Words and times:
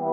Hallo 0.00 0.12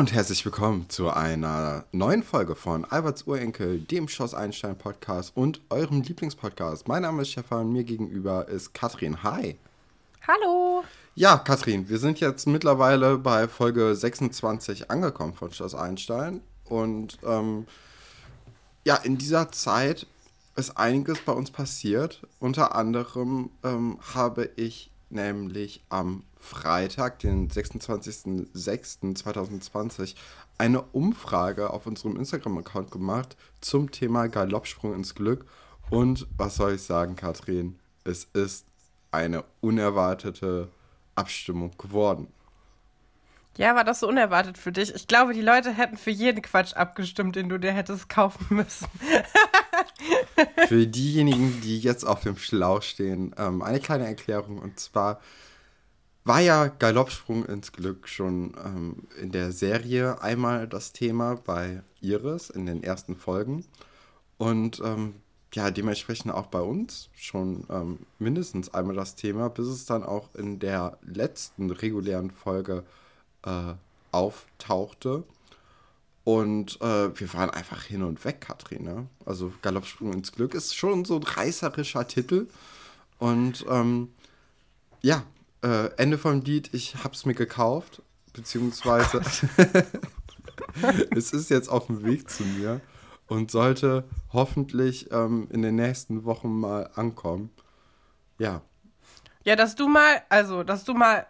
und 0.00 0.12
herzlich 0.12 0.44
willkommen 0.44 0.90
zu 0.90 1.10
einer 1.10 1.84
neuen 1.92 2.24
Folge 2.24 2.56
von 2.56 2.84
Alberts 2.86 3.22
Urenkel, 3.22 3.78
dem 3.78 4.08
Schoss 4.08 4.34
Einstein 4.34 4.76
Podcast 4.76 5.36
und 5.36 5.60
eurem 5.70 6.02
Lieblingspodcast. 6.02 6.88
Mein 6.88 7.02
Name 7.02 7.22
ist 7.22 7.30
Stefan, 7.30 7.72
mir 7.72 7.84
gegenüber 7.84 8.48
ist 8.48 8.74
Katrin. 8.74 9.22
Hi. 9.22 9.60
Hallo. 10.30 10.84
Ja, 11.14 11.38
Katrin, 11.38 11.88
wir 11.88 11.98
sind 11.98 12.20
jetzt 12.20 12.46
mittlerweile 12.46 13.16
bei 13.16 13.48
Folge 13.48 13.94
26 13.94 14.90
angekommen 14.90 15.32
von 15.32 15.50
Schloss 15.50 15.74
Einstein 15.74 16.42
und 16.64 17.16
ähm, 17.24 17.64
ja, 18.84 18.96
in 18.96 19.16
dieser 19.16 19.50
Zeit 19.52 20.06
ist 20.54 20.76
einiges 20.76 21.20
bei 21.20 21.32
uns 21.32 21.50
passiert. 21.50 22.26
Unter 22.40 22.74
anderem 22.74 23.48
ähm, 23.64 23.98
habe 24.14 24.50
ich 24.56 24.90
nämlich 25.08 25.82
am 25.88 26.24
Freitag, 26.38 27.20
den 27.20 27.48
26.06.2020, 27.48 30.14
eine 30.58 30.82
Umfrage 30.82 31.70
auf 31.70 31.86
unserem 31.86 32.16
Instagram-Account 32.16 32.90
gemacht 32.90 33.38
zum 33.62 33.90
Thema 33.90 34.28
Galoppsprung 34.28 34.92
ins 34.92 35.14
Glück. 35.14 35.46
Und 35.88 36.26
was 36.36 36.56
soll 36.56 36.74
ich 36.74 36.82
sagen, 36.82 37.16
Katrin? 37.16 37.78
Es 38.04 38.24
ist 38.34 38.67
eine 39.10 39.44
unerwartete 39.60 40.68
Abstimmung 41.14 41.76
geworden. 41.78 42.28
Ja, 43.56 43.74
war 43.74 43.82
das 43.82 44.00
so 44.00 44.08
unerwartet 44.08 44.56
für 44.56 44.70
dich? 44.70 44.94
Ich 44.94 45.08
glaube, 45.08 45.34
die 45.34 45.40
Leute 45.40 45.72
hätten 45.72 45.96
für 45.96 46.12
jeden 46.12 46.42
Quatsch 46.42 46.74
abgestimmt, 46.74 47.34
den 47.34 47.48
du 47.48 47.58
dir 47.58 47.72
hättest 47.72 48.08
kaufen 48.08 48.46
müssen. 48.56 48.86
für 50.68 50.86
diejenigen, 50.86 51.60
die 51.60 51.80
jetzt 51.80 52.04
auf 52.04 52.22
dem 52.22 52.36
Schlauch 52.36 52.82
stehen, 52.82 53.34
ähm, 53.36 53.62
eine 53.62 53.80
kleine 53.80 54.06
Erklärung. 54.06 54.60
Und 54.60 54.78
zwar 54.78 55.20
war 56.22 56.40
ja 56.40 56.68
Galoppsprung 56.68 57.44
ins 57.46 57.72
Glück 57.72 58.06
schon 58.06 58.54
ähm, 58.64 59.08
in 59.20 59.32
der 59.32 59.50
Serie 59.50 60.22
einmal 60.22 60.68
das 60.68 60.92
Thema 60.92 61.34
bei 61.34 61.82
Iris 62.00 62.50
in 62.50 62.66
den 62.66 62.84
ersten 62.84 63.16
Folgen. 63.16 63.64
Und 64.36 64.80
ähm, 64.84 65.16
ja, 65.54 65.70
dementsprechend 65.70 66.32
auch 66.32 66.46
bei 66.46 66.60
uns 66.60 67.08
schon 67.16 67.64
ähm, 67.70 68.00
mindestens 68.18 68.72
einmal 68.74 68.96
das 68.96 69.14
Thema, 69.14 69.48
bis 69.48 69.66
es 69.66 69.86
dann 69.86 70.02
auch 70.02 70.34
in 70.34 70.58
der 70.58 70.98
letzten 71.02 71.70
regulären 71.70 72.30
Folge 72.30 72.84
äh, 73.44 73.74
auftauchte. 74.12 75.24
Und 76.24 76.80
äh, 76.82 77.18
wir 77.18 77.32
waren 77.32 77.48
einfach 77.48 77.82
hin 77.84 78.02
und 78.02 78.22
weg, 78.26 78.42
Katrin. 78.42 78.84
Ne? 78.84 79.06
Also 79.24 79.52
Galoppsprung 79.62 80.12
ins 80.12 80.32
Glück 80.32 80.54
ist 80.54 80.76
schon 80.76 81.06
so 81.06 81.16
ein 81.16 81.22
reißerischer 81.22 82.06
Titel. 82.06 82.48
Und 83.18 83.64
ähm, 83.70 84.10
ja, 85.00 85.22
äh, 85.62 85.86
Ende 85.96 86.18
vom 86.18 86.42
Lied, 86.42 86.74
ich 86.74 86.96
hab's 87.02 87.24
mir 87.24 87.34
gekauft, 87.34 88.02
beziehungsweise 88.34 89.22
es 91.16 91.32
ist 91.32 91.50
jetzt 91.50 91.68
auf 91.68 91.86
dem 91.86 92.04
Weg 92.04 92.28
zu 92.28 92.44
mir 92.44 92.80
und 93.28 93.50
sollte 93.50 94.04
hoffentlich 94.32 95.10
ähm, 95.12 95.48
in 95.50 95.62
den 95.62 95.76
nächsten 95.76 96.24
Wochen 96.24 96.60
mal 96.60 96.90
ankommen. 96.94 97.50
Ja. 98.38 98.62
Ja, 99.44 99.56
dass 99.56 99.74
du 99.74 99.88
mal, 99.88 100.22
also, 100.28 100.64
dass 100.64 100.84
du 100.84 100.94
mal, 100.94 101.26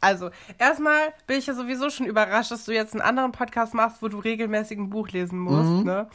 also, 0.00 0.30
erstmal 0.58 1.12
bin 1.26 1.38
ich 1.38 1.46
ja 1.46 1.54
sowieso 1.54 1.90
schon 1.90 2.06
überrascht, 2.06 2.50
dass 2.50 2.64
du 2.64 2.72
jetzt 2.72 2.94
einen 2.94 3.02
anderen 3.02 3.32
Podcast 3.32 3.74
machst, 3.74 4.00
wo 4.00 4.08
du 4.08 4.18
regelmäßig 4.18 4.78
ein 4.78 4.90
Buch 4.90 5.08
lesen 5.10 5.38
musst, 5.38 5.68
mhm. 5.68 5.84
ne? 5.84 6.08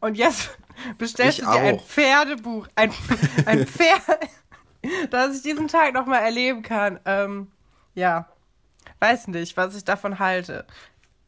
Und 0.00 0.16
jetzt 0.16 0.56
bestellst 0.98 1.40
ich 1.40 1.44
du 1.44 1.50
dir 1.50 1.58
auch. 1.58 1.62
ein 1.62 1.80
Pferdebuch, 1.80 2.68
ein, 2.76 2.92
ein 3.46 3.66
Pferd 3.66 4.02
dass 5.10 5.36
ich 5.36 5.42
diesen 5.42 5.68
Tag 5.68 5.94
nochmal 5.94 6.22
erleben 6.22 6.62
kann. 6.62 7.00
Ähm, 7.04 7.48
ja, 7.94 8.28
weiß 9.00 9.28
nicht, 9.28 9.56
was 9.56 9.76
ich 9.76 9.84
davon 9.84 10.18
halte. 10.18 10.66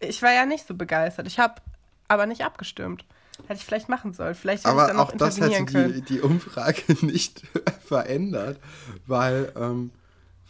Ich 0.00 0.22
war 0.22 0.32
ja 0.32 0.46
nicht 0.46 0.66
so 0.66 0.74
begeistert. 0.74 1.26
Ich 1.26 1.38
habe 1.38 1.60
aber 2.08 2.26
nicht 2.26 2.44
abgestimmt. 2.44 3.04
Hätte 3.46 3.60
ich 3.60 3.64
vielleicht 3.64 3.88
machen 3.88 4.12
sollen. 4.14 4.34
Vielleicht 4.34 4.64
hätte 4.64 4.72
aber 4.72 4.82
ich 4.82 4.88
dann 4.88 4.98
auch 4.98 5.12
das 5.12 5.40
hätte 5.40 5.92
die, 5.92 6.02
die, 6.02 6.20
Umfrage 6.20 6.82
nicht 7.06 7.42
verändert, 7.86 8.58
weil, 9.06 9.52
ähm, 9.56 9.92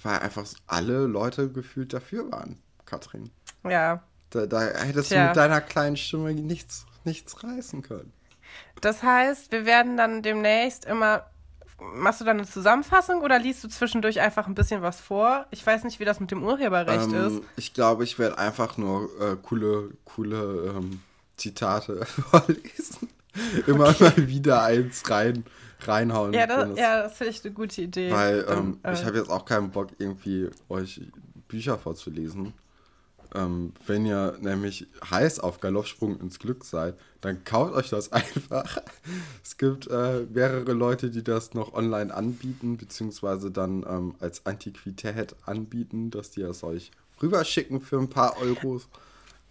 weil 0.02 0.20
einfach 0.20 0.46
alle 0.66 1.06
Leute 1.06 1.50
gefühlt 1.50 1.92
dafür 1.92 2.30
waren, 2.32 2.58
Katrin. 2.86 3.30
Ja. 3.68 4.02
Da, 4.30 4.46
da 4.46 4.60
hättest 4.60 5.10
Tja. 5.10 5.22
du 5.22 5.28
mit 5.28 5.36
deiner 5.36 5.60
kleinen 5.60 5.96
Stimme 5.96 6.32
nichts, 6.32 6.86
nichts 7.04 7.42
reißen 7.42 7.82
können. 7.82 8.12
Das 8.80 9.02
heißt, 9.02 9.52
wir 9.52 9.66
werden 9.66 9.96
dann 9.96 10.22
demnächst 10.22 10.84
immer 10.84 11.24
machst 11.80 12.20
du 12.20 12.24
dann 12.24 12.38
eine 12.38 12.46
Zusammenfassung 12.46 13.22
oder 13.22 13.38
liest 13.38 13.62
du 13.64 13.68
zwischendurch 13.68 14.20
einfach 14.20 14.46
ein 14.46 14.54
bisschen 14.54 14.82
was 14.82 15.00
vor? 15.00 15.46
Ich 15.50 15.64
weiß 15.64 15.84
nicht, 15.84 16.00
wie 16.00 16.04
das 16.04 16.20
mit 16.20 16.30
dem 16.30 16.42
Urheberrecht 16.42 17.12
ähm, 17.12 17.26
ist. 17.26 17.42
Ich 17.56 17.72
glaube, 17.72 18.04
ich 18.04 18.18
werde 18.18 18.38
einfach 18.38 18.76
nur 18.76 19.08
äh, 19.20 19.36
coole, 19.40 19.90
coole 20.04 20.74
ähm, 20.76 21.00
Zitate 21.38 22.04
vorlesen. 22.06 23.08
Immer 23.66 23.90
okay. 23.90 24.04
mal 24.04 24.28
wieder 24.28 24.62
eins 24.62 25.08
rein, 25.08 25.44
reinhauen. 25.80 26.32
Ja, 26.32 26.46
das, 26.46 26.78
ja, 26.78 27.02
das 27.02 27.16
finde 27.16 27.32
ich 27.32 27.44
eine 27.44 27.54
gute 27.54 27.82
Idee. 27.82 28.10
Weil 28.10 28.44
ähm, 28.48 28.78
äh, 28.82 28.92
ich 28.92 29.04
habe 29.04 29.16
jetzt 29.16 29.30
auch 29.30 29.44
keinen 29.44 29.70
Bock, 29.70 29.88
irgendwie 29.98 30.50
euch 30.68 31.00
Bücher 31.46 31.78
vorzulesen. 31.78 32.52
Ähm, 33.34 33.74
wenn 33.86 34.06
ihr 34.06 34.38
nämlich 34.40 34.86
heiß 35.10 35.40
auf 35.40 35.60
Galoppsprung 35.60 36.18
ins 36.20 36.38
Glück 36.38 36.64
seid, 36.64 36.94
dann 37.20 37.44
kauft 37.44 37.74
euch 37.74 37.90
das 37.90 38.12
einfach. 38.12 38.78
es 39.44 39.56
gibt 39.56 39.86
äh, 39.88 40.26
mehrere 40.32 40.72
Leute, 40.72 41.10
die 41.10 41.22
das 41.22 41.54
noch 41.54 41.74
online 41.74 42.14
anbieten, 42.14 42.78
beziehungsweise 42.78 43.50
dann 43.50 43.84
ähm, 43.88 44.14
als 44.20 44.46
Antiquität 44.46 45.36
anbieten, 45.44 46.10
dass 46.10 46.30
die 46.30 46.42
es 46.42 46.62
euch 46.64 46.90
rüberschicken 47.22 47.80
für 47.80 47.98
ein 47.98 48.08
paar 48.08 48.36
Euros. 48.40 48.88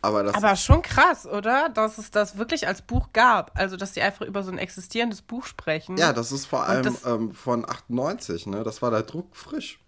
Aber, 0.02 0.24
das 0.24 0.36
Aber 0.36 0.56
schon 0.56 0.82
krass, 0.82 1.26
oder? 1.26 1.70
Dass 1.70 1.98
es 1.98 2.12
das 2.12 2.38
wirklich 2.38 2.68
als 2.68 2.82
Buch 2.82 3.10
gab. 3.14 3.52
Also, 3.56 3.78
dass 3.78 3.94
sie 3.94 4.02
einfach 4.02 4.26
über 4.26 4.44
so 4.44 4.52
ein 4.52 4.58
existierendes 4.58 5.22
Buch 5.22 5.46
sprechen. 5.46 5.98
Ja, 5.98 6.14
das 6.14 6.32
ist 6.32 6.46
vor 6.46 6.64
allem 6.64 6.96
ähm, 7.06 7.32
von 7.34 7.68
98, 7.68 8.46
ne? 8.48 8.64
Das 8.64 8.82
war 8.82 8.92
der 8.92 9.04
Druck 9.04 9.36
frisch. 9.36 9.80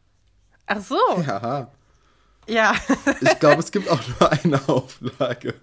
Ach 0.66 0.82
so. 0.82 0.98
Ja. 1.28 1.72
Ja. 2.48 2.74
ich 3.22 3.40
glaube, 3.40 3.60
es 3.60 3.72
gibt 3.72 3.90
auch 3.92 4.02
nur 4.20 4.32
eine 4.32 4.68
Auflage. 4.68 5.54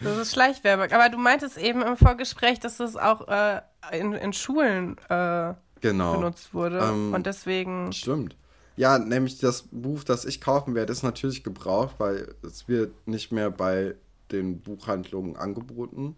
Das 0.00 0.16
ist 0.16 0.32
Schleichwerbung. 0.32 0.92
Aber 0.92 1.08
du 1.08 1.18
meintest 1.18 1.58
eben 1.58 1.82
im 1.82 1.96
Vorgespräch, 1.96 2.60
dass 2.60 2.76
das 2.76 2.96
auch 2.96 3.26
äh, 3.26 3.60
in, 3.92 4.12
in 4.12 4.32
Schulen 4.32 4.96
äh, 5.08 5.54
genau. 5.80 6.14
benutzt 6.14 6.54
wurde. 6.54 6.78
Ähm, 6.78 7.12
Und 7.14 7.26
deswegen. 7.26 7.92
Stimmt. 7.92 8.36
Ja, 8.78 8.98
nämlich 8.98 9.38
das 9.38 9.64
Buch, 9.70 10.04
das 10.04 10.24
ich 10.24 10.40
kaufen 10.40 10.74
werde, 10.74 10.92
ist 10.92 11.02
natürlich 11.02 11.44
gebraucht, 11.44 11.96
weil 11.98 12.34
es 12.42 12.68
wird 12.68 13.06
nicht 13.06 13.32
mehr 13.32 13.50
bei 13.50 13.94
den 14.32 14.60
Buchhandlungen 14.60 15.36
angeboten. 15.36 16.16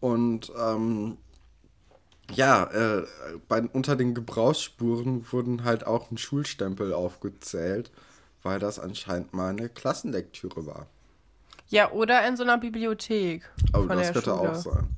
Und 0.00 0.52
ähm, 0.58 1.18
ja, 2.34 2.64
äh, 2.64 3.04
bei, 3.48 3.62
unter 3.62 3.94
den 3.94 4.14
Gebrauchsspuren 4.14 5.24
wurden 5.30 5.64
halt 5.64 5.86
auch 5.86 6.10
ein 6.10 6.18
Schulstempel 6.18 6.92
aufgezählt 6.92 7.90
weil 8.42 8.58
das 8.58 8.78
anscheinend 8.78 9.32
mal 9.32 9.50
eine 9.50 9.68
Klassenlektüre 9.68 10.66
war. 10.66 10.86
Ja, 11.68 11.90
oder 11.90 12.26
in 12.26 12.36
so 12.36 12.42
einer 12.42 12.58
Bibliothek. 12.58 13.48
Oh, 13.72 13.86
das 13.86 14.12
könnte 14.12 14.34
auch 14.34 14.54
sein. 14.54 14.88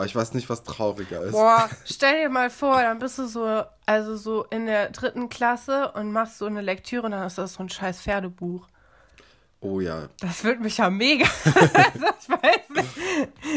Aber 0.00 0.06
ich 0.06 0.16
weiß 0.16 0.32
nicht, 0.32 0.48
was 0.48 0.62
trauriger 0.62 1.20
ist. 1.24 1.32
Boah, 1.32 1.68
stell 1.84 2.22
dir 2.22 2.30
mal 2.30 2.48
vor, 2.48 2.80
dann 2.80 3.00
bist 3.00 3.18
du 3.18 3.26
so, 3.26 3.64
also 3.84 4.16
so 4.16 4.44
in 4.44 4.64
der 4.64 4.88
dritten 4.88 5.28
Klasse 5.28 5.92
und 5.92 6.10
machst 6.10 6.38
so 6.38 6.46
eine 6.46 6.62
Lektüre 6.62 7.02
und 7.02 7.10
dann 7.10 7.26
ist 7.26 7.36
das 7.36 7.52
so 7.52 7.62
ein 7.62 7.68
scheiß 7.68 8.00
Pferdebuch. 8.00 8.66
Oh 9.60 9.78
ja. 9.78 10.08
Das 10.20 10.42
würde 10.42 10.62
mich 10.62 10.78
ja 10.78 10.88
mega. 10.88 11.26
ich 11.44 12.30
weiß 12.30 12.70
nicht. 12.76 12.88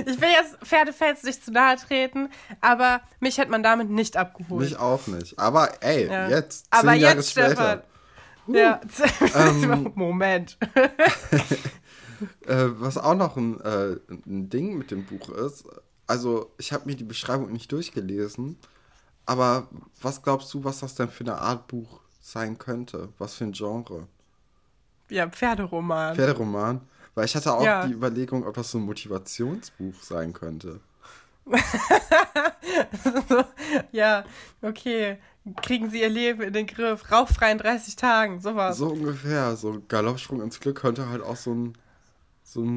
Ich 0.05 0.19
will 0.19 0.31
jetzt 0.31 0.57
Pferdefans 0.65 1.23
nicht 1.23 1.45
zu 1.45 1.51
nahe 1.51 1.77
treten, 1.77 2.27
aber 2.59 2.99
mich 3.21 3.37
hätte 3.37 3.49
man 3.49 3.63
damit 3.63 3.89
nicht 3.89 4.17
abgeholt. 4.17 4.65
Mich 4.65 4.77
auch 4.77 5.07
nicht. 5.07 5.39
Aber 5.39 5.81
ey, 5.81 6.07
ja. 6.07 6.27
jetzt. 6.27 6.65
Zehn 6.73 6.79
aber 6.81 6.93
Jahre 6.95 7.15
jetzt, 7.15 7.31
später. 7.31 7.51
Stefan, 7.51 7.81
ja, 8.47 8.81
ähm, 9.33 9.93
Moment. 9.95 10.57
äh, 12.47 12.65
was 12.67 12.97
auch 12.97 13.15
noch 13.15 13.37
ein, 13.37 13.61
äh, 13.61 13.95
ein 14.09 14.49
Ding 14.49 14.77
mit 14.77 14.91
dem 14.91 15.05
Buch 15.05 15.29
ist, 15.29 15.63
also 16.07 16.51
ich 16.57 16.73
habe 16.73 16.85
mir 16.85 16.95
die 16.95 17.03
Beschreibung 17.03 17.51
nicht 17.51 17.71
durchgelesen, 17.71 18.57
aber 19.25 19.67
was 20.01 20.21
glaubst 20.21 20.53
du, 20.53 20.63
was 20.63 20.79
das 20.79 20.95
denn 20.95 21.09
für 21.09 21.23
eine 21.23 21.37
Art 21.37 21.67
Buch 21.67 22.01
sein 22.21 22.57
könnte? 22.57 23.09
Was 23.17 23.35
für 23.35 23.45
ein 23.45 23.53
Genre? 23.53 24.07
Ja, 25.09 25.27
Pferderoman. 25.27 26.15
Pferderoman? 26.15 26.81
Weil 27.15 27.25
ich 27.25 27.35
hatte 27.35 27.53
auch 27.53 27.63
ja. 27.63 27.85
die 27.85 27.93
Überlegung, 27.93 28.45
ob 28.45 28.55
das 28.55 28.71
so 28.71 28.79
ein 28.79 28.85
Motivationsbuch 28.85 30.01
sein 30.01 30.33
könnte. 30.33 30.79
so, 31.45 33.43
ja, 33.91 34.23
okay. 34.61 35.17
kriegen 35.61 35.89
sie 35.89 36.01
ihr 36.01 36.09
Leben 36.09 36.41
in 36.41 36.53
den 36.53 36.65
Griff. 36.65 37.11
Rauchfrei 37.11 37.51
in 37.51 37.57
30 37.57 37.95
Tagen, 37.95 38.39
sowas. 38.39 38.77
So 38.77 38.87
ungefähr. 38.87 39.55
So 39.55 39.81
Galoppsprung 39.87 40.41
ins 40.41 40.59
Glück 40.59 40.79
könnte 40.79 41.09
halt 41.09 41.21
auch 41.21 41.35
so 41.35 41.53
ein, 41.53 41.77
so 42.43 42.61
ein 42.61 42.75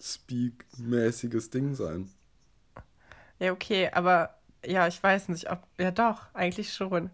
Motivation-Speak-mäßiges 0.00 1.50
Ding 1.50 1.74
sein. 1.74 2.10
Ja, 3.38 3.52
okay, 3.52 3.90
aber 3.92 4.34
ja, 4.64 4.86
ich 4.86 5.02
weiß 5.02 5.28
nicht, 5.28 5.50
ob. 5.50 5.62
Ja, 5.78 5.90
doch, 5.90 6.26
eigentlich 6.34 6.72
schon. 6.72 7.10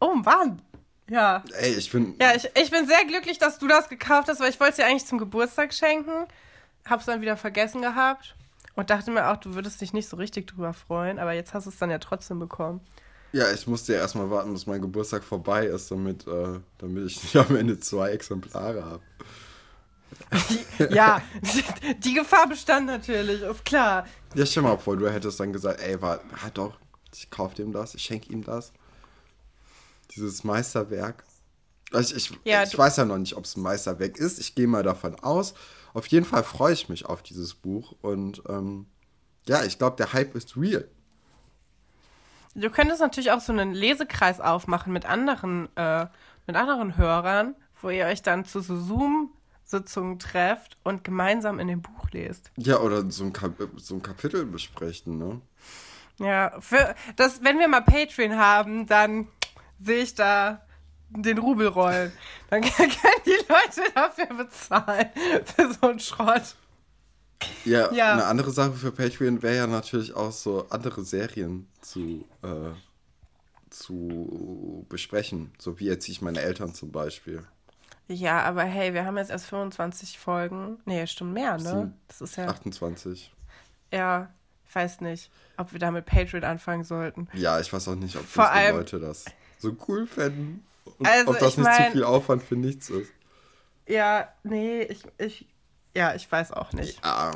Oh 0.00 0.14
Mann! 0.14 0.62
Ja. 1.08 1.44
Ey, 1.58 1.74
ich 1.74 1.90
bin. 1.90 2.14
Ja, 2.20 2.34
ich, 2.34 2.48
ich 2.54 2.70
bin 2.70 2.86
sehr 2.86 3.04
glücklich, 3.06 3.38
dass 3.38 3.58
du 3.58 3.68
das 3.68 3.88
gekauft 3.88 4.28
hast, 4.28 4.40
weil 4.40 4.50
ich 4.50 4.60
wollte 4.60 4.72
es 4.72 4.76
dir 4.76 4.86
eigentlich 4.86 5.06
zum 5.06 5.18
Geburtstag 5.18 5.74
schenken. 5.74 6.26
Hab's 6.86 7.06
dann 7.06 7.20
wieder 7.20 7.36
vergessen 7.36 7.82
gehabt. 7.82 8.34
Und 8.74 8.90
dachte 8.90 9.10
mir 9.10 9.30
auch, 9.30 9.36
du 9.36 9.54
würdest 9.54 9.80
dich 9.80 9.92
nicht 9.92 10.08
so 10.08 10.16
richtig 10.16 10.48
drüber 10.48 10.72
freuen, 10.72 11.20
aber 11.20 11.32
jetzt 11.32 11.54
hast 11.54 11.66
du 11.66 11.70
es 11.70 11.78
dann 11.78 11.90
ja 11.90 11.98
trotzdem 11.98 12.40
bekommen. 12.40 12.80
Ja, 13.32 13.52
ich 13.52 13.66
musste 13.68 13.92
ja 13.92 14.00
erstmal 14.00 14.30
warten, 14.30 14.52
bis 14.52 14.66
mein 14.66 14.80
Geburtstag 14.80 15.22
vorbei 15.22 15.66
ist, 15.66 15.90
damit, 15.90 16.26
äh, 16.26 16.60
damit 16.78 17.06
ich 17.06 17.22
nicht 17.22 17.36
am 17.36 17.54
Ende 17.54 17.78
zwei 17.78 18.10
Exemplare 18.10 18.84
habe. 18.84 19.02
Ja, 20.90 21.22
die 21.98 22.14
Gefahr 22.14 22.48
bestand 22.48 22.86
natürlich, 22.86 23.42
ist 23.42 23.64
klar. 23.64 24.06
Ja, 24.34 24.46
stell 24.46 24.62
mal 24.62 24.78
vor, 24.78 24.96
du 24.96 25.10
hättest 25.10 25.38
dann 25.40 25.52
gesagt, 25.52 25.80
ey, 25.80 26.00
war, 26.00 26.20
halt 26.42 26.58
doch, 26.58 26.78
ich 27.12 27.30
kaufe 27.30 27.54
dem 27.54 27.72
das, 27.72 27.94
ich 27.94 28.02
schenke 28.02 28.32
ihm 28.32 28.44
das. 28.44 28.72
Dieses 30.10 30.44
Meisterwerk. 30.44 31.24
Also 31.92 32.16
ich, 32.16 32.30
ich, 32.30 32.38
ja, 32.44 32.62
ich 32.62 32.76
weiß 32.76 32.96
ja 32.96 33.04
noch 33.04 33.18
nicht, 33.18 33.36
ob 33.36 33.44
es 33.44 33.56
ein 33.56 33.62
Meisterwerk 33.62 34.16
ist. 34.18 34.38
Ich 34.38 34.54
gehe 34.54 34.66
mal 34.66 34.82
davon 34.82 35.14
aus. 35.20 35.54
Auf 35.92 36.06
jeden 36.08 36.26
Fall 36.26 36.42
freue 36.42 36.72
ich 36.72 36.88
mich 36.88 37.06
auf 37.06 37.22
dieses 37.22 37.54
Buch 37.54 37.94
und 38.02 38.42
ähm, 38.48 38.86
ja, 39.46 39.62
ich 39.64 39.78
glaube, 39.78 39.96
der 39.96 40.12
Hype 40.12 40.34
ist 40.34 40.56
real. 40.56 40.88
Du 42.54 42.70
könntest 42.70 43.00
natürlich 43.00 43.32
auch 43.32 43.40
so 43.40 43.52
einen 43.52 43.72
Lesekreis 43.72 44.40
aufmachen 44.40 44.92
mit 44.92 45.06
anderen, 45.06 45.68
äh, 45.76 46.06
mit 46.46 46.56
anderen 46.56 46.96
Hörern, 46.96 47.56
wo 47.80 47.90
ihr 47.90 48.06
euch 48.06 48.22
dann 48.22 48.44
zu 48.44 48.60
so 48.60 48.76
Zoom-Sitzungen 49.74 50.18
trefft 50.18 50.76
und 50.84 51.04
gemeinsam 51.04 51.58
in 51.58 51.68
dem 51.68 51.82
Buch 51.82 52.10
lest. 52.12 52.50
Ja, 52.56 52.80
oder 52.80 53.10
so 53.10 53.24
ein, 53.24 53.32
Kap 53.32 53.52
so 53.76 53.96
ein 53.96 54.02
Kapitel 54.02 54.44
besprechen, 54.44 55.18
ne? 55.18 55.40
Ja, 56.18 56.60
für 56.60 56.94
das, 57.16 57.42
wenn 57.42 57.58
wir 57.58 57.66
mal 57.66 57.80
Patreon 57.80 58.36
haben, 58.36 58.86
dann 58.86 59.26
sehe 59.80 60.02
ich 60.02 60.14
da 60.14 60.64
den 61.10 61.38
Rubel 61.38 61.66
rollen. 61.66 62.12
Dann 62.50 62.62
können 62.76 62.90
die 63.26 63.30
Leute 63.30 63.92
dafür 63.94 64.26
bezahlen, 64.26 65.10
für 65.44 65.72
so 65.72 65.88
einen 65.88 65.98
Schrott. 65.98 66.54
Ja, 67.64 67.92
ja, 67.92 68.12
eine 68.12 68.24
andere 68.24 68.52
Sache 68.52 68.72
für 68.72 68.92
Patreon 68.92 69.42
wäre 69.42 69.56
ja 69.56 69.66
natürlich 69.66 70.14
auch 70.14 70.32
so 70.32 70.66
andere 70.70 71.04
Serien 71.04 71.68
zu, 71.82 72.24
äh, 72.42 72.70
zu 73.70 74.86
besprechen. 74.88 75.52
So 75.58 75.78
wie 75.78 75.86
jetzt 75.86 76.08
ich 76.08 76.22
meine 76.22 76.40
Eltern 76.40 76.74
zum 76.74 76.90
Beispiel. 76.90 77.44
Ja, 78.08 78.42
aber 78.42 78.64
hey, 78.64 78.92
wir 78.92 79.06
haben 79.06 79.16
jetzt 79.16 79.30
erst 79.30 79.46
25 79.46 80.18
Folgen. 80.18 80.78
Nee, 80.84 81.06
stimmt 81.06 81.32
mehr, 81.32 81.56
ne? 81.56 81.94
Das 82.08 82.20
ist 82.20 82.36
ja. 82.36 82.46
28. 82.48 83.32
Ja, 83.92 84.30
ich 84.66 84.74
weiß 84.74 85.00
nicht, 85.00 85.30
ob 85.56 85.72
wir 85.72 85.78
da 85.78 85.90
mit 85.90 86.04
Patreon 86.04 86.44
anfangen 86.44 86.84
sollten. 86.84 87.28
Ja, 87.32 87.60
ich 87.60 87.72
weiß 87.72 87.88
auch 87.88 87.94
nicht, 87.94 88.16
ob 88.16 88.24
Vor 88.26 88.50
allem, 88.50 88.76
Leute 88.76 89.00
das 89.00 89.24
so 89.58 89.76
cool 89.88 90.06
fänden. 90.06 90.66
Und 90.98 91.06
also 91.06 91.30
ob 91.30 91.38
das 91.38 91.56
nicht 91.56 91.66
mein, 91.66 91.86
zu 91.86 91.92
viel 91.92 92.04
Aufwand 92.04 92.42
für 92.42 92.56
nichts 92.56 92.90
ist. 92.90 93.10
Ja, 93.86 94.28
nee, 94.42 94.82
ich, 94.82 95.02
ich, 95.18 95.46
ja, 95.94 96.14
ich 96.14 96.30
weiß 96.30 96.52
auch 96.52 96.72
nicht. 96.72 97.02
Ja. 97.04 97.32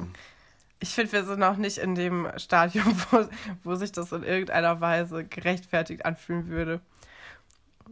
Ich 0.80 0.90
finde, 0.90 1.12
wir 1.12 1.24
sind 1.24 1.40
noch 1.40 1.56
nicht 1.56 1.78
in 1.78 1.94
dem 1.94 2.28
Stadium, 2.36 2.94
wo, 3.10 3.26
wo 3.64 3.74
sich 3.74 3.92
das 3.92 4.12
in 4.12 4.22
irgendeiner 4.22 4.80
Weise 4.80 5.24
gerechtfertigt 5.24 6.04
anfühlen 6.04 6.48
würde. 6.48 6.80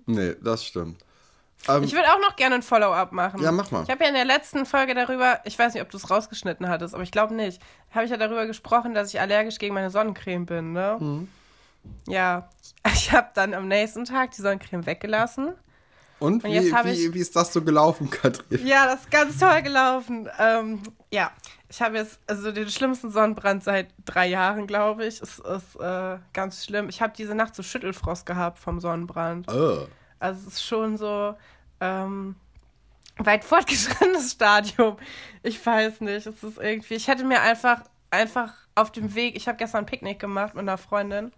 Nee, 0.07 0.35
das 0.43 0.65
stimmt. 0.65 1.03
Ähm, 1.69 1.83
ich 1.83 1.93
würde 1.93 2.09
auch 2.13 2.21
noch 2.21 2.37
gerne 2.37 2.57
ein 2.57 2.63
Follow-up 2.63 3.13
machen. 3.13 3.43
Ja, 3.43 3.53
mach 3.53 3.71
mal. 3.71 3.83
Ich 3.83 3.91
habe 3.91 4.03
ja 4.05 4.09
in 4.09 4.15
der 4.15 4.25
letzten 4.25 4.67
Folge 4.67 4.95
darüber, 4.95 5.41
ich 5.45 5.59
weiß 5.59 5.75
nicht, 5.75 5.83
ob 5.83 5.91
du 5.91 5.97
es 5.97 6.11
rausgeschnitten 6.11 6.69
hattest, 6.69 6.95
aber 6.95 7.03
ich 7.03 7.11
glaube 7.11 7.35
nicht, 7.35 7.61
habe 7.91 8.05
ich 8.05 8.11
ja 8.11 8.17
darüber 8.17 8.47
gesprochen, 8.47 8.95
dass 8.95 9.13
ich 9.13 9.21
allergisch 9.21 9.59
gegen 9.59 9.75
meine 9.75 9.91
Sonnencreme 9.91 10.47
bin, 10.47 10.73
ne? 10.73 10.97
Mhm. 11.01 11.29
Ja, 12.09 12.49
ich 12.93 13.13
habe 13.13 13.31
dann 13.35 13.55
am 13.55 13.69
nächsten 13.69 14.05
Tag 14.05 14.33
die 14.33 14.43
Sonnencreme 14.43 14.87
weggelassen. 14.87 15.55
Und, 16.19 16.45
Und 16.45 16.45
wie, 16.45 16.73
wie, 16.73 17.15
wie, 17.15 17.19
ist 17.19 17.37
das 17.37 17.53
so 17.53 17.61
gelaufen, 17.61 18.09
Katrin? 18.11 18.67
Ja, 18.67 18.87
das 18.87 19.01
ist 19.03 19.11
ganz 19.11 19.39
toll 19.39 19.61
gelaufen. 19.61 20.31
Ähm, 20.39 20.83
ja, 21.13 21.31
ich 21.69 21.83
habe 21.83 21.99
jetzt 21.99 22.19
also 22.27 22.53
den 22.53 22.71
schlimmsten 22.71 23.11
Sonnenbrand 23.11 23.63
seit 23.63 23.89
drei 24.07 24.27
Jahren, 24.27 24.67
glaube 24.67 25.05
ich. 25.05 25.21
Es 25.21 25.39
ist 25.39 25.77
äh, 25.79 26.19
ganz 26.33 26.65
schlimm. 26.65 26.89
Ich 26.89 27.03
habe 27.03 27.13
diese 27.15 27.35
Nacht 27.35 27.55
so 27.55 27.63
Schüttelfrost 27.63 28.25
gehabt 28.25 28.59
vom 28.59 28.81
Sonnenbrand. 28.81 29.53
Oh. 29.53 29.87
Also 30.19 30.41
es 30.41 30.55
ist 30.55 30.65
schon 30.65 30.97
so 30.97 31.35
ähm, 31.81 32.37
weit 33.19 33.45
fortgeschrittenes 33.45 34.33
Stadium. 34.33 34.97
Ich 35.43 35.65
weiß 35.65 36.01
nicht. 36.03 36.27
Es 36.27 36.43
ist 36.43 36.59
irgendwie. 36.59 36.95
Ich 36.95 37.09
hätte 37.09 37.25
mir 37.25 37.43
einfach 37.43 37.83
einfach 38.11 38.55
auf 38.75 38.93
dem 38.93 39.15
Weg. 39.15 39.37
Ich 39.37 39.49
habe 39.49 39.59
gestern 39.59 39.81
ein 39.81 39.87
Picknick 39.87 40.19
gemacht 40.19 40.55
mit 40.55 40.63
einer 40.63 40.79
Freundin 40.79 41.33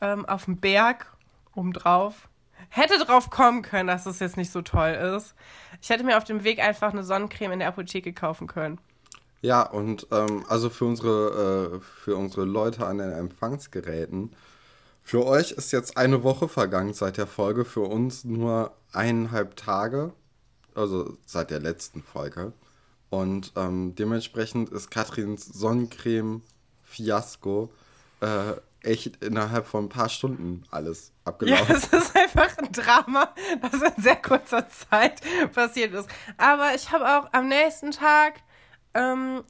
ähm, 0.00 0.26
auf 0.26 0.44
dem 0.46 0.58
Berg 0.58 1.06
obendrauf. 1.54 2.28
Hätte 2.70 2.98
drauf 2.98 3.30
kommen 3.30 3.62
können, 3.62 3.88
dass 3.88 4.06
es 4.06 4.20
jetzt 4.20 4.36
nicht 4.36 4.50
so 4.50 4.62
toll 4.62 4.90
ist. 5.16 5.34
Ich 5.80 5.90
hätte 5.90 6.04
mir 6.04 6.16
auf 6.16 6.24
dem 6.24 6.44
Weg 6.44 6.60
einfach 6.60 6.92
eine 6.92 7.04
Sonnencreme 7.04 7.52
in 7.52 7.58
der 7.60 7.68
Apotheke 7.68 8.12
kaufen 8.12 8.46
können. 8.46 8.80
Ja, 9.42 9.62
und 9.62 10.06
ähm, 10.10 10.44
also 10.48 10.70
für 10.70 10.86
unsere, 10.86 11.74
äh, 11.74 11.80
für 11.80 12.16
unsere 12.16 12.46
Leute 12.46 12.86
an 12.86 12.98
den 12.98 13.12
Empfangsgeräten, 13.12 14.34
für 15.04 15.24
euch 15.26 15.52
ist 15.52 15.70
jetzt 15.70 15.96
eine 15.98 16.24
Woche 16.24 16.48
vergangen 16.48 16.94
seit 16.94 17.18
der 17.18 17.26
Folge, 17.26 17.66
für 17.66 17.82
uns 17.82 18.24
nur 18.24 18.74
eineinhalb 18.92 19.54
Tage, 19.54 20.14
also 20.74 21.18
seit 21.26 21.50
der 21.50 21.60
letzten 21.60 22.02
Folge. 22.02 22.54
Und 23.10 23.52
ähm, 23.54 23.94
dementsprechend 23.94 24.70
ist 24.70 24.90
Katrins 24.90 25.44
Sonnencreme-Fiasko 25.44 27.70
äh, 28.20 28.54
echt 28.82 29.22
innerhalb 29.22 29.66
von 29.66 29.84
ein 29.84 29.90
paar 29.90 30.08
Stunden 30.08 30.64
alles 30.70 31.12
abgelaufen. 31.24 31.66
Ja, 31.68 31.74
es 31.76 31.84
ist 31.84 32.16
einfach 32.16 32.56
ein 32.56 32.72
Drama, 32.72 33.34
das 33.60 33.74
in 33.74 33.92
sehr 34.02 34.16
kurzer 34.16 34.70
Zeit 34.70 35.20
passiert 35.52 35.92
ist. 35.92 36.08
Aber 36.38 36.74
ich 36.74 36.90
habe 36.90 37.06
auch 37.06 37.28
am 37.32 37.48
nächsten 37.48 37.90
Tag, 37.90 38.40
ähm, 38.94 39.44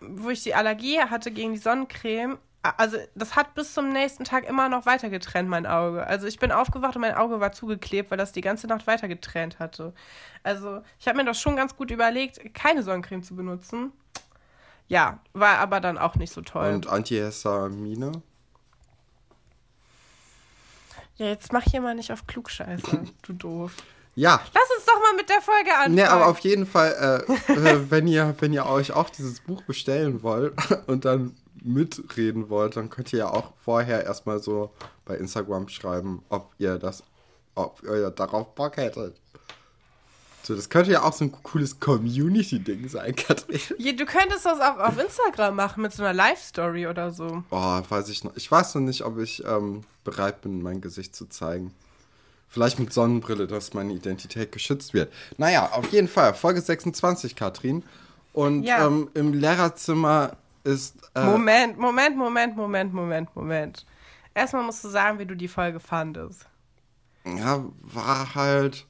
wo 0.00 0.30
ich 0.30 0.42
die 0.42 0.56
Allergie 0.56 0.98
hatte 0.98 1.30
gegen 1.30 1.52
die 1.52 1.58
Sonnencreme, 1.58 2.38
also 2.62 2.98
das 3.14 3.36
hat 3.36 3.54
bis 3.54 3.72
zum 3.72 3.90
nächsten 3.90 4.24
Tag 4.24 4.48
immer 4.48 4.68
noch 4.68 4.84
weiter 4.84 5.10
getrennt, 5.10 5.48
mein 5.48 5.66
Auge. 5.66 6.06
Also 6.06 6.26
ich 6.26 6.38
bin 6.38 6.52
aufgewacht 6.52 6.96
und 6.96 7.02
mein 7.02 7.14
Auge 7.14 7.40
war 7.40 7.52
zugeklebt, 7.52 8.10
weil 8.10 8.18
das 8.18 8.32
die 8.32 8.40
ganze 8.40 8.66
Nacht 8.66 8.86
weiter 8.86 9.08
getrennt 9.08 9.58
hatte. 9.58 9.94
Also 10.42 10.82
ich 10.98 11.06
habe 11.06 11.18
mir 11.18 11.24
das 11.24 11.40
schon 11.40 11.56
ganz 11.56 11.76
gut 11.76 11.90
überlegt, 11.90 12.54
keine 12.54 12.82
Sonnencreme 12.82 13.22
zu 13.22 13.36
benutzen. 13.36 13.92
Ja, 14.88 15.20
war 15.34 15.58
aber 15.58 15.80
dann 15.80 15.98
auch 15.98 16.16
nicht 16.16 16.32
so 16.32 16.40
toll. 16.40 16.72
Und 16.72 16.88
Antihistamine? 16.88 18.22
Ja, 21.16 21.26
jetzt 21.26 21.52
mach 21.52 21.62
hier 21.62 21.80
mal 21.80 21.94
nicht 21.94 22.12
auf 22.12 22.26
Klugscheiße, 22.26 23.04
du 23.22 23.32
doof. 23.32 23.74
Ja. 24.14 24.40
Lass 24.52 24.64
uns 24.76 24.84
doch 24.84 25.00
mal 25.00 25.14
mit 25.16 25.28
der 25.28 25.40
Folge 25.40 25.72
anfangen. 25.74 25.94
Ne, 25.94 26.10
aber 26.10 26.26
auf 26.26 26.40
jeden 26.40 26.66
Fall, 26.66 27.24
äh, 27.28 27.52
äh, 27.52 27.90
wenn, 27.90 28.08
ihr, 28.08 28.34
wenn 28.40 28.52
ihr 28.52 28.66
euch 28.66 28.92
auch 28.92 29.10
dieses 29.10 29.40
Buch 29.40 29.62
bestellen 29.62 30.22
wollt 30.22 30.54
und 30.86 31.04
dann 31.04 31.36
mitreden 31.64 32.48
wollt, 32.48 32.76
dann 32.76 32.90
könnt 32.90 33.12
ihr 33.12 33.20
ja 33.20 33.30
auch 33.30 33.52
vorher 33.64 34.04
erstmal 34.04 34.42
so 34.42 34.70
bei 35.04 35.16
Instagram 35.16 35.68
schreiben, 35.68 36.22
ob 36.28 36.52
ihr 36.58 36.78
das, 36.78 37.02
ob 37.54 37.82
ihr 37.82 38.10
darauf 38.10 38.54
Bock 38.54 38.76
hättet. 38.76 39.16
So, 40.48 40.54
das 40.56 40.70
könnte 40.70 40.92
ja 40.92 41.02
auch 41.02 41.12
so 41.12 41.26
ein 41.26 41.32
cooles 41.42 41.78
Community-Ding 41.78 42.88
sein, 42.88 43.14
Katrin. 43.16 43.60
Ja, 43.76 43.92
du 43.92 44.06
könntest 44.06 44.46
das 44.46 44.60
auch 44.60 44.78
auf 44.78 44.98
Instagram 44.98 45.54
machen 45.54 45.82
mit 45.82 45.92
so 45.92 46.02
einer 46.02 46.14
Live-Story 46.14 46.86
oder 46.86 47.10
so. 47.10 47.42
Oh, 47.50 47.80
weiß 47.86 48.08
ich 48.08 48.24
noch. 48.24 48.34
Ich 48.34 48.50
weiß 48.50 48.76
noch 48.76 48.82
nicht, 48.82 49.04
ob 49.04 49.18
ich 49.18 49.44
ähm, 49.44 49.82
bereit 50.04 50.40
bin, 50.40 50.62
mein 50.62 50.80
Gesicht 50.80 51.14
zu 51.14 51.26
zeigen. 51.26 51.74
Vielleicht 52.48 52.78
mit 52.78 52.94
Sonnenbrille, 52.94 53.46
dass 53.46 53.74
meine 53.74 53.92
Identität 53.92 54.50
geschützt 54.50 54.94
wird. 54.94 55.12
Naja, 55.36 55.70
auf 55.72 55.92
jeden 55.92 56.08
Fall. 56.08 56.32
Folge 56.32 56.62
26, 56.62 57.36
Katrin. 57.36 57.84
Und 58.32 58.62
ja. 58.62 58.86
ähm, 58.86 59.10
im 59.12 59.34
Lehrerzimmer 59.34 60.38
ist. 60.64 60.96
Äh, 61.14 61.24
Moment, 61.24 61.78
Moment, 61.78 62.16
Moment, 62.16 62.56
Moment, 62.56 62.92
Moment, 62.92 63.36
Moment. 63.36 63.86
Erstmal 64.34 64.62
musst 64.62 64.84
du 64.84 64.88
sagen, 64.88 65.18
wie 65.18 65.26
du 65.26 65.34
die 65.34 65.48
Folge 65.48 65.80
fandest. 65.80 66.46
Ja, 67.24 67.64
war 67.82 68.34
halt 68.34 68.86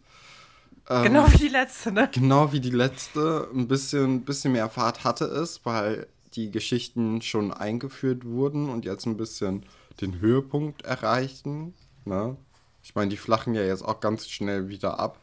ähm, 0.88 1.02
genau 1.02 1.30
wie 1.32 1.38
die 1.38 1.48
letzte, 1.48 1.92
ne? 1.92 2.08
Genau 2.12 2.52
wie 2.52 2.60
die 2.60 2.70
letzte. 2.70 3.48
Ein 3.52 3.68
bisschen, 3.68 4.24
bisschen 4.24 4.52
mehr 4.52 4.70
Fahrt 4.70 5.04
hatte 5.04 5.24
es, 5.26 5.64
weil 5.64 6.06
die 6.34 6.50
Geschichten 6.50 7.20
schon 7.20 7.52
eingeführt 7.52 8.24
wurden 8.24 8.68
und 8.68 8.84
jetzt 8.84 9.06
ein 9.06 9.16
bisschen 9.16 9.64
den 10.00 10.20
Höhepunkt 10.20 10.82
erreichten. 10.82 11.74
Ne? 12.04 12.36
Ich 12.82 12.94
meine, 12.94 13.10
die 13.10 13.16
flachen 13.16 13.54
ja 13.54 13.62
jetzt 13.62 13.84
auch 13.84 14.00
ganz 14.00 14.28
schnell 14.28 14.68
wieder 14.68 14.98
ab. 14.98 15.18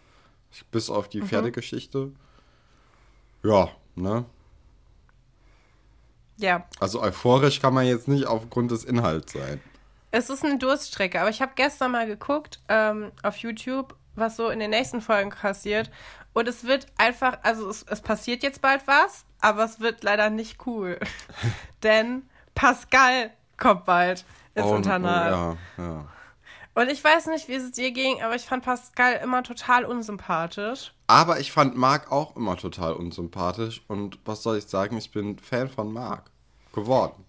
Bis 0.71 0.89
auf 0.89 1.09
die 1.09 1.21
mhm. 1.21 1.27
Pferdegeschichte. 1.27 2.11
Ja, 3.43 3.69
ne? 3.95 4.25
Ja. 6.37 6.65
Also 6.79 7.01
euphorisch 7.01 7.61
kann 7.61 7.73
man 7.73 7.85
jetzt 7.85 8.07
nicht 8.07 8.25
aufgrund 8.27 8.71
des 8.71 8.83
Inhalts 8.83 9.33
sein. 9.33 9.61
Es 10.11 10.29
ist 10.29 10.45
eine 10.45 10.57
Durststrecke, 10.57 11.19
aber 11.19 11.29
ich 11.29 11.41
habe 11.41 11.53
gestern 11.55 11.91
mal 11.91 12.05
geguckt 12.07 12.59
ähm, 12.69 13.11
auf 13.23 13.37
YouTube, 13.37 13.95
was 14.15 14.37
so 14.37 14.49
in 14.49 14.59
den 14.59 14.69
nächsten 14.69 15.01
Folgen 15.01 15.29
passiert. 15.29 15.91
Und 16.33 16.47
es 16.47 16.65
wird 16.65 16.87
einfach, 16.97 17.39
also 17.43 17.69
es, 17.69 17.83
es 17.83 18.01
passiert 18.01 18.43
jetzt 18.43 18.61
bald 18.61 18.85
was, 18.87 19.25
aber 19.41 19.63
es 19.65 19.79
wird 19.79 20.03
leider 20.03 20.29
nicht 20.29 20.65
cool. 20.65 20.99
Denn 21.83 22.23
Pascal 22.53 23.31
kommt 23.57 23.85
bald 23.85 24.25
ins 24.53 24.65
Oh, 24.65 24.75
Internat. 24.75 25.33
Oh, 25.33 25.57
ja, 25.77 25.83
ja. 25.83 26.05
Und 26.75 26.89
ich 26.91 27.01
weiß 27.03 27.27
nicht, 27.27 27.47
wie 27.47 27.53
es 27.53 27.71
dir 27.71 27.91
ging, 27.91 28.21
aber 28.21 28.35
ich 28.35 28.43
fand 28.43 28.63
Pascal 28.63 29.15
immer 29.23 29.43
total 29.43 29.85
unsympathisch. 29.85 30.93
Aber 31.07 31.39
ich 31.39 31.51
fand 31.51 31.75
Marc 31.77 32.11
auch 32.11 32.35
immer 32.35 32.57
total 32.57 32.93
unsympathisch. 32.93 33.81
Und 33.87 34.19
was 34.25 34.43
soll 34.43 34.57
ich 34.57 34.65
sagen, 34.65 34.97
ich 34.97 35.11
bin 35.11 35.39
Fan 35.39 35.69
von 35.69 35.91
Marc 35.93 36.29
geworden. 36.73 37.23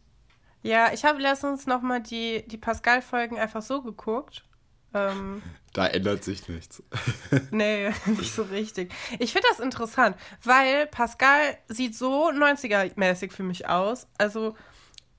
Ja, 0.62 0.92
ich 0.92 1.04
habe 1.04 1.20
letztens 1.20 1.66
nochmal 1.66 2.02
die, 2.02 2.44
die 2.48 2.56
Pascal-Folgen 2.56 3.38
einfach 3.38 3.62
so 3.62 3.82
geguckt. 3.82 4.44
Ähm, 4.92 5.42
Da 5.72 5.86
ändert 5.86 6.24
sich 6.24 6.48
nichts. 6.48 6.82
nee, 7.52 7.90
nicht 8.06 8.34
so 8.34 8.42
richtig. 8.42 8.92
Ich 9.20 9.32
finde 9.32 9.46
das 9.50 9.60
interessant, 9.60 10.16
weil 10.42 10.88
Pascal 10.88 11.56
sieht 11.68 11.94
so 11.94 12.30
90er-mäßig 12.30 13.30
für 13.30 13.44
mich 13.44 13.68
aus. 13.68 14.08
Also, 14.18 14.56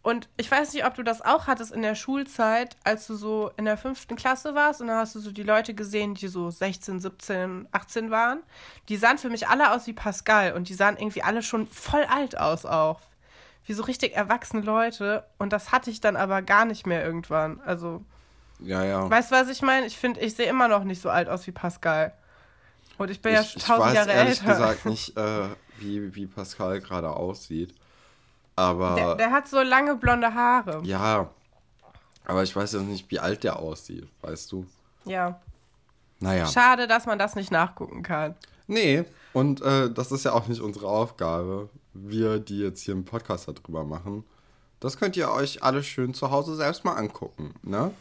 und 0.04 0.30
ich 0.38 0.50
weiß 0.50 0.74
nicht, 0.74 0.86
ob 0.86 0.96
du 0.96 1.04
das 1.04 1.22
auch 1.22 1.48
hattest 1.48 1.72
in 1.74 1.82
der 1.82 1.96
Schulzeit, 1.96 2.78
als 2.84 3.08
du 3.08 3.16
so 3.16 3.52
in 3.58 3.66
der 3.66 3.78
fünften 3.78 4.16
Klasse 4.16 4.56
warst 4.56 4.80
und 4.80 4.88
dann 4.88 4.98
hast 4.98 5.16
du 5.16 5.20
so 5.20 5.32
die 5.32 5.44
Leute 5.44 5.74
gesehen, 5.74 6.14
die 6.14 6.28
so 6.30 6.50
16, 6.50 7.00
17, 7.02 7.68
18 7.72 8.10
waren. 8.12 8.42
Die 8.88 8.96
sahen 8.98 9.18
für 9.18 9.30
mich 9.30 9.50
alle 9.50 9.72
aus 9.74 9.86
wie 9.88 9.94
Pascal 9.94 10.54
und 10.54 10.70
die 10.70 10.76
sahen 10.76 10.98
irgendwie 10.98 11.24
alle 11.24 11.44
schon 11.44 11.68
voll 11.68 12.04
alt 12.06 12.38
aus 12.38 12.66
auch. 12.66 13.02
Wie 13.66 13.74
so 13.74 13.84
richtig 13.84 14.16
erwachsene 14.16 14.62
Leute. 14.62 15.26
Und 15.40 15.52
das 15.52 15.74
hatte 15.74 15.90
ich 15.92 16.00
dann 16.00 16.16
aber 16.16 16.42
gar 16.42 16.64
nicht 16.64 16.88
mehr 16.88 17.04
irgendwann. 17.04 17.60
Also, 17.62 18.06
Ja, 18.60 18.84
ja. 18.86 19.10
weißt 19.10 19.32
du, 19.32 19.36
was 19.36 19.50
ich 19.50 19.62
meine? 19.62 19.86
Ich 19.88 19.98
finde, 19.98 20.22
ich 20.22 20.36
sehe 20.36 20.48
immer 20.48 20.70
noch 20.70 20.86
nicht 20.86 21.02
so 21.02 21.10
alt 21.10 21.28
aus 21.28 21.46
wie 21.48 21.52
Pascal. 21.52 22.14
Und 22.98 23.12
ich 23.12 23.22
bin 23.22 23.34
ja 23.34 23.42
ich, 23.42 23.50
schon 23.52 23.58
ich 23.58 23.66
tausend 23.66 23.94
weiß 23.94 23.94
Jahre 23.94 24.14
ehrlich 24.14 24.40
älter. 24.42 24.46
gesagt 24.46 24.86
nicht, 24.86 25.18
äh, 25.18 25.50
wie, 25.80 26.16
wie 26.16 26.28
Pascal 26.28 26.80
gerade 26.80 27.10
aussieht. 27.12 27.76
Aber 28.58 28.96
Der, 28.96 29.16
der 29.16 29.32
hat 29.32 29.48
so 29.48 29.62
lange 29.62 29.96
blonde 29.96 30.34
Haare. 30.34 30.82
ja, 30.84 31.30
aber 32.26 32.44
ich 32.44 32.54
weiß 32.54 32.74
jetzt 32.74 32.84
nicht, 32.84 33.10
wie 33.10 33.20
alt 33.20 33.46
der 33.46 33.58
aussieht, 33.60 34.06
weißt 34.22 34.52
du? 34.52 34.66
Ja. 35.06 35.40
Naja. 36.20 36.46
Schade, 36.48 36.86
dass 36.88 37.06
man 37.06 37.18
das 37.18 37.36
nicht 37.36 37.52
nachgucken 37.52 38.04
kann. 38.04 38.36
Nee, 38.68 39.06
und 39.32 39.62
äh, 39.62 39.90
das 39.90 40.12
ist 40.12 40.26
ja 40.26 40.34
auch 40.34 40.48
nicht 40.48 40.60
unsere 40.60 40.88
Aufgabe. 40.88 41.70
Wir, 41.94 42.40
die 42.40 42.60
jetzt 42.60 42.82
hier 42.82 42.96
einen 42.96 43.06
Podcast 43.06 43.48
darüber 43.48 43.86
machen, 43.86 44.26
das 44.82 44.98
könnt 44.98 45.16
ihr 45.16 45.32
euch 45.32 45.64
alle 45.64 45.84
schön 45.84 46.14
zu 46.14 46.30
Hause 46.32 46.56
selbst 46.56 46.84
mal 46.84 46.96
angucken, 46.96 47.54
ne? 47.64 47.92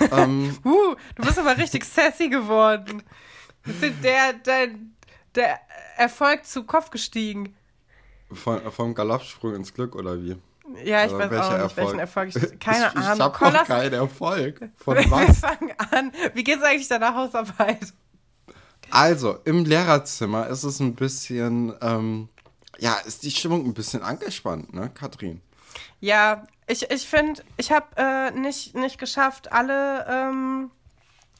ähm, 0.12 0.58
Uh, 0.64 0.96
du 1.14 1.22
bist 1.22 1.38
aber 1.38 1.56
richtig 1.56 1.84
sassy 1.84 2.28
geworden. 2.28 3.02
Der, 4.02 4.32
der, 4.32 4.68
der 5.34 5.60
Erfolg 5.96 6.46
zu 6.46 6.64
Kopf 6.64 6.90
gestiegen. 6.90 7.54
Von, 8.32 8.70
vom 8.70 8.94
Galoppsprung 8.94 9.54
ins 9.54 9.72
Glück 9.74 9.94
oder 9.94 10.20
wie? 10.22 10.36
Ja, 10.84 11.06
ich 11.06 11.12
Oder 11.12 11.30
weiß 11.30 11.46
auch 11.46 11.62
nicht, 11.62 11.76
welchen 11.76 11.98
Erfolg 11.98 12.34
Erfolg? 12.34 12.52
ich. 12.52 12.60
Keine 12.60 12.88
ich, 12.88 12.96
Ahnung. 12.96 13.14
Ich 13.14 13.20
hab 13.20 13.38
Komm, 13.38 13.52
noch 13.52 13.64
keinen 13.64 13.92
Erfolg. 13.94 14.70
Von 14.76 14.96
Wir 14.96 15.10
was? 15.10 15.38
fangen 15.38 15.72
an. 15.78 16.12
Wie 16.34 16.44
geht's 16.44 16.62
eigentlich 16.62 16.88
deiner 16.88 17.14
Hausarbeit? 17.14 17.92
Also, 18.90 19.38
im 19.44 19.64
Lehrerzimmer 19.64 20.46
ist 20.48 20.64
es 20.64 20.80
ein 20.80 20.94
bisschen, 20.94 21.74
ähm, 21.80 22.28
ja, 22.78 22.94
ist 23.06 23.22
die 23.22 23.30
Stimmung 23.30 23.64
ein 23.66 23.74
bisschen 23.74 24.02
angespannt, 24.02 24.72
ne, 24.72 24.90
Katrin? 24.90 25.42
Ja, 26.00 26.44
ich, 26.66 26.90
ich 26.90 27.06
finde, 27.06 27.42
ich 27.56 27.72
habe 27.72 27.86
äh, 27.96 28.30
nicht, 28.30 28.74
nicht 28.74 28.98
geschafft, 28.98 29.52
alle 29.52 30.06
ähm, 30.08 30.70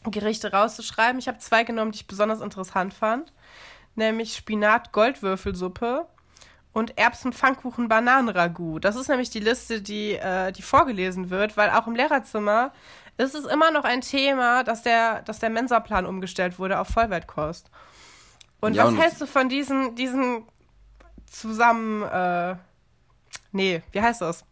Gerichte 0.05 0.53
rauszuschreiben. 0.53 1.19
Ich 1.19 1.29
habe 1.29 1.39
zwei 1.39 1.65
genommen, 1.65 1.93
die 1.93 1.97
ich 1.97 2.07
besonders 2.07 2.41
interessant 2.41 2.93
fand. 2.93 3.33
Nämlich 3.95 4.37
Spinat-Goldwürfelsuppe 4.37 6.07
und 6.73 6.97
Erbsen-Pfannkuchen-Bananenragout. 6.99 8.81
Das 8.81 8.97
ist 8.97 9.09
nämlich 9.09 9.31
die 9.31 9.41
Liste, 9.41 9.81
die, 9.83 10.13
äh, 10.13 10.53
die 10.53 10.63
vorgelesen 10.63 11.31
wird, 11.31 11.57
weil 11.57 11.71
auch 11.71 11.87
im 11.87 11.95
Lehrerzimmer 11.95 12.73
ist 13.17 13.35
es 13.35 13.45
immer 13.47 13.71
noch 13.71 13.85
ein 13.85 14.01
Thema, 14.01 14.63
dass 14.65 14.83
der, 14.83 15.23
dass 15.23 15.39
der 15.41 15.51
Mensaplan 15.51 16.07
umgestellt 16.07 16.59
wurde 16.59 16.79
auf 16.79 16.89
Vollwertkost. 16.89 17.71
Und 18.61 18.75
Ja, 18.75 18.85
was 18.85 18.91
und- 18.93 18.99
hältst 19.01 19.21
du 19.21 19.27
von 19.27 19.49
diesen, 19.49 19.95
diesen 19.97 20.45
zusammen, 21.31 22.03
äh, 22.03 22.57
nee, 23.53 23.83
wie 23.93 24.01
heißt 24.01 24.21
das? 24.21 24.45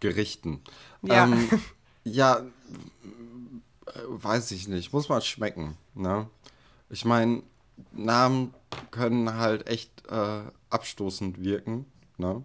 Gerichten. 0.00 0.62
Ja. 1.02 1.24
Ähm, 1.24 1.48
ja, 2.04 2.36
äh, 2.38 2.42
weiß 4.06 4.50
ich 4.52 4.68
nicht. 4.68 4.92
Muss 4.92 5.08
mal 5.08 5.20
schmecken, 5.22 5.76
ne? 5.94 6.28
Ich 6.90 7.04
meine, 7.04 7.42
Namen 7.92 8.54
können 8.90 9.34
halt 9.36 9.66
echt 9.68 9.90
äh, 10.10 10.40
abstoßend 10.70 11.42
wirken, 11.42 11.86
ne? 12.16 12.44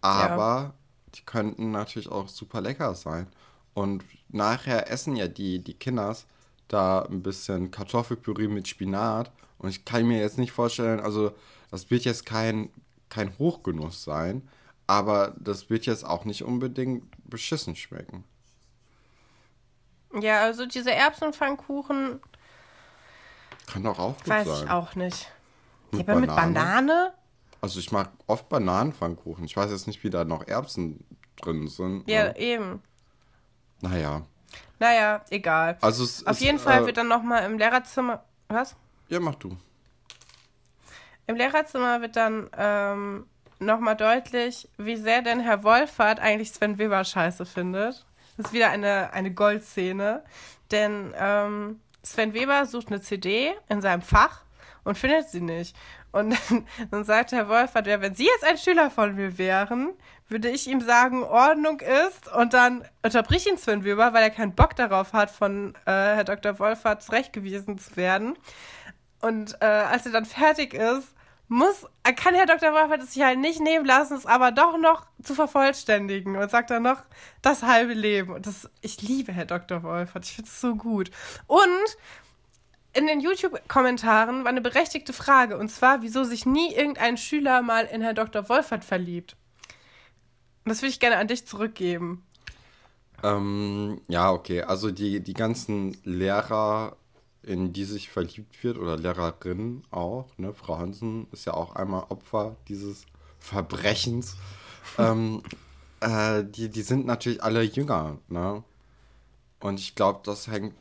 Aber 0.00 0.74
die 1.14 1.22
könnten 1.22 1.70
natürlich 1.70 2.08
auch 2.08 2.28
super 2.28 2.60
lecker 2.60 2.94
sein. 2.94 3.26
Und 3.74 4.04
nachher 4.28 4.90
essen 4.90 5.16
ja 5.16 5.28
die, 5.28 5.58
die 5.62 5.74
Kinders 5.74 6.26
da 6.68 7.02
ein 7.02 7.22
bisschen 7.22 7.70
Kartoffelpüree 7.70 8.48
mit 8.48 8.68
Spinat. 8.68 9.30
Und 9.58 9.68
ich 9.70 9.84
kann 9.84 10.06
mir 10.06 10.20
jetzt 10.20 10.38
nicht 10.38 10.52
vorstellen, 10.52 11.00
also 11.00 11.32
das 11.70 11.90
wird 11.90 12.04
jetzt 12.04 12.26
kein, 12.26 12.70
kein 13.08 13.36
Hochgenuss 13.38 14.04
sein, 14.04 14.48
aber 14.86 15.34
das 15.38 15.70
wird 15.70 15.86
jetzt 15.86 16.04
auch 16.04 16.24
nicht 16.24 16.44
unbedingt 16.44 17.04
beschissen 17.28 17.76
schmecken. 17.76 18.24
Ja, 20.20 20.42
also 20.42 20.66
diese 20.66 20.92
Erbsenpfannkuchen 20.92 22.20
Kann 23.66 23.82
doch 23.82 23.98
auch 23.98 24.16
gut 24.18 24.28
weiß 24.28 24.46
sein. 24.46 24.64
ich 24.64 24.70
auch 24.70 24.94
nicht. 24.94 25.30
Mit 25.90 26.08
Aber 26.08 26.20
mit 26.20 26.28
Banane? 26.28 26.54
Banane? 26.54 27.12
Also 27.60 27.80
ich 27.80 27.90
mag 27.92 28.10
oft 28.26 28.48
Bananenpfannkuchen. 28.48 29.44
Ich 29.44 29.56
weiß 29.56 29.70
jetzt 29.70 29.86
nicht, 29.86 30.04
wie 30.04 30.10
da 30.10 30.24
noch 30.24 30.46
Erbsen 30.46 31.04
drin 31.36 31.68
sind. 31.68 32.08
Ja, 32.08 32.24
ne? 32.24 32.38
eben. 32.38 32.82
Naja. 33.80 34.22
Naja, 34.78 35.24
egal. 35.30 35.78
Also 35.80 36.04
es 36.04 36.26
Auf 36.26 36.34
ist, 36.34 36.42
jeden 36.42 36.58
Fall 36.58 36.82
äh, 36.82 36.86
wird 36.86 36.96
dann 36.96 37.08
nochmal 37.08 37.44
im 37.44 37.58
Lehrerzimmer. 37.58 38.24
Was? 38.48 38.76
Ja, 39.08 39.20
mach 39.20 39.34
du. 39.36 39.56
Im 41.26 41.36
Lehrerzimmer 41.36 42.00
wird 42.00 42.16
dann 42.16 42.48
ähm, 42.56 43.26
nochmal 43.58 43.96
deutlich, 43.96 44.68
wie 44.76 44.96
sehr 44.96 45.22
denn 45.22 45.40
Herr 45.40 45.64
Wolfert 45.64 46.20
eigentlich 46.20 46.52
Sven 46.52 46.78
Weber 46.78 47.02
scheiße 47.04 47.46
findet. 47.46 48.06
Das 48.36 48.46
ist 48.46 48.52
wieder 48.52 48.70
eine, 48.70 49.12
eine 49.12 49.32
Goldszene. 49.32 50.22
Denn 50.70 51.14
ähm, 51.18 51.80
Sven 52.02 52.34
Weber 52.34 52.66
sucht 52.66 52.88
eine 52.88 53.00
CD 53.00 53.54
in 53.68 53.80
seinem 53.80 54.02
Fach 54.02 54.42
und 54.86 54.96
findet 54.96 55.28
sie 55.28 55.40
nicht. 55.40 55.76
Und 56.12 56.30
dann, 56.48 56.66
dann 56.90 57.04
sagt 57.04 57.32
Herr 57.32 57.48
Wolfert, 57.48 57.86
ja, 57.86 58.00
wenn 58.00 58.14
Sie 58.14 58.26
jetzt 58.26 58.44
ein 58.44 58.56
Schüler 58.56 58.90
von 58.90 59.14
mir 59.14 59.36
wären, 59.36 59.92
würde 60.28 60.48
ich 60.48 60.66
ihm 60.68 60.80
sagen, 60.80 61.24
Ordnung 61.24 61.80
ist. 61.80 62.32
Und 62.32 62.54
dann 62.54 62.84
unterbricht 63.02 63.46
ihn 63.46 63.58
Sven 63.58 63.84
Weber, 63.84 64.12
weil 64.12 64.22
er 64.22 64.30
keinen 64.30 64.54
Bock 64.54 64.74
darauf 64.76 65.12
hat, 65.12 65.30
von 65.30 65.74
äh, 65.84 65.90
Herr 65.90 66.24
Dr. 66.24 66.58
Wolfert 66.58 67.02
zurechtgewiesen 67.02 67.78
zu 67.78 67.96
werden. 67.96 68.36
Und 69.20 69.56
äh, 69.60 69.66
als 69.66 70.06
er 70.06 70.12
dann 70.12 70.24
fertig 70.24 70.74
ist, 70.74 71.08
muss, 71.48 71.86
kann 72.16 72.34
Herr 72.34 72.46
Dr. 72.46 72.72
Wolfert 72.72 73.02
es 73.02 73.14
sich 73.14 73.22
halt 73.22 73.38
nicht 73.38 73.60
nehmen 73.60 73.84
lassen, 73.84 74.16
es 74.16 74.26
aber 74.26 74.50
doch 74.50 74.78
noch 74.78 75.06
zu 75.22 75.34
vervollständigen 75.34 76.36
und 76.36 76.50
sagt 76.50 76.70
dann 76.70 76.82
noch 76.82 77.02
das 77.40 77.62
halbe 77.62 77.92
Leben. 77.92 78.32
Und 78.32 78.46
das, 78.46 78.68
ich 78.80 79.00
liebe 79.02 79.32
Herr 79.32 79.46
Dr. 79.46 79.82
Wolfert, 79.82 80.24
ich 80.24 80.34
finde 80.34 80.50
es 80.50 80.60
so 80.60 80.74
gut. 80.74 81.10
Und 81.46 81.96
in 82.96 83.06
den 83.06 83.20
YouTube-Kommentaren 83.20 84.44
war 84.44 84.50
eine 84.50 84.62
berechtigte 84.62 85.12
Frage, 85.12 85.58
und 85.58 85.68
zwar, 85.68 86.02
wieso 86.02 86.24
sich 86.24 86.46
nie 86.46 86.74
irgendein 86.74 87.18
Schüler 87.18 87.60
mal 87.60 87.84
in 87.84 88.00
Herr 88.00 88.14
Dr. 88.14 88.48
Wolfert 88.48 88.84
verliebt. 88.84 89.36
Und 90.64 90.70
das 90.70 90.80
würde 90.82 90.90
ich 90.90 91.00
gerne 91.00 91.18
an 91.18 91.28
dich 91.28 91.46
zurückgeben. 91.46 92.24
Ähm, 93.22 94.00
ja, 94.08 94.32
okay. 94.32 94.62
Also 94.62 94.90
die, 94.90 95.20
die 95.20 95.34
ganzen 95.34 95.96
Lehrer, 96.04 96.96
in 97.42 97.72
die 97.72 97.84
sich 97.84 98.08
verliebt 98.08 98.62
wird, 98.64 98.78
oder 98.78 98.96
Lehrerinnen 98.96 99.84
auch, 99.90 100.26
ne? 100.38 100.54
Frau 100.54 100.78
Hansen 100.78 101.28
ist 101.32 101.44
ja 101.44 101.54
auch 101.54 101.76
einmal 101.76 102.06
Opfer 102.08 102.56
dieses 102.68 103.04
Verbrechens. 103.38 104.36
ähm, 104.98 105.42
äh, 106.00 106.44
die, 106.44 106.70
die 106.70 106.82
sind 106.82 107.06
natürlich 107.06 107.42
alle 107.42 107.62
jünger, 107.62 108.18
ne? 108.28 108.64
Und 109.60 109.80
ich 109.80 109.94
glaube, 109.94 110.20
das 110.24 110.48
hängt 110.48 110.74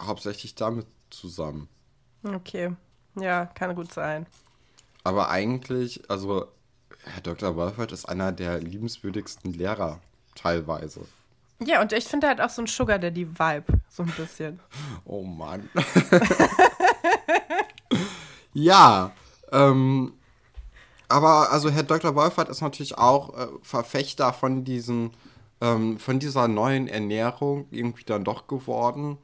hauptsächlich 0.00 0.54
damit 0.54 0.86
zusammen. 1.10 1.68
Okay, 2.22 2.72
ja, 3.14 3.46
kann 3.46 3.74
gut 3.74 3.92
sein. 3.92 4.26
Aber 5.04 5.30
eigentlich, 5.30 6.08
also 6.10 6.48
Herr 7.04 7.22
Dr. 7.22 7.56
Wolfert 7.56 7.92
ist 7.92 8.06
einer 8.06 8.32
der 8.32 8.60
liebenswürdigsten 8.60 9.52
Lehrer 9.52 10.00
teilweise. 10.34 11.02
Ja, 11.64 11.80
und 11.80 11.92
ich 11.92 12.04
finde 12.04 12.28
halt 12.28 12.40
auch 12.40 12.50
so 12.50 12.62
ein 12.62 12.66
Sugar 12.66 12.98
Daddy-Vibe, 12.98 13.64
so 13.88 14.02
ein 14.02 14.12
bisschen. 14.16 14.60
Oh 15.04 15.22
Mann. 15.22 15.68
ja, 18.52 19.10
ähm, 19.50 20.12
aber 21.08 21.50
also 21.50 21.70
Herr 21.70 21.82
Dr. 21.82 22.14
Wolfert 22.14 22.50
ist 22.50 22.60
natürlich 22.60 22.98
auch 22.98 23.36
äh, 23.36 23.46
Verfechter 23.62 24.34
von 24.34 24.64
diesen 24.64 25.12
ähm, 25.60 25.98
von 25.98 26.18
dieser 26.18 26.48
neuen 26.48 26.88
Ernährung 26.88 27.66
irgendwie 27.70 28.04
dann 28.04 28.24
doch 28.24 28.46
geworden, 28.46 29.18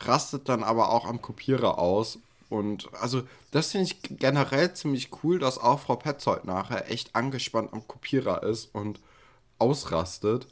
rastet 0.00 0.48
dann 0.48 0.62
aber 0.62 0.90
auch 0.90 1.06
am 1.06 1.22
Kopierer 1.22 1.78
aus. 1.78 2.18
Und 2.48 2.88
also 3.00 3.22
das 3.52 3.72
finde 3.72 3.86
ich 3.86 4.02
generell 4.18 4.72
ziemlich 4.74 5.10
cool, 5.22 5.38
dass 5.38 5.58
auch 5.58 5.80
Frau 5.80 5.96
Petzold 5.96 6.44
nachher 6.44 6.90
echt 6.90 7.14
angespannt 7.14 7.72
am 7.72 7.86
Kopierer 7.86 8.42
ist 8.42 8.74
und 8.74 9.00
ausrastet. 9.58 10.48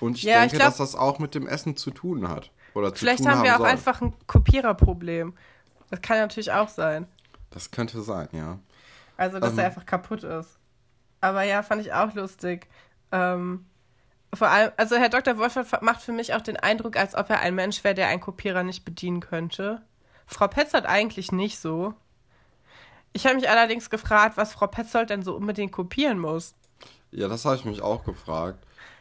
Und 0.00 0.16
ich 0.16 0.24
ja, 0.24 0.40
denke, 0.40 0.46
ich 0.46 0.60
glaub, 0.60 0.68
dass 0.68 0.78
das 0.78 0.96
auch 0.96 1.18
mit 1.18 1.34
dem 1.34 1.46
Essen 1.46 1.76
zu 1.76 1.90
tun 1.90 2.28
hat. 2.28 2.50
Oder 2.74 2.92
zu 2.92 3.00
vielleicht 3.00 3.22
tun 3.22 3.30
haben 3.30 3.42
wir 3.42 3.54
auch 3.54 3.60
soll. 3.60 3.68
einfach 3.68 4.00
ein 4.02 4.12
Kopiererproblem. 4.26 5.34
Das 5.90 6.02
kann 6.02 6.18
natürlich 6.18 6.52
auch 6.52 6.68
sein. 6.68 7.06
Das 7.50 7.70
könnte 7.70 8.02
sein, 8.02 8.28
ja. 8.32 8.58
Also, 9.16 9.38
dass 9.38 9.52
ähm, 9.52 9.60
er 9.60 9.66
einfach 9.66 9.86
kaputt 9.86 10.24
ist. 10.24 10.58
Aber 11.20 11.42
ja, 11.44 11.62
fand 11.62 11.80
ich 11.80 11.92
auch 11.92 12.12
lustig. 12.14 12.68
Ähm, 13.12 13.64
vor 14.34 14.48
allem, 14.48 14.72
also 14.76 14.96
Herr 14.96 15.08
Dr. 15.08 15.38
Wolfert 15.38 15.82
macht 15.82 16.02
für 16.02 16.12
mich 16.12 16.34
auch 16.34 16.42
den 16.42 16.56
Eindruck, 16.56 16.96
als 16.96 17.14
ob 17.14 17.30
er 17.30 17.40
ein 17.40 17.54
Mensch 17.54 17.84
wäre, 17.84 17.94
der 17.94 18.08
einen 18.08 18.20
Kopierer 18.20 18.62
nicht 18.62 18.84
bedienen 18.84 19.20
könnte. 19.20 19.82
Frau 20.26 20.48
Petzold 20.48 20.86
eigentlich 20.86 21.32
nicht 21.32 21.58
so. 21.58 21.94
Ich 23.12 23.24
habe 23.24 23.36
mich 23.36 23.48
allerdings 23.48 23.88
gefragt, 23.88 24.36
was 24.36 24.52
Frau 24.52 24.66
Petzold 24.66 25.10
denn 25.10 25.22
so 25.22 25.34
unbedingt 25.34 25.72
kopieren 25.72 26.18
muss. 26.18 26.54
Ja, 27.12 27.28
das 27.28 27.44
habe 27.44 27.56
ich 27.56 27.64
mich 27.64 27.80
auch 27.80 28.04
gefragt. 28.04 28.58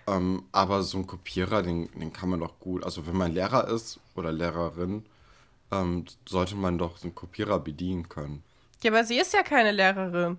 Ähm, 0.08 0.44
aber 0.52 0.84
so 0.84 1.00
ein 1.00 1.08
Kopierer, 1.08 1.64
den, 1.64 1.90
den 2.00 2.14
kann 2.14 2.30
man 2.30 2.40
doch 2.40 2.60
gut. 2.60 2.84
Also 2.84 3.08
wenn 3.08 3.18
man 3.18 3.34
Lehrer 3.34 3.68
ist 3.68 4.00
oder 4.16 4.32
Lehrerin, 4.32 5.06
ähm, 5.72 6.06
sollte 6.28 6.56
man 6.56 6.78
doch 6.78 6.98
so 6.98 7.06
einen 7.06 7.16
Kopierer 7.16 7.60
bedienen 7.60 8.08
können. 8.08 8.44
Ja, 8.84 8.92
aber 8.92 9.04
sie 9.04 9.18
ist 9.18 9.34
ja 9.34 9.42
keine 9.42 9.72
Lehrerin. 9.72 10.38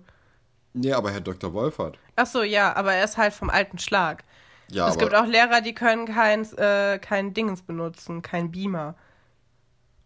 Nee, 0.73 0.93
aber 0.93 1.11
Herr 1.11 1.21
Dr. 1.21 1.53
Wolfert. 1.53 1.97
Ach 2.15 2.27
so, 2.27 2.43
ja, 2.43 2.75
aber 2.75 2.93
er 2.93 3.03
ist 3.03 3.17
halt 3.17 3.33
vom 3.33 3.49
alten 3.49 3.79
Schlag. 3.79 4.23
Ja, 4.69 4.89
es 4.89 4.97
gibt 4.97 5.15
auch 5.15 5.25
Lehrer, 5.25 5.61
die 5.61 5.73
können 5.73 6.05
kein, 6.05 6.43
äh, 6.57 6.99
kein 6.99 7.33
Dingens 7.33 7.61
benutzen, 7.61 8.21
kein 8.21 8.51
Beamer. 8.51 8.95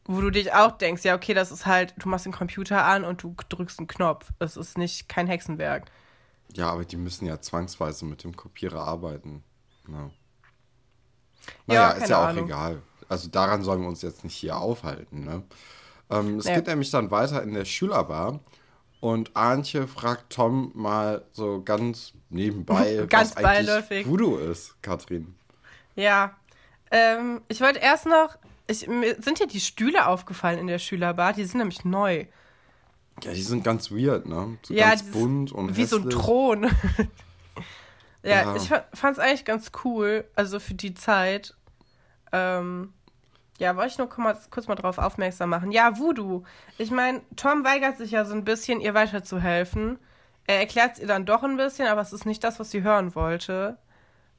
Wo 0.06 0.20
du 0.22 0.30
dich 0.30 0.54
auch 0.54 0.72
denkst, 0.72 1.04
ja, 1.04 1.16
okay, 1.16 1.34
das 1.34 1.52
ist 1.52 1.66
halt, 1.66 1.94
du 1.98 2.10
machst 2.10 2.26
den 2.26 2.32
Computer 2.32 2.86
an 2.86 3.04
und 3.04 3.24
du 3.24 3.36
drückst 3.50 3.80
einen 3.80 3.88
Knopf. 3.88 4.30
Es 4.40 4.58
ist 4.58 4.78
nicht 4.78 5.08
kein 5.08 5.28
Hexenwerk. 5.28 5.92
Ja, 6.54 6.70
aber 6.70 6.86
die 6.86 6.98
müssen 6.98 7.26
ja 7.26 7.40
zwangsweise 7.40 8.06
mit 8.06 8.24
dem 8.24 8.36
Kopierer 8.36 8.82
arbeiten. 8.82 9.44
Ja. 9.88 10.10
Naja, 11.66 11.82
ja, 11.82 11.92
ist 11.92 12.10
ja 12.10 12.24
auch 12.24 12.30
Ahnung. 12.30 12.46
egal. 12.46 12.82
Also 13.08 13.30
daran 13.30 13.64
sollen 13.64 13.82
wir 13.82 13.90
uns 13.90 14.02
jetzt 14.02 14.24
nicht 14.24 14.36
hier 14.36 14.58
aufhalten. 14.58 15.26
Ne? 15.26 15.44
Ähm, 16.10 16.38
es 16.38 16.46
ja. 16.46 16.56
geht 16.56 16.68
nämlich 16.68 16.92
dann 16.92 17.12
weiter 17.12 17.42
in 17.44 17.54
der 17.54 17.66
Schülerbar. 17.66 18.40
Und 19.02 19.36
Antje 19.36 19.88
fragt 19.88 20.32
Tom 20.32 20.72
mal 20.76 21.26
so 21.34 21.62
ganz 21.64 22.14
nebenbei, 22.30 23.04
ganz 23.10 23.36
was 23.36 23.44
eigentlich 23.44 24.08
Voodoo 24.08 24.38
ist, 24.38 24.82
Katrin. 24.84 25.36
Ja. 25.96 26.38
Ähm, 26.92 27.42
ich 27.48 27.62
wollte 27.62 27.80
erst 27.80 28.06
noch, 28.06 28.38
ich, 28.68 28.88
mir 28.88 29.20
sind 29.20 29.40
ja 29.40 29.48
die 29.48 29.60
Stühle 29.60 30.06
aufgefallen 30.06 30.60
in 30.60 30.68
der 30.68 30.78
Schülerbar, 30.78 31.34
die 31.34 31.44
sind 31.46 31.58
nämlich 31.58 31.84
neu. 31.84 32.26
Ja, 33.24 33.34
die 33.34 33.42
sind 33.42 33.64
ganz 33.64 33.92
weird, 33.92 34.28
ne? 34.28 34.58
So 34.62 34.74
ja, 34.74 34.90
ganz 34.90 35.04
bunt 35.12 35.52
und 35.52 35.76
Wie 35.76 35.82
hässlich. 35.82 35.90
so 35.90 36.08
ein 36.08 36.10
Thron. 36.12 36.64
ja, 38.24 38.54
ja, 38.54 38.56
ich 38.56 38.68
fand 38.68 39.18
es 39.18 39.20
eigentlich 39.20 39.46
ganz 39.46 39.72
cool, 39.84 40.26
also 40.36 40.60
für 40.60 40.76
die 40.76 40.94
Zeit. 40.94 41.56
Ähm, 42.32 42.94
ja, 43.62 43.76
wollte 43.76 43.92
ich 43.92 43.98
nur 44.00 44.10
kurz, 44.10 44.68
mal 44.68 44.74
drauf 44.74 44.98
aufmerksam 44.98 45.52
machen. 45.52 45.72
Ja, 45.72 46.00
Voodoo. 46.00 46.44
Ich 46.80 46.90
meine, 46.90 47.22
Tom 47.36 47.64
weigert 47.64 47.96
sich 47.96 48.10
ja 48.10 48.26
so 48.26 48.34
ein 48.34 48.44
bisschen, 48.44 48.82
ihr 48.82 48.96
weiterzuhelfen. 48.96 50.00
Er 50.48 50.60
erklärt 50.60 50.94
es 50.94 51.00
ihr 51.00 51.06
dann 51.06 51.28
doch 51.28 51.44
ein 51.44 51.58
bisschen, 51.58 51.88
aber 51.88 52.02
es 52.02 52.12
ist 52.12 52.26
nicht 52.26 52.44
das, 52.44 52.60
was 52.60 52.72
sie 52.72 52.82
hören 52.82 53.14
wollte. 53.14 53.78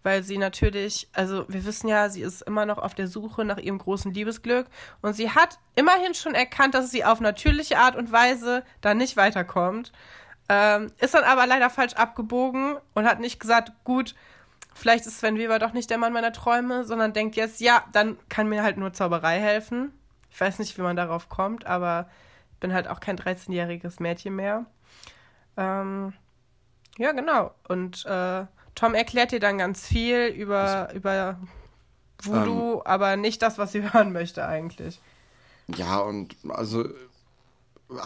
Weil 0.03 0.25
sie 0.25 0.39
natürlich, 0.39 1.09
also 1.13 1.45
wir 1.47 1.65
wissen 1.65 1.87
ja, 1.87 2.09
sie 2.09 2.23
ist 2.23 2.43
immer 2.43 2.67
noch 2.67 2.79
auf 2.79 2.97
der 2.97 3.07
Suche 3.07 3.45
nach 3.45 3.59
ihrem 3.59 3.79
großen 3.79 4.13
Liebesglück. 4.13 4.67
Und 5.03 5.15
sie 5.15 5.31
hat 5.31 5.61
immerhin 5.77 6.15
schon 6.15 6.35
erkannt, 6.35 6.75
dass 6.75 6.91
sie 6.91 7.05
auf 7.05 7.21
natürliche 7.21 7.79
Art 7.79 7.95
und 7.95 8.11
Weise 8.11 8.65
da 8.81 8.93
nicht 8.93 9.17
weiterkommt. 9.17 9.93
Ähm, 10.49 10.91
ist 10.99 11.15
dann 11.15 11.23
aber 11.23 11.47
leider 11.47 11.71
falsch 11.71 11.95
abgebogen 11.95 12.77
und 12.95 13.07
hat 13.07 13.21
nicht 13.21 13.39
gesagt, 13.39 13.71
gut, 13.85 14.17
vielleicht 14.75 15.07
ist 15.07 15.19
Sven 15.19 15.39
Weber 15.39 15.59
doch 15.59 15.73
nicht 15.73 15.91
der 15.91 15.99
Mann 15.99 16.13
meiner 16.13 16.33
Träume, 16.33 16.85
sondern 16.85 17.13
denkt 17.13 17.37
jetzt, 17.37 17.61
ja, 17.61 17.85
dann 17.93 18.17
kann 18.29 18.49
mir 18.49 18.63
halt 18.63 18.77
nur 18.77 18.93
Zauberei 18.93 19.39
helfen. 19.41 19.93
Ich 20.31 20.41
weiß 20.41 20.59
nicht, 20.59 20.77
wie 20.79 20.83
man 20.83 20.97
darauf 20.97 21.29
kommt, 21.29 21.67
aber 21.67 22.09
ich 22.53 22.59
bin 22.59 22.73
halt 22.73 22.89
auch 22.89 23.01
kein 23.01 23.19
13-jähriges 23.19 24.03
Mädchen 24.03 24.37
mehr. 24.37 24.67
Ähm, 25.57 26.13
ja, 26.99 27.13
genau. 27.13 27.53
Und 27.69 28.05
äh, 28.07 28.47
Tom 28.75 28.95
erklärt 28.95 29.33
dir 29.33 29.41
dann 29.41 29.59
ganz 29.59 29.87
viel 29.87 30.27
über, 30.27 30.93
über 30.95 31.39
Voodoo, 32.23 32.75
ähm, 32.75 32.83
aber 32.85 33.17
nicht 33.17 33.43
das, 33.43 33.59
was 33.59 33.73
sie 33.73 33.83
hören 33.93 34.13
möchte 34.13 34.47
eigentlich. 34.47 35.01
Ja, 35.69 35.99
und 35.99 36.37
also 36.49 36.89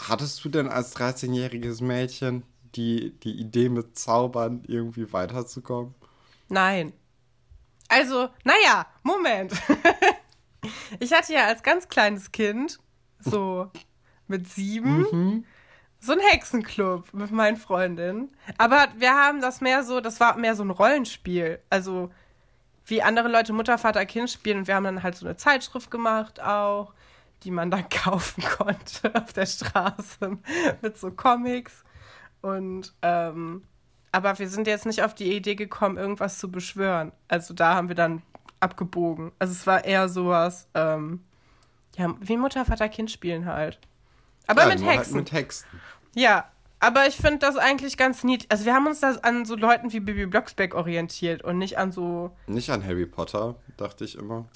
hattest 0.08 0.44
du 0.44 0.48
denn 0.48 0.68
als 0.68 0.96
13-jähriges 0.96 1.82
Mädchen 1.82 2.42
die, 2.74 3.12
die 3.20 3.40
Idee 3.40 3.68
mit 3.68 3.98
Zaubern 3.98 4.62
irgendwie 4.66 5.12
weiterzukommen? 5.12 5.94
Nein. 6.48 6.92
Also, 7.88 8.28
naja, 8.44 8.86
Moment. 9.02 9.52
ich 11.00 11.12
hatte 11.12 11.32
ja 11.32 11.46
als 11.46 11.62
ganz 11.62 11.88
kleines 11.88 12.32
Kind, 12.32 12.78
so 13.20 13.70
mit 14.26 14.48
sieben, 14.48 15.06
mhm. 15.10 15.44
so 16.00 16.12
einen 16.12 16.20
Hexenclub 16.22 17.12
mit 17.12 17.30
meinen 17.30 17.56
Freundinnen. 17.56 18.32
Aber 18.58 18.88
wir 18.96 19.12
haben 19.14 19.40
das 19.40 19.60
mehr 19.60 19.84
so, 19.84 20.00
das 20.00 20.20
war 20.20 20.36
mehr 20.36 20.56
so 20.56 20.64
ein 20.64 20.70
Rollenspiel. 20.70 21.60
Also, 21.70 22.10
wie 22.86 23.02
andere 23.02 23.28
Leute 23.28 23.52
Mutter, 23.52 23.78
Vater, 23.78 24.06
Kind 24.06 24.30
spielen. 24.30 24.58
Und 24.58 24.68
wir 24.68 24.74
haben 24.74 24.84
dann 24.84 25.02
halt 25.02 25.16
so 25.16 25.26
eine 25.26 25.36
Zeitschrift 25.36 25.90
gemacht 25.90 26.40
auch, 26.40 26.92
die 27.42 27.50
man 27.50 27.70
dann 27.70 27.88
kaufen 27.90 28.42
konnte 28.42 29.14
auf 29.14 29.32
der 29.32 29.46
Straße 29.46 30.38
mit 30.82 30.98
so 30.98 31.10
Comics. 31.10 31.84
Und 32.42 32.94
ähm, 33.02 33.64
aber 34.16 34.38
wir 34.38 34.48
sind 34.48 34.66
jetzt 34.66 34.86
nicht 34.86 35.02
auf 35.02 35.14
die 35.14 35.36
Idee 35.36 35.56
gekommen, 35.56 35.98
irgendwas 35.98 36.38
zu 36.38 36.50
beschwören. 36.50 37.12
Also 37.28 37.52
da 37.52 37.74
haben 37.74 37.88
wir 37.88 37.94
dann 37.94 38.22
abgebogen. 38.60 39.30
Also 39.38 39.52
es 39.52 39.66
war 39.66 39.84
eher 39.84 40.08
sowas, 40.08 40.68
ähm, 40.72 41.22
ja, 41.98 42.14
wie 42.20 42.38
Mutter, 42.38 42.64
Vater, 42.64 42.88
Kind 42.88 43.10
spielen 43.10 43.44
halt. 43.44 43.78
Aber 44.46 44.62
ja, 44.62 44.68
mit 44.68 44.82
Hexen. 44.82 44.96
Halt 44.96 45.12
mit 45.12 45.32
Hexen. 45.32 45.68
Ja, 46.14 46.50
aber 46.80 47.06
ich 47.06 47.16
finde 47.16 47.40
das 47.40 47.58
eigentlich 47.58 47.98
ganz 47.98 48.24
niedlich. 48.24 48.50
Also 48.50 48.64
wir 48.64 48.72
haben 48.72 48.86
uns 48.86 49.00
da 49.00 49.16
an 49.16 49.44
so 49.44 49.54
Leuten 49.54 49.92
wie 49.92 50.00
Bibi 50.00 50.24
Blocksberg 50.24 50.74
orientiert 50.74 51.42
und 51.42 51.58
nicht 51.58 51.76
an 51.76 51.92
so... 51.92 52.34
Nicht 52.46 52.70
an 52.70 52.82
Harry 52.86 53.04
Potter, 53.04 53.56
dachte 53.76 54.06
ich 54.06 54.16
immer. 54.16 54.46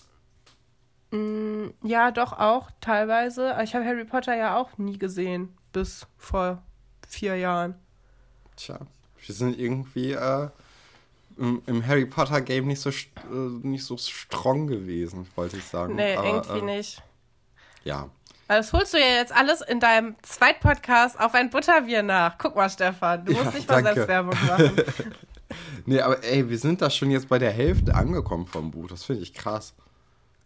Mm, 1.10 1.66
ja, 1.82 2.12
doch 2.12 2.32
auch 2.32 2.70
teilweise. 2.80 3.58
Ich 3.62 3.74
habe 3.74 3.84
Harry 3.84 4.06
Potter 4.06 4.34
ja 4.34 4.56
auch 4.56 4.78
nie 4.78 4.96
gesehen, 4.96 5.54
bis 5.70 6.06
vor 6.16 6.62
vier 7.06 7.36
Jahren. 7.36 7.74
Tja. 8.56 8.78
Wir 9.24 9.34
sind 9.34 9.58
irgendwie 9.58 10.12
äh, 10.12 10.48
im, 11.36 11.62
im, 11.66 11.86
Harry 11.86 12.06
Potter 12.06 12.40
Game 12.40 12.66
nicht 12.66 12.80
so, 12.80 12.90
äh, 12.90 12.94
nicht 13.62 13.84
so 13.84 13.96
strong 13.96 14.66
gewesen, 14.66 15.26
wollte 15.36 15.56
ich 15.56 15.64
sagen. 15.64 15.94
Nee, 15.96 16.16
Aber, 16.16 16.26
irgendwie 16.26 16.58
äh, 16.58 16.76
nicht. 16.76 17.02
Ja. 17.84 18.08
Das 18.48 18.72
holst 18.72 18.94
du 18.94 18.98
ja 18.98 19.06
jetzt 19.06 19.32
alles 19.32 19.60
in 19.60 19.78
deinem 19.78 20.16
Zweitpodcast 20.22 21.20
auf 21.20 21.34
ein 21.34 21.50
Butterbier 21.50 22.02
nach. 22.02 22.36
Guck 22.36 22.56
mal, 22.56 22.68
Stefan, 22.68 23.24
du 23.24 23.32
musst 23.32 23.44
ja, 23.44 23.50
nicht 23.52 23.68
mal 23.68 23.82
Selbstwerbung 23.82 24.34
machen. 24.44 24.82
nee, 25.86 26.00
aber 26.00 26.22
ey, 26.24 26.48
wir 26.48 26.58
sind 26.58 26.82
da 26.82 26.90
schon 26.90 27.12
jetzt 27.12 27.28
bei 27.28 27.38
der 27.38 27.52
Hälfte 27.52 27.94
angekommen 27.94 28.46
vom 28.46 28.72
Buch. 28.72 28.88
Das 28.88 29.04
finde 29.04 29.22
ich 29.22 29.34
krass. 29.34 29.72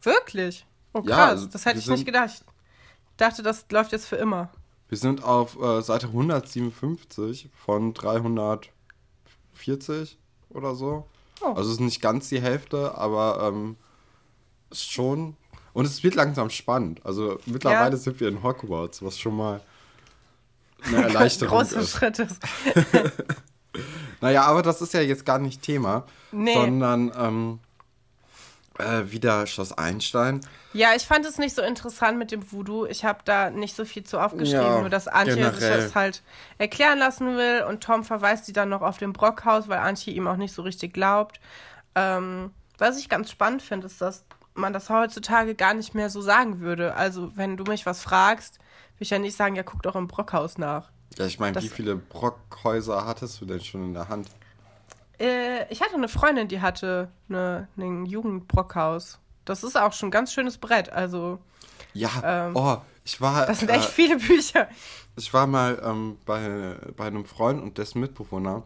Wirklich? 0.03 0.67
Oh, 0.93 1.01
krass. 1.01 1.09
Ja, 1.09 1.29
also, 1.29 1.47
das 1.47 1.65
hätte 1.65 1.79
ich 1.79 1.89
nicht 1.89 2.05
gedacht. 2.05 2.31
Ich 2.31 3.17
dachte, 3.17 3.43
das 3.43 3.65
läuft 3.71 3.93
jetzt 3.93 4.07
für 4.07 4.17
immer. 4.17 4.51
Wir 4.89 4.99
sind 4.99 5.25
auf 5.25 5.61
äh, 5.61 5.83
Seite 5.83 6.07
157 6.09 7.49
von 7.55 7.95
340 7.95 10.19
oder 10.51 10.75
so. 10.75 11.07
Oh. 11.41 11.49
Also 11.49 11.71
es 11.71 11.77
ist 11.77 11.81
nicht 11.81 12.01
ganz 12.01 12.29
die 12.29 12.41
Hälfte, 12.41 12.97
aber 12.97 13.49
ähm, 13.49 13.77
schon. 14.73 15.37
Und 15.73 15.87
es 15.87 16.05
wird 16.05 16.15
langsam 16.15 16.51
spannend. 16.51 17.05
Also 17.05 17.39
mittlerweile 17.47 17.93
ja. 17.93 17.97
sind 17.97 18.21
wir 18.21 18.29
in 18.29 18.43
Hogwarts, 18.43 19.03
was 19.03 19.19
schon 19.19 19.37
mal 19.37 19.61
eine 20.85 21.05
Erleichterung 21.05 21.59
Große 21.59 21.81
ist. 21.81 21.91
Schritt 21.91 22.19
ist. 22.19 22.43
naja, 24.21 24.45
aber 24.45 24.63
das 24.63 24.83
ist 24.83 24.95
ja 24.95 25.01
jetzt 25.01 25.27
gar 25.27 25.39
nicht 25.39 25.63
Thema, 25.63 26.07
nee. 26.31 26.55
sondern 26.55 27.11
ähm, 27.17 27.59
äh, 28.79 29.11
wieder 29.11 29.47
Schloss 29.47 29.73
Einstein. 29.73 30.41
Ja, 30.73 30.95
ich 30.97 31.05
fand 31.05 31.25
es 31.25 31.39
nicht 31.39 31.55
so 31.55 31.63
interessant 31.63 32.19
mit 32.19 32.33
dem 32.33 32.51
Voodoo. 32.51 32.87
Ich 32.87 33.05
habe 33.05 33.21
da 33.25 33.51
nicht 33.51 33.77
so 33.77 33.85
viel 33.85 34.05
zu 34.05 34.19
aufgeschrieben, 34.19 34.63
ja, 34.63 34.81
nur 34.81 34.89
dass 34.89 35.07
Antje 35.07 35.37
generell. 35.37 35.55
sich 35.55 35.69
das 35.69 35.95
halt 35.95 36.23
erklären 36.59 36.99
lassen 36.99 37.37
will 37.37 37.65
und 37.69 37.83
Tom 37.83 38.05
verweist 38.05 38.47
sie 38.47 38.53
dann 38.53 38.69
noch 38.69 38.83
auf 38.83 38.99
dem 38.99 39.13
Brockhaus, 39.13 39.69
weil 39.69 39.79
Antje 39.79 40.13
ihm 40.13 40.27
auch 40.27 40.37
nicht 40.37 40.53
so 40.53 40.63
richtig 40.63 40.93
glaubt. 40.93 41.41
Ähm, 41.95 42.51
was 42.79 42.99
ich 42.99 43.09
ganz 43.09 43.31
spannend 43.31 43.63
finde, 43.63 43.87
ist, 43.87 44.01
dass 44.01 44.25
man 44.55 44.73
das 44.73 44.91
heutzutage 44.91 45.55
gar 45.55 45.75
nicht 45.75 45.95
mehr 45.95 46.11
so 46.11 46.21
sagen 46.21 46.61
würde. 46.61 46.95
Also, 46.95 47.37
wenn 47.37 47.57
du 47.57 47.65
mich 47.65 47.87
was 47.87 48.03
fragst, 48.03 48.59
will 48.99 49.05
ich 49.05 49.11
ja 49.11 49.19
nicht 49.19 49.37
sagen, 49.37 49.55
ja, 49.57 49.63
guck 49.63 49.83
doch 49.83 49.97
im 49.97 50.09
Brockhaus 50.09 50.59
nach. 50.59 50.91
Ja, 51.19 51.27
ich 51.27 51.39
meine, 51.39 51.61
wie 51.63 51.69
viele 51.69 51.95
Brockhäuser 51.95 53.07
hattest 53.07 53.41
du 53.41 53.47
denn 53.47 53.61
schon 53.61 53.85
in 53.85 53.95
der 53.95 54.09
Hand? 54.09 54.29
Äh, 55.19 55.73
ich 55.73 55.81
hatte 55.81 55.95
eine 55.95 56.09
Freundin, 56.09 56.49
die 56.49 56.61
hatte 56.61 57.11
eine, 57.29 57.69
ein 57.77 58.07
Jugendbrockhaus. 58.07 59.19
Das 59.45 59.63
ist 59.63 59.77
auch 59.77 59.93
schon 59.93 60.09
ein 60.09 60.13
ganz 60.13 60.33
schönes 60.33 60.59
Brett. 60.59 60.91
Also. 60.91 61.39
Ja, 61.93 62.11
ähm, 62.25 62.57
oh, 62.57 62.79
ich 63.05 63.21
war. 63.21 63.47
Das 63.47 63.61
sind 63.61 63.71
echt 63.71 63.89
äh, 63.89 63.93
viele 63.93 64.17
Bücher. 64.17 64.69
Ich 65.17 65.33
war 65.33 65.47
mal 65.47 65.81
ähm, 65.85 66.19
bei, 66.25 66.77
bei 66.97 67.07
einem 67.07 67.25
Freund 67.25 67.63
und 67.63 67.79
dessen 67.79 68.01
Mitbewohner 68.01 68.65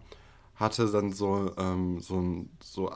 hatte 0.55 0.91
dann 0.91 1.13
so, 1.13 1.53
ähm, 1.59 2.01
so, 2.01 2.47
so 2.63 2.93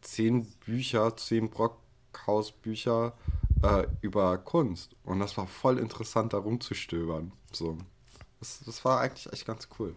zehn 0.00 0.46
Bücher, 0.64 1.16
zehn 1.16 1.50
Brockhausbücher 1.50 3.12
äh, 3.62 3.86
über 4.00 4.38
Kunst. 4.38 4.96
Und 5.04 5.20
das 5.20 5.36
war 5.36 5.46
voll 5.46 5.78
interessant, 5.78 6.32
da 6.32 6.38
rumzustöbern. 6.38 7.32
So. 7.52 7.78
Das, 8.40 8.60
das 8.64 8.84
war 8.84 9.00
eigentlich 9.00 9.32
echt 9.32 9.46
ganz 9.46 9.68
cool. 9.78 9.94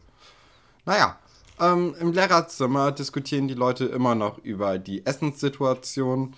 Naja, 0.85 1.19
ähm, 1.59 1.95
im 1.99 2.11
Lehrerzimmer 2.11 2.91
diskutieren 2.91 3.47
die 3.47 3.53
Leute 3.53 3.85
immer 3.85 4.15
noch 4.15 4.37
über 4.39 4.77
die 4.77 5.05
Essenssituation. 5.05 6.35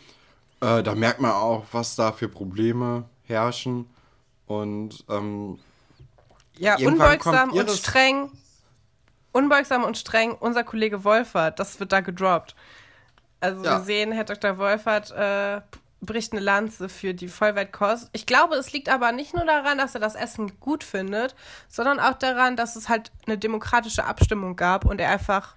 Äh, 0.62 0.84
da 0.84 0.95
merkt 0.95 1.21
man 1.21 1.32
auch, 1.32 1.65
was 1.71 1.95
da 1.95 2.12
für 2.12 2.27
Probleme 2.27 3.05
herrschen. 3.23 3.89
Und 4.45 5.05
ähm, 5.10 5.60
ja, 6.58 6.77
unbeugsam 6.77 7.51
und 7.51 7.69
streng. 7.71 8.32
Unbeugsam 9.32 9.84
und 9.84 9.97
streng, 9.97 10.34
unser 10.34 10.63
Kollege 10.63 11.03
Wolfert, 11.03 11.60
das 11.60 11.79
wird 11.79 11.91
da 11.91 12.01
gedroppt. 12.01 12.55
Also 13.39 13.63
ja. 13.63 13.77
wir 13.77 13.86
sehen, 13.86 14.12
Herr 14.12 14.23
Dr. 14.23 14.58
Wolfert 14.58 15.12
äh, 15.12 15.62
bricht 16.01 16.31
eine 16.31 16.41
Lanze 16.41 16.89
für 16.89 17.13
die 17.13 17.27
Vollwertkost. 17.27 18.09
Ich 18.13 18.25
glaube, 18.25 18.55
es 18.55 18.71
liegt 18.71 18.89
aber 18.89 19.12
nicht 19.12 19.35
nur 19.35 19.45
daran, 19.45 19.77
dass 19.77 19.95
er 19.95 20.01
das 20.01 20.15
Essen 20.15 20.59
gut 20.59 20.83
findet, 20.83 21.35
sondern 21.67 21.99
auch 21.99 22.13
daran, 22.13 22.55
dass 22.55 22.75
es 22.75 22.89
halt 22.89 23.12
eine 23.25 23.38
demokratische 23.38 24.05
Abstimmung 24.05 24.55
gab 24.55 24.85
und 24.85 25.01
er 25.01 25.09
einfach 25.09 25.55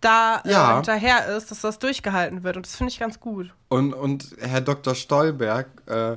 da 0.00 0.42
äh, 0.44 0.50
ja. 0.50 0.72
äh, 0.72 0.74
hinterher 0.76 1.26
ist, 1.36 1.50
dass 1.50 1.60
das 1.60 1.78
durchgehalten 1.78 2.42
wird. 2.42 2.56
Und 2.56 2.66
das 2.66 2.76
finde 2.76 2.92
ich 2.92 2.98
ganz 2.98 3.20
gut. 3.20 3.52
Und, 3.68 3.92
und 3.92 4.36
Herr 4.40 4.60
Dr. 4.60 4.94
Stolberg 4.94 5.66
äh, 5.86 6.16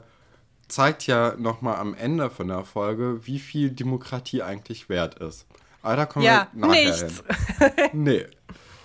zeigt 0.68 1.08
ja 1.08 1.36
nochmal 1.38 1.78
am 1.78 1.94
Ende 1.94 2.30
von 2.30 2.48
der 2.48 2.64
Folge, 2.64 3.26
wie 3.26 3.40
viel 3.40 3.72
Demokratie 3.72 4.42
eigentlich 4.42 4.90
wert 4.90 5.16
ist. 5.16 5.46
Aber 5.82 5.96
da 5.98 6.06
kommen 6.06 6.26
ja, 6.26 6.48
wir 6.54 6.68
nachher 6.68 6.86
nichts. 6.86 7.24
hin. 7.60 7.72
nee. 8.04 8.26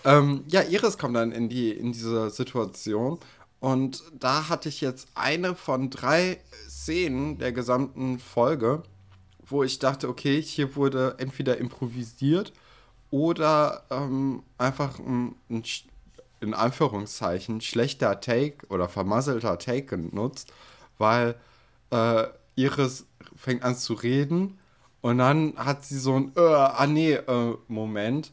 Ähm, 0.05 0.45
ja, 0.49 0.63
Iris 0.63 0.99
kommt 0.99 1.17
dann 1.17 1.33
in, 1.33 1.49
die, 1.49 1.71
in 1.71 1.93
diese 1.93 2.31
Situation 2.31 3.19
und 3.61 4.03
da 4.19 4.49
hatte 4.49 4.69
ich 4.69 4.81
jetzt 4.81 5.09
eine 5.15 5.55
von 5.55 5.91
drei 5.91 6.39
Szenen 6.69 7.39
der 7.39 7.53
gesamten 7.53 8.19
Folge, 8.19 8.83
wo 9.47 9.65
ich 9.65 9.79
dachte, 9.79 10.09
okay, 10.09 10.41
hier 10.41 10.77
wurde 10.77 11.17
entweder 11.19 11.59
improvisiert 11.59 12.53
oder 13.11 13.85
ähm, 13.91 14.43
einfach 14.59 14.99
ein, 14.99 15.35
ein, 15.51 15.65
in 16.41 16.55
Anführungszeichen 16.55 17.61
schlechter 17.61 18.21
Take 18.21 18.67
oder 18.69 18.89
vermasselter 18.89 19.59
Take 19.59 19.85
genutzt, 19.85 20.53
weil 20.99 21.35
äh, 21.91 22.25
Iris 22.55 23.07
fängt 23.35 23.63
an 23.65 23.77
zu 23.77 23.95
reden 23.95 24.59
und 25.01 25.19
dann 25.19 25.55
hat 25.57 25.85
sie 25.85 25.99
so 25.99 26.15
ein 26.15 26.33
äh, 26.37 26.41
ah 26.41 26.87
nee 26.87 27.15
äh, 27.15 27.57
Moment 27.67 28.33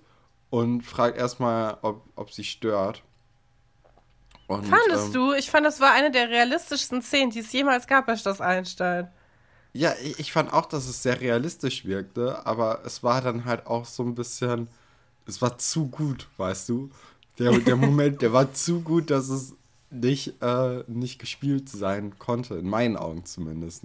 und 0.49 0.81
fragt 0.81 1.17
erstmal, 1.17 1.77
ob, 1.81 2.03
ob 2.15 2.31
sie 2.31 2.43
stört. 2.43 3.03
Und, 4.47 4.65
Fandest 4.65 5.07
ähm, 5.07 5.13
du? 5.13 5.33
Ich 5.33 5.49
fand, 5.49 5.65
das 5.65 5.79
war 5.79 5.91
eine 5.91 6.11
der 6.11 6.29
realistischsten 6.29 7.01
Szenen, 7.01 7.31
die 7.31 7.39
es 7.39 7.51
jemals 7.51 7.87
gab 7.87 8.05
bei 8.05 8.15
Schloss 8.15 8.41
Einstein. 8.41 9.09
Ja, 9.73 9.93
ich 10.17 10.31
fand 10.31 10.53
auch, 10.53 10.67
dass 10.67 10.87
es 10.87 11.03
sehr 11.03 11.19
realistisch 11.19 11.83
wirkte, 11.85 12.45
aber 12.45 12.81
es 12.85 13.03
war 13.03 13.21
dann 13.21 13.43
halt 13.45 13.67
auch 13.67 13.85
so 13.85 14.03
ein 14.03 14.15
bisschen, 14.15 14.69
es 15.25 15.41
war 15.41 15.57
zu 15.57 15.87
gut, 15.87 16.27
weißt 16.37 16.69
du? 16.69 16.89
Der, 17.39 17.51
der 17.59 17.75
Moment, 17.75 18.21
der 18.21 18.31
war 18.31 18.53
zu 18.53 18.81
gut, 18.81 19.09
dass 19.09 19.27
es 19.29 19.53
nicht, 19.89 20.41
äh, 20.41 20.83
nicht 20.87 21.19
gespielt 21.19 21.69
sein 21.69 22.17
konnte, 22.19 22.55
in 22.55 22.69
meinen 22.69 22.97
Augen 22.97 23.25
zumindest. 23.25 23.83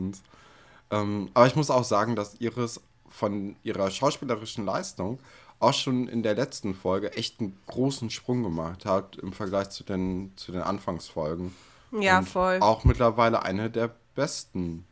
Ähm, 0.91 1.31
aber 1.35 1.47
ich 1.47 1.57
muss 1.57 1.71
auch 1.71 1.85
sagen, 1.85 2.17
dass 2.17 2.41
Iris 2.41 2.81
von 3.09 3.57
ihrer 3.63 3.91
schauspielerischen 3.91 4.65
Leistung 4.65 5.19
auch 5.61 5.75
schon 5.75 6.09
in 6.09 6.23
der 6.23 6.35
letzten 6.35 6.75
Folge 6.75 7.13
echt 7.13 7.41
einen 7.41 7.57
großen 7.67 8.11
Sprung 8.11 8.43
gemacht 8.43 8.87
hat 8.87 9.17
im 9.17 9.33
Vergleich 9.33 9.71
zu 9.71 9.85
den, 9.85 10.33
zu 10.37 10.53
den 10.53 10.63
Anfangsfolgen. 10.63 11.55
Ja, 11.93 12.19
Und 12.19 12.29
voll. 12.29 12.59
Auch 12.61 12.85
mittlerweile 12.85 13.43
eine 13.43 13.71
der 13.71 13.95
besten 14.15 14.87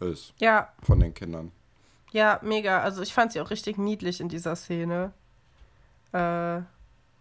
ist. 0.00 0.32
Ja. 0.38 0.72
Von 0.82 1.00
den 1.00 1.14
Kindern. 1.14 1.52
Ja, 2.12 2.40
mega. 2.42 2.80
Also 2.80 3.02
ich 3.02 3.12
fand 3.12 3.32
sie 3.32 3.40
auch 3.40 3.50
richtig 3.50 3.78
niedlich 3.78 4.20
in 4.20 4.28
dieser 4.28 4.56
Szene. 4.56 5.12
Äh, 6.12 6.60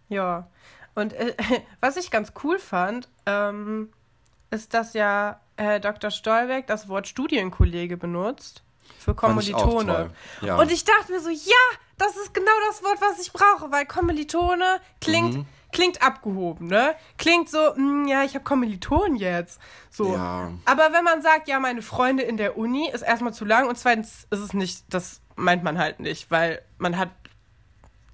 ja. 0.09 0.47
Und 0.93 1.13
äh, 1.13 1.35
was 1.81 1.97
ich 1.97 2.11
ganz 2.11 2.31
cool 2.43 2.59
fand, 2.59 3.09
ähm, 3.25 3.89
ist, 4.51 4.73
dass 4.73 4.93
ja 4.93 5.41
äh, 5.57 5.81
Dr. 5.81 6.11
Stolbeck 6.11 6.67
das 6.67 6.87
Wort 6.87 7.07
Studienkollege 7.07 7.97
benutzt 7.97 8.63
für 8.99 9.15
Kommilitone. 9.15 10.11
Ja. 10.41 10.57
Und 10.57 10.71
ich 10.71 10.85
dachte 10.85 11.11
mir 11.11 11.19
so, 11.19 11.29
ja, 11.29 11.77
das 11.97 12.15
ist 12.17 12.33
genau 12.33 12.51
das 12.67 12.83
Wort, 12.83 12.99
was 13.01 13.19
ich 13.19 13.31
brauche, 13.31 13.71
weil 13.71 13.85
Kommilitone 13.85 14.79
klingt, 14.99 15.35
mhm. 15.35 15.45
klingt 15.71 16.01
abgehoben, 16.01 16.67
ne? 16.67 16.95
Klingt 17.17 17.49
so, 17.49 17.57
mh, 17.57 17.75
hm, 17.75 18.07
ja, 18.07 18.23
ich 18.23 18.35
habe 18.35 18.43
Kommilitonen 18.43 19.15
jetzt. 19.15 19.59
So. 19.89 20.13
Ja. 20.13 20.51
Aber 20.65 20.91
wenn 20.91 21.03
man 21.03 21.21
sagt, 21.21 21.47
ja, 21.47 21.59
meine 21.59 21.81
Freunde 21.81 22.23
in 22.23 22.37
der 22.37 22.57
Uni, 22.57 22.89
ist 22.89 23.01
erstmal 23.01 23.33
zu 23.33 23.45
lang 23.45 23.67
und 23.67 23.77
zweitens 23.77 24.27
ist 24.29 24.39
es 24.39 24.53
nicht, 24.53 24.83
das 24.89 25.21
meint 25.35 25.63
man 25.63 25.77
halt 25.77 25.99
nicht, 25.99 26.31
weil 26.31 26.61
man 26.77 26.97
hat, 26.97 27.09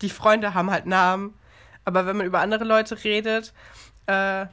die 0.02 0.10
Freunde 0.10 0.54
haben 0.54 0.72
halt 0.72 0.86
Namen. 0.86 1.34
Aber 1.84 2.06
wenn 2.06 2.18
man 2.18 2.28
über 2.28 2.40
andere 2.40 2.64
Leute 2.64 3.04
redet, 3.04 3.54
äh, 4.06 4.46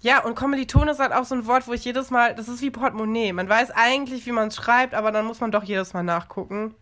ja, 0.00 0.22
und 0.24 0.36
Kommilitone 0.36 0.92
ist 0.92 1.00
halt 1.00 1.12
auch 1.12 1.24
so 1.24 1.34
ein 1.34 1.46
Wort, 1.46 1.66
wo 1.66 1.72
ich 1.72 1.84
jedes 1.84 2.10
Mal, 2.10 2.34
das 2.34 2.48
ist 2.48 2.62
wie 2.62 2.70
Portemonnaie. 2.70 3.32
Man 3.32 3.48
weiß 3.48 3.72
eigentlich, 3.72 4.24
wie 4.26 4.32
man 4.32 4.48
es 4.48 4.56
schreibt, 4.56 4.94
aber 4.94 5.10
dann 5.10 5.26
muss 5.26 5.40
man 5.40 5.50
doch 5.50 5.64
jedes 5.64 5.92
Mal 5.92 6.04
nachgucken. 6.04 6.74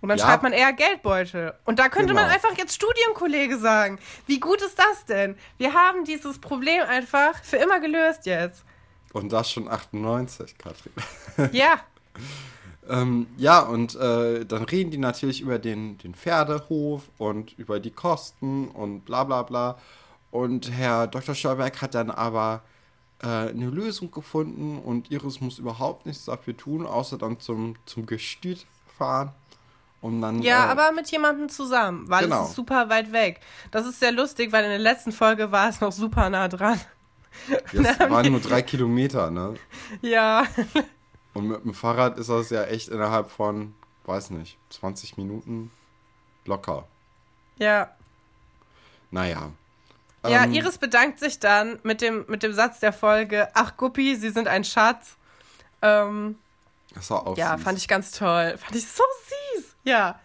Und 0.00 0.10
dann 0.10 0.18
ja. 0.18 0.26
schreibt 0.26 0.42
man 0.44 0.52
eher 0.52 0.72
Geldbeutel. 0.72 1.54
Und 1.64 1.78
da 1.78 1.88
könnte 1.88 2.14
genau. 2.14 2.22
man 2.22 2.30
einfach 2.30 2.56
jetzt 2.56 2.74
Studienkollege 2.74 3.58
sagen. 3.58 3.98
Wie 4.26 4.38
gut 4.38 4.62
ist 4.62 4.78
das 4.78 5.04
denn? 5.06 5.36
Wir 5.56 5.74
haben 5.74 6.04
dieses 6.04 6.38
Problem 6.38 6.82
einfach 6.88 7.42
für 7.42 7.56
immer 7.56 7.80
gelöst 7.80 8.26
jetzt. 8.26 8.64
Und 9.12 9.32
das 9.32 9.50
schon 9.50 9.68
98, 9.68 10.56
Katrin. 10.58 10.92
Ja. 11.52 11.80
ähm, 12.88 13.26
ja, 13.36 13.60
und 13.60 13.96
äh, 13.96 14.44
dann 14.44 14.64
reden 14.64 14.90
die 14.90 14.98
natürlich 14.98 15.40
über 15.40 15.58
den, 15.58 15.98
den 15.98 16.14
Pferdehof 16.14 17.02
und 17.18 17.58
über 17.58 17.80
die 17.80 17.90
Kosten 17.90 18.68
und 18.68 19.04
bla 19.04 19.24
bla 19.24 19.42
bla. 19.42 19.78
Und 20.30 20.70
Herr 20.70 21.06
Dr. 21.06 21.34
Stolberg 21.34 21.80
hat 21.80 21.94
dann 21.94 22.10
aber 22.10 22.62
äh, 23.22 23.26
eine 23.26 23.70
Lösung 23.70 24.10
gefunden 24.10 24.78
und 24.78 25.10
Iris 25.10 25.40
muss 25.40 25.58
überhaupt 25.58 26.06
nichts 26.06 26.26
dafür 26.26 26.56
tun, 26.56 26.86
außer 26.86 27.18
dann 27.18 27.40
zum, 27.40 27.76
zum 27.86 28.06
Gestüt 28.06 28.66
fahren 28.96 29.32
um 30.00 30.20
dann, 30.20 30.42
ja, 30.42 30.66
äh, 30.66 30.68
aber 30.68 30.92
mit 30.92 31.10
jemandem 31.10 31.48
zusammen, 31.48 32.08
weil 32.08 32.24
genau. 32.24 32.44
es 32.44 32.50
ist 32.50 32.56
super 32.56 32.88
weit 32.88 33.12
weg. 33.12 33.40
Das 33.70 33.86
ist 33.86 33.98
sehr 33.98 34.12
lustig, 34.12 34.52
weil 34.52 34.64
in 34.64 34.70
der 34.70 34.78
letzten 34.78 35.12
Folge 35.12 35.50
war 35.50 35.68
es 35.68 35.80
noch 35.80 35.92
super 35.92 36.30
nah 36.30 36.48
dran. 36.48 36.80
Das 37.72 38.00
waren 38.00 38.32
nur 38.32 38.40
drei 38.40 38.62
Kilometer, 38.62 39.30
ne? 39.30 39.54
Ja. 40.02 40.44
Und 41.34 41.46
mit 41.46 41.64
dem 41.64 41.72
Fahrrad 41.72 42.18
ist 42.18 42.28
das 42.28 42.50
ja 42.50 42.64
echt 42.64 42.88
innerhalb 42.88 43.30
von, 43.30 43.74
weiß 44.06 44.30
nicht, 44.30 44.58
20 44.70 45.16
Minuten 45.18 45.70
locker. 46.46 46.88
Ja. 47.58 47.90
Naja. 49.12 49.52
Ja, 50.26 50.44
ähm, 50.44 50.52
Iris 50.52 50.78
bedankt 50.78 51.20
sich 51.20 51.38
dann 51.38 51.78
mit 51.84 52.00
dem, 52.00 52.24
mit 52.28 52.42
dem 52.42 52.52
Satz 52.52 52.80
der 52.80 52.92
Folge: 52.92 53.48
Ach, 53.54 53.76
Guppi, 53.76 54.16
Sie 54.16 54.30
sind 54.30 54.48
ein 54.48 54.64
Schatz. 54.64 55.16
Ähm, 55.80 56.36
das 56.94 57.10
war 57.10 57.26
auch 57.26 57.36
Ja, 57.36 57.56
süß. 57.56 57.64
fand 57.64 57.78
ich 57.78 57.88
ganz 57.88 58.10
toll. 58.12 58.56
Fand 58.58 58.74
ich 58.74 58.86
so 58.86 59.02
süß. 59.54 59.74
Ja. 59.84 60.20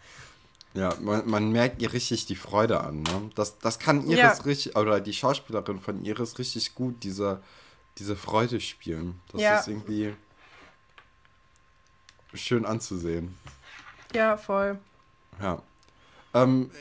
Ja, 0.73 0.95
man, 0.99 1.29
man 1.29 1.51
merkt 1.51 1.81
ihr 1.81 1.93
richtig 1.93 2.25
die 2.25 2.35
Freude 2.35 2.81
an. 2.81 3.03
Ne? 3.03 3.29
Das, 3.35 3.59
das 3.59 3.77
kann 3.77 4.07
Iris 4.07 4.17
ja. 4.17 4.31
richtig, 4.45 4.75
oder 4.75 4.99
die 4.99 5.13
Schauspielerin 5.13 5.79
von 5.79 6.03
Iris 6.03 6.39
richtig 6.39 6.73
gut, 6.73 7.03
diese, 7.03 7.41
diese 7.99 8.15
Freude 8.15 8.59
spielen. 8.59 9.19
Das 9.31 9.41
ja. 9.41 9.59
ist 9.59 9.67
irgendwie 9.67 10.15
schön 12.33 12.65
anzusehen. 12.65 13.37
Ja, 14.15 14.37
voll. 14.37 14.79
Ja. 15.39 15.61
Ähm, 16.33 16.71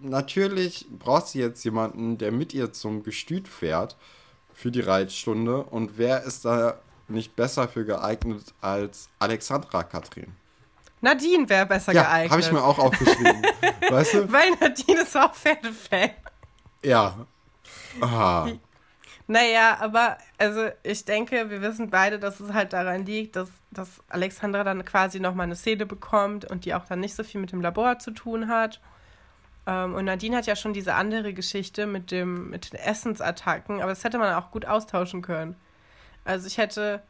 natürlich 0.00 0.86
braucht 0.90 1.28
sie 1.28 1.40
jetzt 1.40 1.64
jemanden, 1.64 2.18
der 2.18 2.30
mit 2.30 2.54
ihr 2.54 2.72
zum 2.72 3.02
Gestüt 3.02 3.48
fährt 3.48 3.96
für 4.54 4.70
die 4.70 4.80
Reitstunde. 4.80 5.64
Und 5.64 5.98
wer 5.98 6.22
ist 6.22 6.44
da 6.44 6.78
nicht 7.10 7.36
besser 7.36 7.68
für 7.68 7.84
geeignet 7.84 8.54
als 8.60 9.08
Alexandra 9.18 9.82
Katrin? 9.82 10.34
Nadine 11.00 11.48
wäre 11.48 11.66
besser 11.66 11.92
ja, 11.92 12.02
geeignet. 12.02 12.30
habe 12.30 12.40
ich 12.42 12.52
mir 12.52 12.62
auch 12.62 12.78
aufgeschrieben. 12.78 13.42
weißt 13.90 14.14
du? 14.14 14.32
Weil 14.32 14.50
Nadine 14.60 15.02
ist 15.02 15.16
auch 15.16 15.34
Pferdefan. 15.34 16.10
Ja. 16.82 17.26
Aha. 18.00 18.48
Naja, 19.26 19.78
aber 19.80 20.18
also 20.38 20.68
ich 20.82 21.04
denke, 21.04 21.50
wir 21.50 21.62
wissen 21.62 21.88
beide, 21.88 22.18
dass 22.18 22.40
es 22.40 22.52
halt 22.52 22.72
daran 22.72 23.06
liegt, 23.06 23.36
dass, 23.36 23.48
dass 23.70 24.02
Alexandra 24.08 24.64
dann 24.64 24.84
quasi 24.84 25.20
nochmal 25.20 25.44
eine 25.44 25.56
Szene 25.56 25.86
bekommt 25.86 26.50
und 26.50 26.64
die 26.64 26.74
auch 26.74 26.84
dann 26.84 27.00
nicht 27.00 27.14
so 27.14 27.22
viel 27.22 27.40
mit 27.40 27.52
dem 27.52 27.60
Labor 27.60 27.98
zu 28.00 28.10
tun 28.10 28.48
hat. 28.48 28.80
Ähm, 29.66 29.94
und 29.94 30.06
Nadine 30.06 30.36
hat 30.36 30.46
ja 30.46 30.56
schon 30.56 30.72
diese 30.72 30.94
andere 30.94 31.32
Geschichte 31.32 31.86
mit, 31.86 32.10
dem, 32.10 32.50
mit 32.50 32.72
den 32.72 32.80
Essensattacken, 32.80 33.80
aber 33.80 33.90
das 33.90 34.02
hätte 34.02 34.18
man 34.18 34.34
auch 34.34 34.50
gut 34.50 34.66
austauschen 34.66 35.22
können. 35.22 35.54
Also 36.24 36.46
ich 36.46 36.58
hätte 36.58 37.02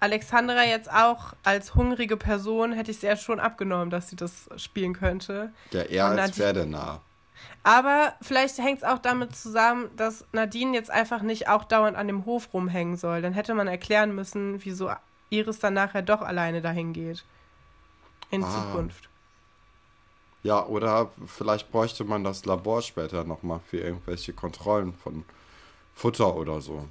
Alexandra 0.00 0.64
jetzt 0.64 0.90
auch 0.90 1.34
als 1.42 1.74
hungrige 1.74 2.16
Person, 2.16 2.72
hätte 2.72 2.90
ich 2.90 2.98
sie 2.98 3.06
ja 3.06 3.16
schon 3.16 3.40
abgenommen, 3.40 3.90
dass 3.90 4.08
sie 4.08 4.16
das 4.16 4.48
spielen 4.56 4.92
könnte. 4.92 5.52
Ja, 5.70 5.82
eher 5.82 6.06
als 6.06 6.36
Pferdenah. 6.36 7.00
Aber 7.62 8.14
vielleicht 8.22 8.58
hängt 8.58 8.78
es 8.78 8.84
auch 8.84 8.98
damit 8.98 9.34
zusammen, 9.34 9.90
dass 9.96 10.24
Nadine 10.32 10.74
jetzt 10.74 10.90
einfach 10.90 11.22
nicht 11.22 11.48
auch 11.48 11.64
dauernd 11.64 11.96
an 11.96 12.06
dem 12.06 12.24
Hof 12.24 12.52
rumhängen 12.52 12.96
soll. 12.96 13.22
Dann 13.22 13.32
hätte 13.32 13.54
man 13.54 13.68
erklären 13.68 14.14
müssen, 14.14 14.64
wieso 14.64 14.90
Iris 15.30 15.58
dann 15.58 15.74
nachher 15.74 16.02
doch 16.02 16.22
alleine 16.22 16.60
dahin 16.60 16.92
geht. 16.92 17.24
In 18.30 18.44
ah. 18.44 18.50
Zukunft. 18.50 19.08
Ja, 20.42 20.64
oder 20.64 21.10
vielleicht 21.26 21.72
bräuchte 21.72 22.04
man 22.04 22.22
das 22.22 22.44
Labor 22.44 22.80
später 22.82 23.24
nochmal 23.24 23.60
für 23.66 23.78
irgendwelche 23.78 24.32
Kontrollen 24.32 24.94
von 24.94 25.24
Futter 25.94 26.36
oder 26.36 26.60
so. 26.60 26.86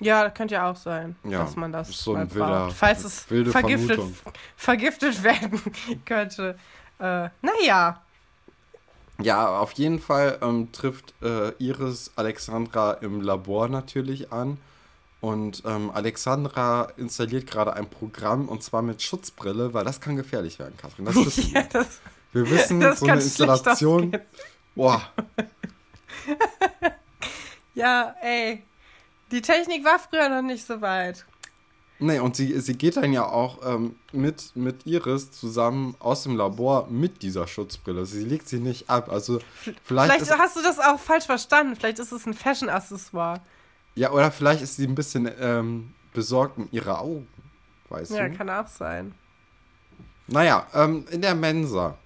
Ja, 0.00 0.28
könnte 0.28 0.54
ja 0.54 0.70
auch 0.70 0.76
sein, 0.76 1.16
ja, 1.24 1.42
dass 1.42 1.56
man 1.56 1.72
das 1.72 1.88
so 1.88 2.14
ein 2.14 2.32
wilder, 2.34 2.70
falls 2.70 3.04
es 3.04 3.20
vergiftet, 3.20 4.00
vergiftet 4.56 5.22
werden 5.22 5.60
könnte. 6.04 6.58
Äh, 6.98 7.28
naja. 7.40 8.02
Ja, 9.22 9.58
auf 9.58 9.72
jeden 9.72 9.98
Fall 9.98 10.38
ähm, 10.42 10.70
trifft 10.72 11.14
äh, 11.22 11.52
Iris 11.58 12.12
Alexandra 12.16 12.92
im 12.92 13.22
Labor 13.22 13.68
natürlich 13.68 14.32
an. 14.32 14.58
Und 15.22 15.62
ähm, 15.64 15.90
Alexandra 15.90 16.92
installiert 16.98 17.46
gerade 17.46 17.72
ein 17.72 17.88
Programm 17.88 18.48
und 18.48 18.62
zwar 18.62 18.82
mit 18.82 19.00
Schutzbrille, 19.00 19.72
weil 19.72 19.84
das 19.84 20.02
kann 20.02 20.16
gefährlich 20.16 20.58
werden, 20.58 20.76
Katrin. 20.76 21.06
Das 21.06 21.16
wissen 21.26 21.52
ja, 21.54 21.62
das, 21.62 22.00
wir 22.32 22.50
wissen, 22.50 22.94
so 22.94 23.06
eine 23.06 23.14
Installation. 23.14 24.12
Boah. 24.74 25.02
ja, 27.74 28.14
ey. 28.20 28.62
Die 29.30 29.42
Technik 29.42 29.84
war 29.84 29.98
früher 29.98 30.28
noch 30.28 30.42
nicht 30.42 30.66
so 30.66 30.80
weit. 30.80 31.26
Nee, 31.98 32.18
und 32.18 32.36
sie, 32.36 32.60
sie 32.60 32.76
geht 32.76 32.96
dann 32.96 33.12
ja 33.12 33.24
auch 33.24 33.58
ähm, 33.64 33.96
mit, 34.12 34.54
mit 34.54 34.86
Iris 34.86 35.30
zusammen 35.30 35.96
aus 35.98 36.24
dem 36.24 36.36
Labor 36.36 36.88
mit 36.90 37.22
dieser 37.22 37.46
Schutzbrille. 37.46 38.04
Sie 38.04 38.22
legt 38.22 38.48
sie 38.48 38.58
nicht 38.58 38.90
ab. 38.90 39.10
Also 39.10 39.40
vielleicht, 39.82 40.12
vielleicht 40.12 40.38
hast 40.38 40.56
du 40.56 40.62
das 40.62 40.78
auch 40.78 40.98
falsch 40.98 41.24
verstanden. 41.24 41.74
Vielleicht 41.74 41.98
ist 41.98 42.12
es 42.12 42.26
ein 42.26 42.34
Fashion-Accessoire. 42.34 43.40
Ja, 43.94 44.10
oder 44.10 44.30
vielleicht 44.30 44.60
ist 44.60 44.76
sie 44.76 44.86
ein 44.86 44.94
bisschen 44.94 45.30
ähm, 45.40 45.94
besorgt 46.12 46.58
um 46.58 46.68
ihre 46.70 46.98
Augen. 46.98 47.26
Weißt 47.88 48.10
ja, 48.10 48.26
du? 48.26 48.32
Ja, 48.32 48.36
kann 48.36 48.50
auch 48.50 48.68
sein. 48.68 49.14
Naja, 50.26 50.66
ähm, 50.74 51.06
in 51.10 51.22
der 51.22 51.34
Mensa 51.34 51.96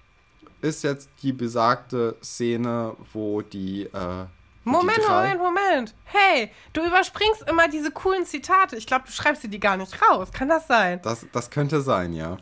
ist 0.61 0.83
jetzt 0.83 1.09
die 1.21 1.33
besagte 1.33 2.15
Szene, 2.23 2.95
wo 3.11 3.41
die. 3.41 3.87
Äh, 3.87 4.25
Moment, 4.63 4.99
Moment, 5.07 5.39
Moment. 5.39 5.95
Hey, 6.05 6.51
du 6.73 6.85
überspringst 6.85 7.49
immer 7.49 7.67
diese 7.67 7.91
coolen 7.91 8.25
Zitate. 8.25 8.75
Ich 8.75 8.85
glaube, 8.85 9.05
du 9.05 9.11
schreibst 9.11 9.43
dir 9.43 9.47
die 9.47 9.59
gar 9.59 9.77
nicht 9.77 9.99
raus. 10.01 10.31
Kann 10.31 10.49
das 10.49 10.67
sein? 10.67 11.01
Das, 11.01 11.25
das 11.31 11.49
könnte 11.49 11.81
sein, 11.81 12.13
ja. 12.13 12.37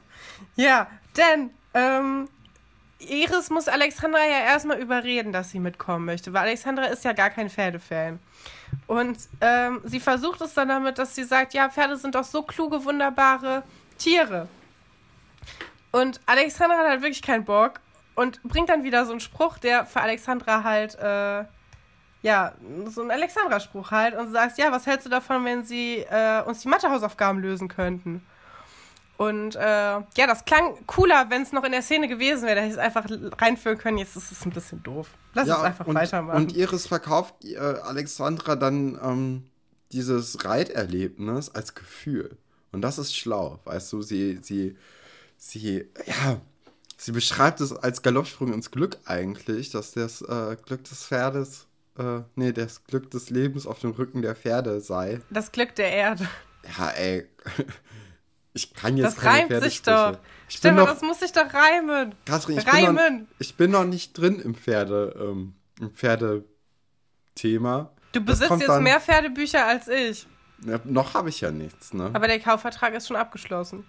Ja, 0.55 0.87
denn 1.15 1.51
ähm, 1.73 2.27
Iris 2.99 3.49
muss 3.49 3.69
Alexandra 3.69 4.19
ja 4.19 4.41
erstmal 4.41 4.79
überreden, 4.79 5.31
dass 5.31 5.51
sie 5.51 5.59
mitkommen 5.59 6.05
möchte, 6.05 6.33
weil 6.33 6.41
Alexandra 6.41 6.85
ist 6.85 7.05
ja 7.05 7.13
gar 7.13 7.29
kein 7.29 7.49
Pferdefan. 7.49 8.19
Und 8.87 9.17
ähm, 9.39 9.81
sie 9.85 9.99
versucht 9.99 10.41
es 10.41 10.53
dann 10.53 10.67
damit, 10.67 10.97
dass 10.97 11.15
sie 11.15 11.23
sagt, 11.23 11.53
ja, 11.53 11.69
Pferde 11.69 11.95
sind 11.95 12.15
doch 12.15 12.25
so 12.25 12.43
kluge, 12.43 12.83
wunderbare 12.83 13.63
Tiere. 13.97 14.47
Und 15.91 16.19
Alexandra 16.25 16.77
hat 16.77 16.87
halt 16.87 17.01
wirklich 17.01 17.21
keinen 17.21 17.45
Bock 17.45 17.79
und 18.15 18.43
bringt 18.43 18.69
dann 18.69 18.83
wieder 18.83 19.05
so 19.05 19.11
einen 19.11 19.21
Spruch, 19.21 19.57
der 19.57 19.85
für 19.85 20.01
Alexandra 20.01 20.63
halt, 20.63 20.95
äh, 20.95 21.45
ja, 22.21 22.53
so 22.87 23.01
ein 23.01 23.11
Alexandra-Spruch 23.11 23.91
halt 23.91 24.15
und 24.15 24.31
sagst, 24.31 24.57
ja, 24.57 24.71
was 24.71 24.85
hältst 24.85 25.05
du 25.05 25.09
davon, 25.09 25.45
wenn 25.45 25.63
sie 25.63 26.05
äh, 26.09 26.41
uns 26.43 26.61
die 26.61 26.67
Mathehausaufgaben 26.67 27.41
lösen 27.41 27.67
könnten? 27.67 28.25
Und 29.17 29.55
äh, 29.55 29.59
ja, 29.59 30.27
das 30.27 30.45
klang 30.45 30.75
cooler, 30.85 31.29
wenn 31.29 31.41
es 31.41 31.51
noch 31.51 31.65
in 31.65 31.73
der 31.73 31.81
Szene 31.81 32.07
gewesen 32.07 32.43
wäre. 32.43 32.55
Da 32.55 32.61
hätte 32.61 32.71
ich 32.71 32.77
es 32.77 32.79
einfach 32.79 33.05
reinführen 33.41 33.77
können. 33.77 33.97
Jetzt 33.97 34.15
ist 34.15 34.31
es 34.31 34.45
ein 34.45 34.51
bisschen 34.51 34.81
doof. 34.81 35.09
Lass 35.33 35.47
ja, 35.47 35.55
uns 35.55 35.63
einfach 35.65 35.87
und, 35.87 35.95
weitermachen. 35.95 36.37
Und 36.37 36.55
Iris 36.55 36.87
verkauft 36.87 37.35
äh, 37.43 37.57
Alexandra 37.57 38.55
dann 38.55 38.97
ähm, 39.03 39.43
dieses 39.91 40.45
Reiterlebnis 40.45 41.49
als 41.49 41.75
Gefühl. 41.75 42.37
Und 42.71 42.81
das 42.81 42.97
ist 42.97 43.15
schlau, 43.15 43.59
weißt 43.65 43.91
du, 43.91 44.01
sie, 44.01 44.39
sie, 44.41 44.77
sie, 45.37 45.89
ja, 46.05 46.39
Sie 47.01 47.13
beschreibt 47.13 47.61
es 47.61 47.71
als 47.71 48.01
Galoppsprung 48.01 48.51
ins 48.51 48.71
Glück 48.71 48.97
eigentlich, 49.05 49.69
dass 49.69 49.93
das 49.93 50.21
äh, 50.21 50.57
Glück 50.65 50.83
des 50.83 51.05
Pferdes, 51.05 51.65
äh, 51.99 52.23
nee, 52.35 52.51
das 52.51 52.83
Glück 52.85 53.11
des 53.11 53.29
Lebens 53.29 53.67
auf 53.67 53.79
dem 53.79 53.91
Rücken 53.91 54.21
der 54.21 54.35
Pferde 54.35 54.81
sei. 54.81 55.21
Das 55.29 55.51
Glück 55.51 55.75
der 55.75 55.91
Erde. 55.91 56.27
Ja, 56.77 56.89
ey. 56.89 57.27
Ich 58.51 58.73
kann 58.73 58.97
jetzt 58.97 59.17
Das 59.17 59.25
reimt 59.25 59.63
sich 59.63 59.83
doch. 59.83 60.17
Ich 60.49 60.57
Stefan, 60.57 60.77
noch, 60.77 60.87
das 60.87 61.03
muss 61.03 61.19
sich 61.19 61.31
doch 61.31 61.53
reimen. 61.53 62.15
Katrin, 62.25 62.57
ich, 62.57 62.67
reimen. 62.67 62.95
Bin 62.95 63.19
noch, 63.19 63.27
ich 63.37 63.55
bin 63.55 63.71
noch 63.71 63.85
nicht 63.85 64.17
drin 64.17 64.39
im 64.39 64.55
Pferde, 64.55 65.15
ähm, 65.17 65.53
im 65.79 65.91
Pferdethema. 65.91 67.91
Du 68.11 68.21
besitzt 68.21 68.49
jetzt 68.49 68.67
dann, 68.67 68.83
mehr 68.83 68.99
Pferdebücher 68.99 69.65
als 69.65 69.87
ich. 69.87 70.27
Ja, 70.65 70.79
noch 70.83 71.13
habe 71.13 71.29
ich 71.29 71.41
ja 71.41 71.51
nichts, 71.51 71.93
ne? 71.93 72.09
Aber 72.11 72.27
der 72.27 72.39
Kaufvertrag 72.39 72.95
ist 72.95 73.07
schon 73.07 73.17
abgeschlossen. 73.17 73.85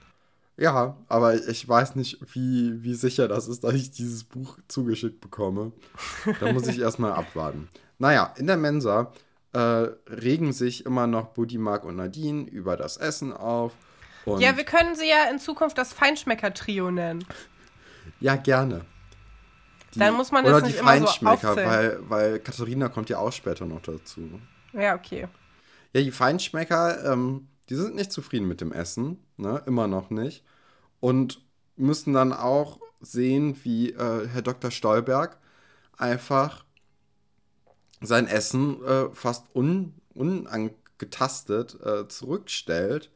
Ja, 0.58 0.98
aber 1.08 1.48
ich 1.48 1.66
weiß 1.66 1.96
nicht, 1.96 2.18
wie, 2.34 2.84
wie 2.84 2.94
sicher 2.94 3.28
das 3.28 3.48
ist, 3.48 3.64
dass 3.64 3.72
ich 3.72 3.92
dieses 3.92 4.24
Buch 4.24 4.58
zugeschickt 4.68 5.22
bekomme. 5.22 5.72
Da 6.38 6.52
muss 6.52 6.66
ich 6.66 6.78
erstmal 6.80 7.12
abwarten. 7.12 7.70
Naja, 8.00 8.34
in 8.36 8.48
der 8.48 8.56
Mensa 8.56 9.12
äh, 9.52 9.58
regen 9.58 10.52
sich 10.52 10.84
immer 10.84 11.06
noch 11.06 11.28
Buddy, 11.28 11.58
Mark 11.58 11.84
und 11.84 11.96
Nadine 11.96 12.48
über 12.50 12.76
das 12.76 12.96
Essen 12.96 13.32
auf. 13.32 13.72
ja, 14.26 14.56
wir 14.56 14.64
können 14.64 14.96
sie 14.96 15.08
ja 15.08 15.30
in 15.30 15.38
Zukunft 15.38 15.78
das 15.78 15.92
Feinschmecker-Trio 15.92 16.90
nennen. 16.90 17.24
Ja, 18.18 18.34
gerne. 18.34 18.84
Die, 19.94 19.98
Dann 19.98 20.14
muss 20.14 20.32
man 20.32 20.44
das 20.44 20.54
oder 20.54 20.66
nicht 20.66 20.78
die 20.78 20.82
Feinschmecker, 20.82 21.54
so 21.54 21.56
weil, 21.56 21.98
weil 22.08 22.38
Katharina 22.40 22.88
kommt 22.88 23.08
ja 23.08 23.18
auch 23.18 23.32
später 23.32 23.66
noch 23.66 23.82
dazu. 23.82 24.40
Ja, 24.72 24.94
okay. 24.94 25.28
Ja, 25.92 26.00
die 26.00 26.12
Feinschmecker, 26.12 27.12
ähm, 27.12 27.48
die 27.68 27.74
sind 27.74 27.94
nicht 27.94 28.12
zufrieden 28.12 28.46
mit 28.46 28.60
dem 28.60 28.72
Essen, 28.72 29.18
ne? 29.36 29.62
Immer 29.66 29.86
noch 29.88 30.10
nicht 30.10 30.44
und 31.00 31.42
müssen 31.76 32.12
dann 32.12 32.32
auch 32.32 32.78
sehen, 33.00 33.58
wie 33.64 33.90
äh, 33.90 34.28
Herr 34.28 34.42
Dr. 34.42 34.70
Stolberg 34.70 35.38
einfach 35.96 36.64
sein 38.00 38.26
Essen 38.26 38.82
äh, 38.84 39.08
fast 39.12 39.54
un, 39.54 39.94
unangetastet 40.14 41.78
äh, 41.84 42.08
zurückstellt 42.08 43.10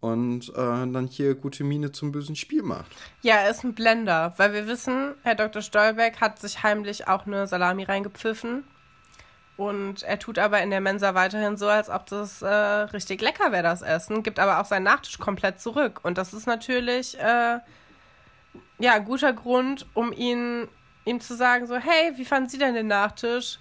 und 0.00 0.48
äh, 0.50 0.52
dann 0.54 1.06
hier 1.06 1.34
gute 1.34 1.62
Miene 1.64 1.92
zum 1.92 2.10
bösen 2.10 2.34
Spiel 2.34 2.62
macht. 2.62 2.90
Ja, 3.22 3.36
er 3.36 3.50
ist 3.50 3.62
ein 3.62 3.74
Blender, 3.74 4.34
weil 4.36 4.52
wir 4.52 4.66
wissen, 4.66 5.14
Herr 5.22 5.36
Dr. 5.36 5.62
Stolberg 5.62 6.20
hat 6.20 6.40
sich 6.40 6.62
heimlich 6.62 7.06
auch 7.08 7.26
eine 7.26 7.46
Salami 7.46 7.84
reingepfiffen. 7.84 8.64
Und 9.56 10.02
er 10.02 10.18
tut 10.18 10.38
aber 10.38 10.60
in 10.62 10.70
der 10.70 10.80
Mensa 10.80 11.14
weiterhin 11.14 11.56
so, 11.56 11.68
als 11.68 11.88
ob 11.88 12.06
das 12.06 12.42
äh, 12.42 12.48
richtig 12.48 13.20
lecker 13.20 13.52
wäre, 13.52 13.62
das 13.62 13.82
Essen, 13.82 14.24
gibt 14.24 14.40
aber 14.40 14.60
auch 14.60 14.64
seinen 14.64 14.84
Nachtisch 14.84 15.18
komplett 15.18 15.60
zurück. 15.60 16.00
Und 16.02 16.18
das 16.18 16.32
ist 16.32 16.46
natürlich 16.46 17.16
äh, 17.20 17.58
ja 18.78 18.94
ein 18.94 19.04
guter 19.04 19.32
Grund, 19.32 19.86
um 19.94 20.12
ihn, 20.12 20.66
ihm 21.04 21.20
zu 21.20 21.36
sagen, 21.36 21.68
so, 21.68 21.76
hey, 21.76 22.12
wie 22.16 22.24
fanden 22.24 22.48
Sie 22.48 22.58
denn 22.58 22.74
den 22.74 22.88
Nachtisch? 22.88 23.60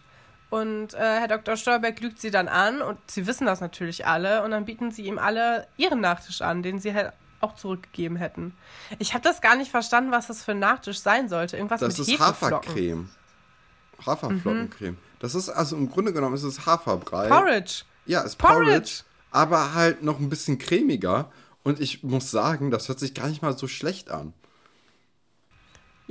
Und 0.51 0.93
äh, 0.93 0.97
Herr 0.97 1.29
Dr. 1.29 1.55
Stolberg 1.55 2.01
lügt 2.01 2.19
sie 2.19 2.29
dann 2.29 2.49
an 2.49 2.81
und 2.81 2.97
sie 3.09 3.25
wissen 3.25 3.47
das 3.47 3.61
natürlich 3.61 4.05
alle 4.05 4.43
und 4.43 4.51
dann 4.51 4.65
bieten 4.65 4.91
sie 4.91 5.03
ihm 5.05 5.17
alle 5.17 5.65
ihren 5.77 6.01
Nachtisch 6.01 6.41
an, 6.41 6.61
den 6.61 6.77
sie 6.77 6.93
halt 6.93 7.13
auch 7.39 7.55
zurückgegeben 7.55 8.17
hätten. 8.17 8.53
Ich 8.99 9.13
habe 9.13 9.23
das 9.23 9.39
gar 9.39 9.55
nicht 9.55 9.71
verstanden, 9.71 10.11
was 10.11 10.27
das 10.27 10.43
für 10.43 10.51
ein 10.51 10.59
Nachtisch 10.59 10.99
sein 10.99 11.29
sollte. 11.29 11.55
Irgendwas 11.55 11.79
das 11.79 11.97
mit 11.97 12.07
ist 12.07 12.19
Hafercreme. 12.19 13.09
Haferflockencreme. 14.05 14.91
Mhm. 14.91 14.97
Das 15.19 15.35
ist 15.35 15.47
also 15.47 15.77
im 15.77 15.89
Grunde 15.89 16.11
genommen 16.11 16.35
ist 16.35 16.43
es 16.43 16.65
Haferbrei. 16.65 17.29
Porridge. 17.29 17.83
Ja, 18.05 18.21
ist 18.21 18.37
Porridge. 18.37 18.65
Porridge, 18.65 19.03
aber 19.31 19.73
halt 19.73 20.03
noch 20.03 20.19
ein 20.19 20.29
bisschen 20.29 20.57
cremiger. 20.57 21.31
Und 21.63 21.79
ich 21.79 22.03
muss 22.03 22.29
sagen, 22.29 22.71
das 22.71 22.89
hört 22.89 22.99
sich 22.99 23.13
gar 23.13 23.27
nicht 23.27 23.41
mal 23.41 23.57
so 23.57 23.67
schlecht 23.67 24.11
an. 24.11 24.33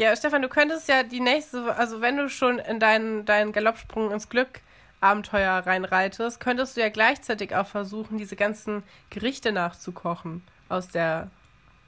Ja, 0.00 0.16
Stefan, 0.16 0.40
du 0.40 0.48
könntest 0.48 0.88
ja 0.88 1.02
die 1.02 1.20
nächste, 1.20 1.76
also 1.76 2.00
wenn 2.00 2.16
du 2.16 2.30
schon 2.30 2.58
in 2.58 2.80
deinen, 2.80 3.26
deinen 3.26 3.52
Galoppsprung 3.52 4.10
ins 4.10 4.30
Glück 4.30 4.60
Abenteuer 5.02 5.58
reinreitest, 5.58 6.40
könntest 6.40 6.74
du 6.74 6.80
ja 6.80 6.88
gleichzeitig 6.88 7.54
auch 7.54 7.66
versuchen, 7.66 8.16
diese 8.16 8.34
ganzen 8.34 8.82
Gerichte 9.10 9.52
nachzukochen 9.52 10.42
aus 10.70 10.88
der 10.88 11.30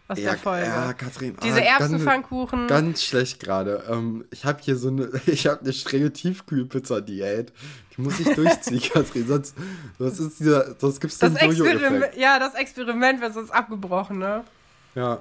aus 0.09 0.19
ja, 0.19 0.31
der 0.31 0.39
Folge. 0.39 0.67
Ja, 0.67 0.93
Katrin. 0.93 1.37
Diese 1.43 1.63
ah, 1.63 1.79
Erbsenpfannkuchen. 1.79 2.67
Ganz, 2.67 2.85
ganz 2.85 3.03
schlecht 3.03 3.41
gerade. 3.41 3.85
Ähm, 3.89 4.27
ich 4.31 4.45
habe 4.45 4.59
hier 4.61 4.77
so 4.77 4.89
eine, 4.89 5.11
ich 5.27 5.47
habe 5.47 5.63
eine 5.63 5.73
strenge 5.73 6.13
Tiefkühlpizza-Diät. 6.13 7.51
Die 7.97 8.01
muss 8.03 8.21
ich 8.21 8.29
durchziehen, 8.35 8.83
Katrin. 8.93 9.27
Sonst, 9.27 9.55
sonst 9.99 10.19
ist 10.19 10.41
dieser, 10.41 10.79
sonst 10.79 11.01
gibt's 11.01 11.19
den 11.19 11.33
das 11.33 11.43
Experiment, 11.43 12.15
Ja, 12.17 12.39
das 12.39 12.55
Experiment 12.57 13.23
wird 13.23 13.33
sonst 13.33 13.53
abgebrochen, 13.53 14.19
ne? 14.19 14.45
Ja. 14.95 15.21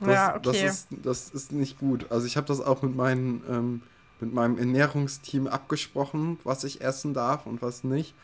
Das, 0.00 0.08
ja, 0.08 0.36
okay. 0.36 0.42
Das 0.42 0.56
ist, 0.56 0.88
das 0.90 1.30
ist 1.30 1.52
nicht 1.52 1.78
gut. 1.78 2.06
Also 2.10 2.26
ich 2.26 2.36
habe 2.36 2.46
das 2.46 2.60
auch 2.60 2.82
mit 2.82 2.94
meinen, 2.94 3.42
ähm, 3.48 3.82
mit 4.20 4.32
meinem 4.32 4.58
Ernährungsteam 4.58 5.46
abgesprochen, 5.46 6.38
was 6.44 6.64
ich 6.64 6.80
essen 6.80 7.14
darf 7.14 7.46
und 7.46 7.62
was 7.62 7.84
nicht. 7.84 8.14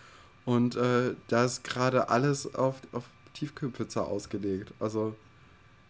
Und 0.45 0.77
äh, 0.77 1.15
da 1.29 1.45
ist 1.45 1.65
gerade 1.65 2.09
alles 2.09 2.55
auf, 2.55 2.77
auf 2.93 3.05
Tiefkühlpizza 3.35 4.03
ausgelegt. 4.03 4.73
Also, 4.81 5.15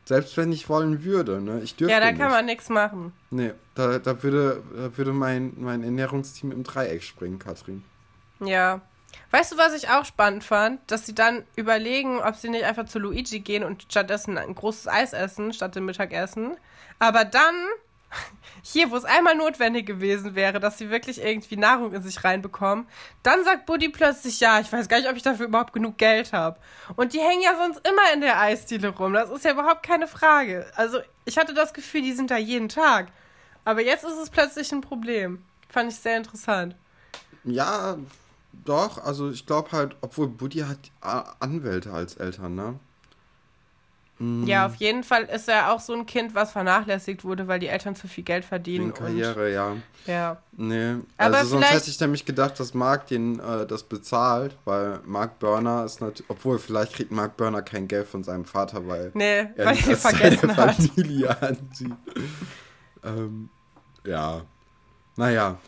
selbst 0.04 0.36
wenn 0.36 0.52
ich 0.52 0.68
wollen 0.68 1.04
würde, 1.04 1.40
ne? 1.40 1.60
Ich 1.62 1.74
dürfte 1.74 1.94
Ja, 1.94 2.00
da 2.00 2.12
kann 2.12 2.30
man 2.30 2.44
nichts 2.44 2.68
machen. 2.68 3.12
Nee, 3.30 3.52
da, 3.74 3.98
da 3.98 4.22
würde, 4.22 4.62
da 4.76 4.96
würde 4.96 5.12
mein, 5.12 5.54
mein 5.56 5.82
Ernährungsteam 5.82 6.52
im 6.52 6.64
Dreieck 6.64 7.02
springen, 7.02 7.38
Katrin. 7.38 7.82
Ja. 8.40 8.82
Weißt 9.32 9.50
du, 9.50 9.56
was 9.56 9.72
ich 9.72 9.88
auch 9.88 10.04
spannend 10.04 10.44
fand? 10.44 10.78
Dass 10.90 11.06
sie 11.06 11.14
dann 11.14 11.44
überlegen, 11.56 12.20
ob 12.20 12.36
sie 12.36 12.50
nicht 12.50 12.64
einfach 12.64 12.84
zu 12.84 12.98
Luigi 12.98 13.40
gehen 13.40 13.64
und 13.64 13.84
stattdessen 13.84 14.36
ein 14.36 14.54
großes 14.54 14.88
Eis 14.88 15.14
essen, 15.14 15.54
statt 15.54 15.74
dem 15.74 15.86
Mittagessen. 15.86 16.58
Aber 16.98 17.24
dann, 17.24 17.54
hier, 18.62 18.90
wo 18.90 18.96
es 18.96 19.06
einmal 19.06 19.34
notwendig 19.34 19.86
gewesen 19.86 20.34
wäre, 20.34 20.60
dass 20.60 20.76
sie 20.76 20.90
wirklich 20.90 21.22
irgendwie 21.22 21.56
Nahrung 21.56 21.94
in 21.94 22.02
sich 22.02 22.22
reinbekommen, 22.22 22.86
dann 23.22 23.42
sagt 23.42 23.64
Buddy 23.64 23.88
plötzlich, 23.88 24.38
ja, 24.38 24.60
ich 24.60 24.70
weiß 24.70 24.86
gar 24.90 24.98
nicht, 24.98 25.08
ob 25.08 25.16
ich 25.16 25.22
dafür 25.22 25.46
überhaupt 25.46 25.72
genug 25.72 25.96
Geld 25.96 26.34
habe. 26.34 26.60
Und 26.96 27.14
die 27.14 27.20
hängen 27.20 27.40
ja 27.40 27.56
sonst 27.56 27.80
immer 27.88 28.12
in 28.12 28.20
der 28.20 28.38
Eisdiele 28.38 28.88
rum. 28.88 29.14
Das 29.14 29.30
ist 29.30 29.46
ja 29.46 29.52
überhaupt 29.52 29.82
keine 29.82 30.08
Frage. 30.08 30.70
Also, 30.76 31.00
ich 31.24 31.38
hatte 31.38 31.54
das 31.54 31.72
Gefühl, 31.72 32.02
die 32.02 32.12
sind 32.12 32.30
da 32.30 32.36
jeden 32.36 32.68
Tag. 32.68 33.08
Aber 33.64 33.80
jetzt 33.80 34.04
ist 34.04 34.18
es 34.22 34.28
plötzlich 34.28 34.70
ein 34.72 34.82
Problem. 34.82 35.42
Fand 35.70 35.90
ich 35.90 35.98
sehr 35.98 36.18
interessant. 36.18 36.76
Ja, 37.44 37.96
doch, 38.64 39.02
also 39.02 39.30
ich 39.30 39.46
glaube 39.46 39.72
halt, 39.72 39.96
obwohl 40.00 40.28
Buddy 40.28 40.60
hat 40.60 40.78
Anwälte 41.40 41.92
als 41.92 42.16
Eltern, 42.16 42.54
ne? 42.54 42.78
Mhm. 44.18 44.46
Ja, 44.46 44.66
auf 44.66 44.76
jeden 44.76 45.02
Fall 45.02 45.24
ist 45.24 45.48
er 45.48 45.72
auch 45.72 45.80
so 45.80 45.94
ein 45.94 46.06
Kind, 46.06 46.34
was 46.34 46.52
vernachlässigt 46.52 47.24
wurde, 47.24 47.48
weil 47.48 47.58
die 47.58 47.66
Eltern 47.66 47.96
zu 47.96 48.06
viel 48.06 48.22
Geld 48.22 48.44
verdienen. 48.44 48.86
Wegen 48.86 48.94
Karriere, 48.94 49.52
ja. 49.52 49.70
Und, 49.70 49.82
ja. 50.06 50.36
Nee, 50.52 50.96
Aber 51.16 51.38
also 51.38 51.50
sonst 51.50 51.72
hätte 51.72 51.90
ich 51.90 51.98
nämlich 51.98 52.24
gedacht, 52.24 52.60
dass 52.60 52.72
Mark 52.72 53.08
den 53.08 53.40
äh, 53.40 53.66
das 53.66 53.82
bezahlt, 53.82 54.56
weil 54.64 55.00
Mark 55.04 55.40
Burner 55.40 55.84
ist 55.84 56.00
natürlich, 56.00 56.28
obwohl 56.28 56.60
vielleicht 56.60 56.92
kriegt 56.94 57.10
Mark 57.10 57.36
Burner 57.36 57.62
kein 57.62 57.88
Geld 57.88 58.06
von 58.06 58.22
seinem 58.22 58.44
Vater, 58.44 58.86
weil 58.86 59.10
Nee, 59.14 59.48
er 59.56 59.66
weil 59.66 59.78
er 59.88 59.96
vergessen 59.96 60.56
hat. 60.56 60.76
Familie 60.76 61.42
ansieht. 61.42 61.92
ähm, 63.04 63.48
ja, 64.06 64.42
naja, 65.16 65.58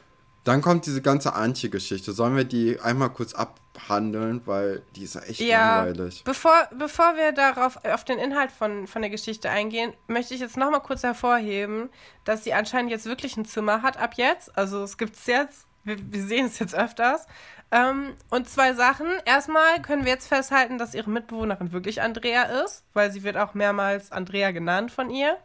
dann 0.45 0.61
kommt 0.61 0.87
diese 0.87 1.01
ganze 1.03 1.35
Antje-Geschichte. 1.35 2.13
Sollen 2.13 2.37
wir 2.37 2.45
die 2.45 2.79
einmal 2.81 3.11
kurz 3.11 3.33
abhandeln, 3.35 4.43
weil 4.47 4.83
die 4.95 5.05
ist 5.05 5.15
ja 5.15 5.23
echt 5.23 5.41
Ja, 5.41 5.85
langweilig. 5.85 6.23
bevor, 6.25 6.69
bevor 6.79 7.17
wir 7.17 7.33
darauf 7.33 7.83
auf 7.85 8.05
den 8.05 8.19
Inhalt 8.19 8.53
von, 8.53 8.87
von 8.87 9.03
der 9.03 9.11
Geschichte 9.11 9.49
eingehen, 9.51 9.93
möchte 10.07 10.35
ich 10.35 10.41
jetzt 10.41 10.57
nochmal 10.57 10.81
kurz 10.83 11.03
hervorheben, 11.03 11.89
dass 12.25 12.45
sie 12.45 12.53
anscheinend 12.53 12.91
jetzt 12.91 13.07
wirklich 13.07 13.37
ein 13.37 13.45
Zimmer 13.47 13.83
hat 13.83 13.97
ab 13.97 14.15
jetzt. 14.17 14.57
Also 14.57 14.83
es 14.83 14.99
gibt 14.99 15.17
es 15.17 15.27
jetzt, 15.27 15.67
wir, 15.83 15.97
wir 16.13 16.23
sehen 16.23 16.47
es 16.47 16.59
jetzt 16.59 16.75
öfters. 16.75 17.27
Ähm, 17.71 18.13
und 18.31 18.49
zwei 18.49 18.75
Sachen. 18.75 19.07
Erstmal 19.25 19.81
können 19.81 20.05
wir 20.05 20.13
jetzt 20.13 20.29
festhalten, 20.29 20.77
dass 20.79 20.95
ihre 20.95 21.11
Mitbewohnerin 21.11 21.73
wirklich 21.73 22.03
Andrea 22.03 22.43
ist, 22.65 22.85
weil 22.93 23.11
sie 23.11 23.23
wird 23.25 23.37
auch 23.39 23.55
mehrmals 23.55 24.13
Andrea 24.13 24.51
genannt 24.51 24.93
von 24.93 25.09
ihr. 25.11 25.39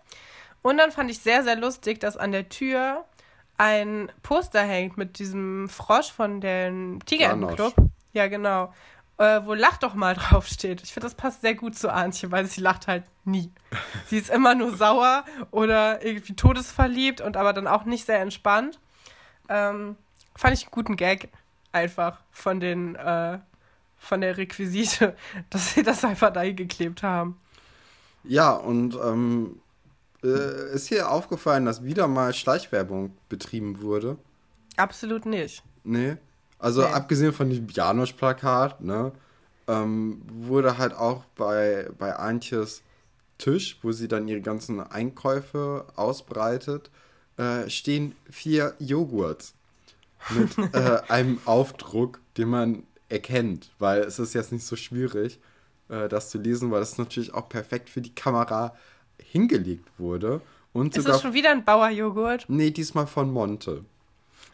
Und 0.62 0.78
dann 0.78 0.92
fand 0.92 1.10
ich 1.10 1.20
sehr, 1.20 1.44
sehr 1.44 1.56
lustig, 1.56 2.00
dass 2.02 2.18
an 2.18 2.34
der 2.34 2.50
Tür 2.50 3.06
ein 3.60 4.10
Poster 4.24 4.62
hängt 4.62 4.98
mit 4.98 5.20
diesem 5.20 5.68
Frosch 5.68 6.12
von 6.12 6.40
dem 6.40 7.04
Tigerentenclub. 7.06 7.76
Ja, 8.14 8.28
genau. 8.28 8.74
Äh, 9.18 9.42
wo 9.44 9.54
Lach 9.54 9.76
doch 9.76 9.96
mal 9.96 10.16
draufsteht. 10.16 10.82
Ich 10.82 10.94
finde, 10.94 11.08
das 11.08 11.16
passt 11.16 11.42
sehr 11.42 11.56
gut 11.56 11.76
zu 11.76 11.92
Antje, 11.92 12.32
weil 12.32 12.46
sie 12.46 12.62
lacht 12.62 12.88
halt 12.88 13.04
nie. 13.26 13.52
sie 14.08 14.18
ist 14.18 14.30
immer 14.30 14.56
nur 14.56 14.78
sauer 14.78 15.26
oder 15.52 16.06
irgendwie 16.06 16.36
todesverliebt 16.36 17.20
und 17.20 17.36
aber 17.36 17.52
dann 17.52 17.68
auch 17.68 17.84
nicht 17.84 18.06
sehr 18.06 18.22
entspannt. 18.22 18.80
Ähm, 19.50 19.98
fand 20.38 20.54
ich 20.54 20.64
einen 20.64 20.72
guten 20.72 20.96
Gag 20.96 21.28
einfach 21.74 22.22
von 22.32 22.62
den 22.62 22.96
äh, 22.96 23.40
von 23.98 24.22
der 24.22 24.38
Requisite, 24.38 25.18
dass 25.50 25.74
sie 25.74 25.84
das 25.84 26.06
einfach 26.06 26.32
dahin 26.32 26.56
geklebt 26.56 27.04
haben. 27.04 27.38
Ja, 28.24 28.54
und 28.54 28.96
ähm, 28.96 29.60
äh, 30.24 30.74
ist 30.74 30.88
hier 30.88 31.12
aufgefallen, 31.12 31.66
dass 31.66 31.84
wieder 31.84 32.08
mal 32.08 32.34
Schleichwerbung 32.34 33.14
betrieben 33.30 33.82
wurde? 33.82 34.18
Absolut 34.78 35.26
nicht. 35.26 35.64
Nee. 35.84 36.18
Also 36.58 36.82
Nee. 36.82 36.88
abgesehen 36.88 37.34
von 37.34 37.50
dem 37.50 37.68
Janosch-Plakat, 37.70 38.82
ne, 38.82 39.12
ähm, 39.68 40.22
wurde 40.28 40.78
halt 40.78 40.94
auch 40.94 41.24
bei, 41.36 41.90
bei 41.98 42.16
Antjes 42.16 42.82
Tisch, 43.38 43.80
wo 43.82 43.92
sie 43.94 44.08
dann 44.10 44.28
ihre 44.28 44.42
ganzen 44.42 44.82
Einkäufe 44.82 45.86
ausbreitet, 45.96 46.92
äh, 47.38 47.70
stehen 47.70 48.14
vier 48.30 48.76
Joghurts 48.80 49.54
mit 50.32 50.58
äh, 50.76 51.00
einem 51.08 51.40
Aufdruck, 51.46 52.20
den 52.36 52.50
man 52.50 52.84
erkennt, 53.08 53.72
weil 53.80 54.02
es 54.02 54.20
ist 54.20 54.34
jetzt 54.34 54.52
nicht 54.52 54.66
so 54.66 54.76
schwierig, 54.76 55.40
äh, 55.88 56.10
das 56.10 56.30
zu 56.30 56.38
lesen, 56.40 56.70
weil 56.72 56.82
das 56.82 56.98
natürlich 56.98 57.34
auch 57.34 57.48
perfekt 57.48 57.90
für 57.90 58.02
die 58.02 58.14
Kamera 58.14 58.76
hingelegt 59.24 59.88
wurde. 59.98 60.42
Und 60.74 60.96
Ist 60.96 61.08
das 61.08 61.22
schon 61.22 61.34
wieder 61.34 61.52
ein 61.52 61.64
Bauerjoghurt? 61.66 62.46
nee, 62.48 62.72
diesmal 62.72 63.08
von 63.08 63.32
Monte. 63.32 63.84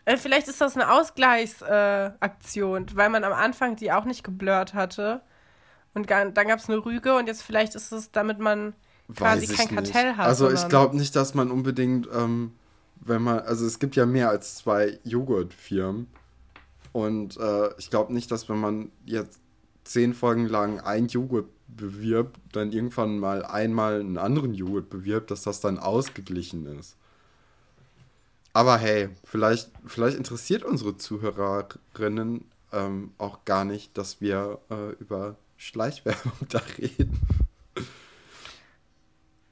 Äh, 0.05 0.17
vielleicht 0.17 0.47
ist 0.47 0.61
das 0.61 0.75
eine 0.75 0.91
Ausgleichsaktion, 0.91 2.83
äh, 2.83 2.95
weil 2.95 3.09
man 3.09 3.23
am 3.23 3.33
Anfang 3.33 3.75
die 3.75 3.91
auch 3.91 4.05
nicht 4.05 4.23
geblurrt 4.23 4.73
hatte. 4.73 5.21
Und 5.93 6.09
dann 6.09 6.33
gab 6.33 6.59
es 6.59 6.69
eine 6.69 6.85
Rüge 6.85 7.15
und 7.15 7.27
jetzt 7.27 7.41
vielleicht 7.41 7.75
ist 7.75 7.91
es, 7.91 8.11
damit 8.11 8.39
man 8.39 8.73
quasi 9.13 9.47
kein 9.47 9.67
nicht. 9.75 9.93
Kartell 9.93 10.15
hat. 10.17 10.27
Also 10.27 10.51
ich 10.51 10.67
glaube 10.67 10.97
nicht, 10.97 11.15
dass 11.15 11.33
man 11.33 11.51
unbedingt, 11.51 12.07
ähm, 12.13 12.51
wenn 13.01 13.21
man, 13.21 13.39
also 13.39 13.65
es 13.65 13.79
gibt 13.79 13.95
ja 13.95 14.05
mehr 14.05 14.29
als 14.29 14.55
zwei 14.55 14.99
Joghurtfirmen. 15.03 16.07
Und 16.91 17.37
äh, 17.37 17.69
ich 17.77 17.89
glaube 17.89 18.13
nicht, 18.13 18.31
dass 18.31 18.47
wenn 18.49 18.59
man 18.59 18.91
jetzt 19.05 19.39
zehn 19.85 20.13
Folgen 20.13 20.47
lang 20.47 20.81
ein 20.81 21.07
Joghurt 21.07 21.47
bewirbt, 21.67 22.39
dann 22.51 22.71
irgendwann 22.71 23.17
mal 23.19 23.45
einmal 23.45 23.99
einen 24.01 24.17
anderen 24.17 24.53
Joghurt 24.53 24.89
bewirbt, 24.89 25.31
dass 25.31 25.43
das 25.43 25.61
dann 25.61 25.79
ausgeglichen 25.79 26.65
ist. 26.77 26.97
Aber 28.53 28.77
hey, 28.77 29.09
vielleicht, 29.23 29.71
vielleicht 29.85 30.17
interessiert 30.17 30.63
unsere 30.63 30.97
Zuhörerinnen 30.97 32.45
ähm, 32.71 33.13
auch 33.17 33.45
gar 33.45 33.65
nicht, 33.65 33.97
dass 33.97 34.21
wir 34.21 34.59
äh, 34.69 34.91
über 34.93 35.35
Schleichwerbung 35.57 36.33
da 36.49 36.61
reden. 36.77 37.19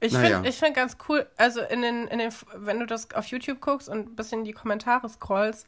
Ich 0.00 0.12
Naja. 0.12 0.36
finde 0.36 0.52
find 0.52 0.76
ganz 0.76 0.96
cool, 1.08 1.26
also 1.36 1.62
in 1.62 1.80
den, 1.80 2.08
in 2.08 2.18
den, 2.18 2.30
wenn 2.56 2.78
du 2.78 2.86
das 2.86 3.10
auf 3.14 3.26
YouTube 3.26 3.60
guckst 3.60 3.88
und 3.88 3.98
ein 3.98 4.16
bisschen 4.16 4.40
in 4.40 4.44
die 4.44 4.52
Kommentare 4.52 5.08
scrollst, 5.08 5.66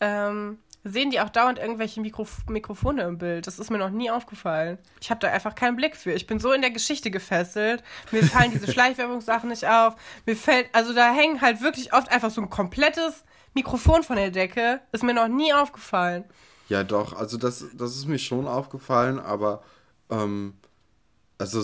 ähm, 0.00 0.58
sehen 0.90 1.10
die 1.10 1.20
auch 1.20 1.28
dauernd 1.28 1.58
irgendwelche 1.58 2.00
Mikrof 2.00 2.46
Mikrofone 2.48 3.02
im 3.02 3.18
Bild. 3.18 3.46
Das 3.46 3.58
ist 3.58 3.70
mir 3.70 3.78
noch 3.78 3.90
nie 3.90 4.10
aufgefallen. 4.10 4.78
Ich 5.00 5.10
habe 5.10 5.20
da 5.20 5.28
einfach 5.28 5.54
keinen 5.54 5.76
Blick 5.76 5.96
für. 5.96 6.12
Ich 6.12 6.26
bin 6.26 6.40
so 6.40 6.52
in 6.52 6.60
der 6.60 6.70
Geschichte 6.70 7.10
gefesselt. 7.10 7.82
Mir 8.10 8.24
fallen 8.24 8.50
diese 8.50 8.70
Schleichwerbungssachen 8.72 9.48
nicht 9.48 9.66
auf. 9.66 9.94
Mir 10.26 10.36
fällt, 10.36 10.68
also 10.72 10.92
da 10.94 11.12
hängen 11.12 11.40
halt 11.40 11.60
wirklich 11.60 11.92
oft 11.92 12.10
einfach 12.10 12.30
so 12.30 12.40
ein 12.40 12.50
komplettes 12.50 13.24
Mikrofon 13.54 14.02
von 14.02 14.16
der 14.16 14.30
Decke. 14.30 14.80
Ist 14.92 15.04
mir 15.04 15.14
noch 15.14 15.28
nie 15.28 15.52
aufgefallen. 15.52 16.24
Ja, 16.68 16.84
doch, 16.84 17.14
also 17.14 17.36
das, 17.38 17.64
das 17.74 17.96
ist 17.96 18.06
mir 18.06 18.18
schon 18.18 18.46
aufgefallen, 18.46 19.18
aber 19.18 19.62
ähm, 20.10 20.54
also 21.38 21.62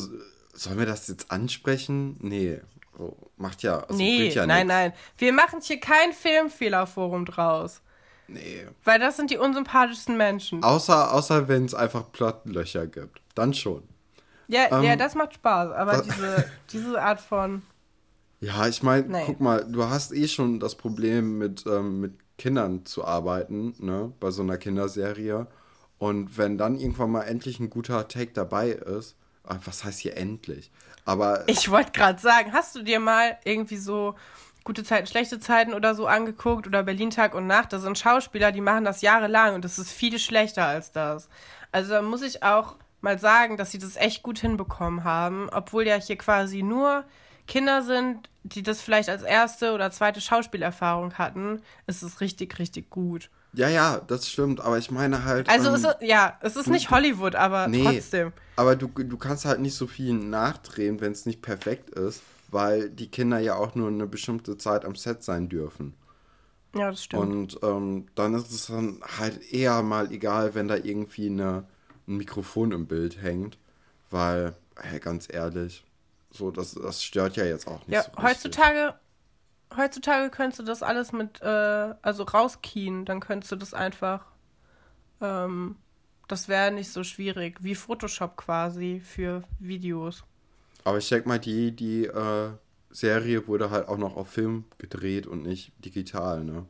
sollen 0.55 0.79
wir 0.79 0.87
das 0.87 1.09
jetzt 1.09 1.31
ansprechen? 1.31 2.17
Nee, 2.21 2.61
so, 2.97 3.17
macht 3.37 3.63
ja, 3.63 3.81
also 3.81 3.95
nee, 3.95 4.29
ja 4.29 4.47
nein, 4.47 4.67
nix. 4.67 4.77
nein. 4.77 4.93
Wir 5.19 5.33
machen 5.33 5.61
hier 5.61 5.81
kein 5.81 6.13
Filmfehlerforum 6.13 7.27
draus. 7.27 7.83
Nee. 8.27 8.67
Weil 8.85 8.99
das 8.99 9.17
sind 9.17 9.31
die 9.31 9.37
unsympathischsten 9.39 10.17
Menschen. 10.17 10.63
Außer, 10.63 11.13
außer 11.13 11.49
wenn 11.49 11.65
es 11.67 11.75
einfach 11.75 12.11
Plattenlöcher 12.13 12.87
gibt. 12.87 13.21
Dann 13.35 13.53
schon. 13.55 13.83
Ja, 14.49 14.67
Ähm, 14.79 14.85
ja, 14.85 14.97
das 14.97 15.15
macht 15.15 15.35
Spaß, 15.35 15.73
aber 15.73 16.03
diese, 16.03 16.49
diese 16.71 17.01
Art 17.03 17.21
von. 17.21 17.63
Ja, 18.41 18.67
ich 18.69 18.83
meine, 18.83 19.07
Nee. 19.09 19.23
guck 19.27 19.41
mal, 19.41 19.65
du 19.65 19.85
hast 19.85 20.13
eh 20.13 20.29
schon 20.29 20.61
das 20.61 20.75
Problem 20.75 21.39
mit, 21.39 21.65
ähm, 21.67 22.01
mit 22.01 22.13
Kindern 22.37 22.85
zu 22.85 23.05
arbeiten, 23.05 23.75
ne, 23.79 24.13
bei 24.21 24.31
so 24.31 24.43
einer 24.43 24.59
Kinderserie. 24.59 25.47
Und 25.99 26.37
wenn 26.37 26.59
dann 26.59 26.77
irgendwann 26.77 27.11
mal 27.11 27.23
endlich 27.23 27.61
ein 27.61 27.71
guter 27.71 28.07
Take 28.09 28.33
dabei 28.33 28.71
ist, 28.71 29.17
ah, 29.45 29.57
was 29.65 29.85
heißt 29.85 30.01
hier 30.01 30.17
endlich? 30.17 30.71
Aber 31.07 31.45
Ich 31.49 31.71
wollte 31.71 31.93
gerade 31.93 32.21
sagen, 32.21 32.53
hast 32.53 32.75
du 32.75 32.83
dir 32.83 33.01
mal 33.01 33.39
irgendwie 33.45 33.77
so 33.77 34.15
gute 34.65 34.83
Zeiten, 34.85 35.07
schlechte 35.07 35.39
Zeiten 35.39 35.75
oder 35.75 35.95
so 35.95 36.07
angeguckt 36.07 36.67
oder 36.67 36.83
Berlin 36.83 37.11
Tag 37.11 37.35
und 37.35 37.47
Nacht? 37.47 37.73
Das 37.73 37.83
sind 37.83 37.99
Schauspieler, 37.99 38.51
die 38.53 38.61
machen 38.63 38.85
das 38.85 39.03
jahrelang 39.03 39.55
und 39.55 39.65
das 39.65 39.79
ist 39.79 39.93
viel 39.93 40.19
schlechter 40.19 40.65
als 40.67 40.91
das. 40.93 41.29
Also 41.73 41.93
da 41.93 42.03
muss 42.03 42.23
ich 42.23 42.43
auch 42.43 42.77
mal 43.01 43.19
sagen, 43.19 43.57
dass 43.59 43.71
sie 43.71 43.79
das 43.79 43.97
echt 43.97 44.23
gut 44.23 44.39
hinbekommen 44.39 45.05
haben, 45.05 45.49
obwohl 45.53 45.87
ja 45.87 45.97
hier 45.97 46.17
quasi 46.17 46.63
nur 46.63 47.05
Kinder 47.47 47.83
sind, 47.83 48.31
die 48.43 48.63
das 48.63 48.81
vielleicht 48.81 49.11
als 49.11 49.23
erste 49.23 49.73
oder 49.73 49.91
zweite 49.91 50.21
Schauspielerfahrung 50.23 51.15
hatten, 51.15 51.61
ist 51.87 52.03
es 52.03 52.21
richtig, 52.23 52.59
richtig 52.59 52.89
gut. 52.89 53.29
ja, 53.53 53.69
ja, 53.69 54.01
das 54.07 54.29
stimmt. 54.31 54.61
Aber 54.63 54.79
ich 54.79 54.91
meine 54.91 55.25
halt. 55.25 55.49
Also 55.51 55.69
ähm, 55.69 55.75
es 55.75 55.85
ist, 55.85 55.97
ja, 56.01 56.39
es 56.41 56.57
ist 56.57 56.69
nicht 56.69 56.91
Hollywood, 56.91 57.35
aber 57.35 57.69
Nee. 57.69 57.85
trotzdem. 57.85 58.33
Aber 58.57 58.77
du, 58.77 58.89
du 58.89 59.17
kannst 59.19 59.45
halt 59.45 59.61
nicht 59.61 59.75
so 59.77 59.87
viel 59.87 60.15
nachdrehen, 60.15 61.01
wenn 61.03 61.13
es 61.13 61.27
nicht 61.27 61.43
perfekt 61.43 61.91
ist, 61.91 62.23
weil 62.51 62.91
die 62.91 63.11
Kinder 63.11 63.39
ja 63.39 63.57
auch 63.57 63.75
nur 63.75 63.89
eine 63.89 64.07
bestimmte 64.07 64.57
Zeit 64.59 64.85
am 64.85 64.95
Set 64.95 65.23
sein 65.23 65.49
dürfen. 65.49 65.95
Ja, 66.75 66.91
das 66.91 67.05
stimmt. 67.05 67.23
Und 67.23 67.59
ähm, 67.63 68.07
dann 68.15 68.35
ist 68.35 68.51
es 68.51 68.67
dann 68.67 69.01
halt 69.19 69.53
eher 69.53 69.83
mal 69.83 70.11
egal, 70.11 70.55
wenn 70.55 70.69
da 70.69 70.77
irgendwie 70.77 71.29
eine, 71.29 71.65
ein 72.09 72.17
Mikrofon 72.17 72.73
im 72.73 72.87
Bild 72.87 73.23
hängt. 73.23 73.59
Weil, 74.11 74.55
hey, 74.77 75.01
ganz 75.01 75.29
ehrlich, 75.33 75.85
so, 76.31 76.51
das, 76.51 76.75
das 76.75 77.03
stört 77.03 77.37
ja 77.37 77.45
jetzt 77.45 77.67
auch 77.67 77.87
nicht 77.87 77.91
ja, 77.91 78.03
so 78.03 78.23
heutzutage, 78.23 78.95
heutzutage 79.77 80.31
könntest 80.31 80.61
du 80.61 80.65
das 80.65 80.83
alles 80.83 81.13
mit, 81.13 81.41
äh, 81.43 81.95
also 82.03 82.25
rauskien, 82.25 83.05
dann 83.05 83.21
könntest 83.21 83.53
du 83.53 83.57
das 83.57 83.73
einfach, 83.73 84.27
ähm, 85.21 85.77
das 86.29 86.49
wäre 86.49 86.73
nicht 86.73 86.91
so 86.91 87.05
schwierig, 87.05 87.63
wie 87.63 87.75
Photoshop 87.75 88.37
quasi 88.37 89.01
für 89.01 89.45
Videos. 89.59 90.25
Aber 90.85 90.99
ich 90.99 91.09
denke 91.09 91.29
mal, 91.29 91.39
die, 91.41 91.73
die 91.75 92.07
äh, 92.07 92.51
Serie 92.91 93.47
wurde 93.49 93.71
halt 93.71 93.89
auch 93.89 93.99
noch 93.99 94.17
auf 94.17 94.29
Film 94.31 94.65
gedreht 94.79 95.27
und 95.27 95.43
nicht 95.43 95.73
digital, 95.85 96.45
ne? 96.45 96.67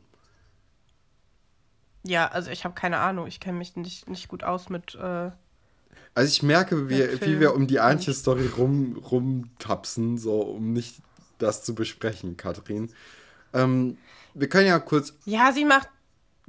Ja, 2.03 2.27
also 2.27 2.51
ich 2.51 2.63
habe 2.65 2.75
keine 2.75 2.99
Ahnung, 2.99 3.27
ich 3.27 3.39
kenne 3.39 3.57
mich 3.57 3.75
nicht, 3.75 4.07
nicht 4.09 4.27
gut 4.27 4.43
aus 4.43 4.69
mit, 4.69 4.95
äh, 4.95 5.31
Also 6.13 6.29
ich 6.31 6.43
merke, 6.43 6.89
wie, 6.89 7.21
wie 7.21 7.39
wir 7.39 7.55
um 7.55 7.67
die 7.67 7.79
Antje-Story 7.79 8.47
rum, 8.57 8.97
rumtapsen, 8.97 10.17
so 10.17 10.41
um 10.41 10.71
nicht 10.73 11.01
das 11.39 11.63
zu 11.63 11.75
besprechen, 11.75 12.37
Katrin. 12.37 12.91
Ähm, 13.53 13.97
wir 14.33 14.49
können 14.49 14.67
ja 14.67 14.79
kurz, 14.79 15.13
ja, 15.25 15.51
sie 15.53 15.65
macht, 15.65 15.89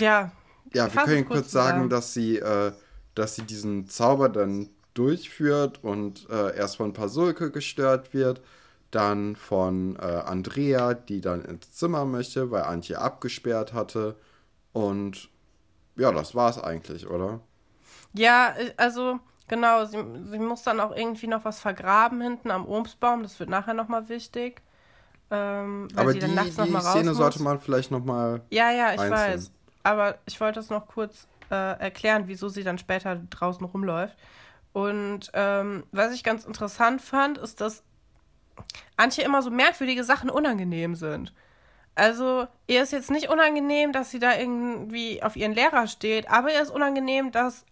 ja, 0.00 0.32
ja, 0.72 0.92
wir 0.92 1.02
können 1.02 1.24
kurz 1.24 1.40
kurz 1.42 1.52
sagen, 1.52 1.88
dass 1.88 2.14
sie, 2.14 2.38
äh, 2.38 2.72
dass 3.14 3.34
sie 3.36 3.42
diesen 3.42 3.88
Zauber 3.88 4.28
dann 4.28 4.70
durchführt 4.99 5.82
und 5.84 6.28
äh, 6.30 6.57
erst 6.57 6.76
von 6.78 6.92
Pasulke 6.92 7.51
gestört 7.51 8.14
wird, 8.14 8.42
dann 8.90 9.36
von 9.36 9.97
äh, 9.97 10.03
Andrea, 10.03 10.94
die 10.94 11.20
dann 11.20 11.44
ins 11.44 11.72
Zimmer 11.74 12.05
möchte, 12.07 12.51
weil 12.51 12.62
Antje 12.64 13.01
abgesperrt 13.01 13.72
hatte. 13.74 14.16
Und 14.72 15.30
ja, 15.97 16.12
das 16.12 16.34
war's 16.34 16.59
eigentlich, 16.62 17.09
oder? 17.09 17.40
Ja, 18.12 18.55
äh, 18.57 18.72
also 18.76 19.20
genau, 19.49 19.84
sie, 19.84 19.99
sie 20.24 20.38
muss 20.38 20.62
dann 20.62 20.80
auch 20.80 20.94
irgendwie 20.94 21.26
noch 21.26 21.44
was 21.44 21.61
vergraben 21.61 22.20
hinten 22.20 22.51
am 22.51 22.66
Obstbaum. 22.66 23.22
Das 23.22 23.38
wird 23.40 23.51
nachher 23.51 23.74
nochmal 23.74 24.09
wichtig. 24.09 24.62
Ähm, 25.30 25.88
weil 25.94 26.09
Aber 26.09 26.11
sie 26.11 26.18
die, 26.18 26.20
dann 26.20 26.34
nachts 26.34 26.57
die 26.57 26.68
noch 26.68 26.68
mal 26.68 26.80
raus 26.80 27.11
Szene 27.11 27.14
muss. 27.14 27.30
sollte 27.30 27.42
man 27.42 27.61
vielleicht 27.61 27.90
noch 27.90 28.05
mal 28.05 28.44
Ja, 28.51 28.70
ja, 28.70 28.94
ich 28.94 29.09
einzeln. 29.09 29.09
weiß. 29.09 29.53
Aber 29.82 30.18
ich 30.26 30.40
wollte 30.40 30.61
das 30.61 30.70
noch 30.70 30.86
kurz 30.88 31.28
äh, 31.51 31.55
erklären, 31.80 32.24
wieso 32.26 32.49
sie 32.49 32.64
dann 32.64 32.78
später 32.78 33.16
draußen 33.16 33.64
rumläuft. 33.66 34.16
Und 34.77 35.31
ähm, 35.33 35.85
was 35.91 36.12
ich 36.12 36.22
ganz 36.22 36.45
interessant 36.45 37.01
fand, 37.01 37.39
ist, 37.39 37.62
dass 37.62 37.83
Antje 38.99 39.24
immer 39.24 39.41
so 39.41 39.51
merkwürdige 39.51 40.05
Sachen 40.05 40.29
unangenehm 40.29 40.95
sind. 40.97 41.33
Also, 41.95 42.47
ihr 42.66 42.83
ist 42.83 42.93
jetzt 42.93 43.11
nicht 43.11 43.31
unangenehm, 43.31 43.93
dass 43.93 44.11
sie 44.11 44.18
da 44.18 44.37
irgendwie 44.37 45.22
auf 45.22 45.35
ihren 45.35 45.55
Lehrer 45.55 45.87
steht, 45.87 46.31
aber 46.31 46.53
ihr 46.53 46.61
ist 46.61 46.68
unangenehm, 46.68 47.33
dass, 47.33 47.64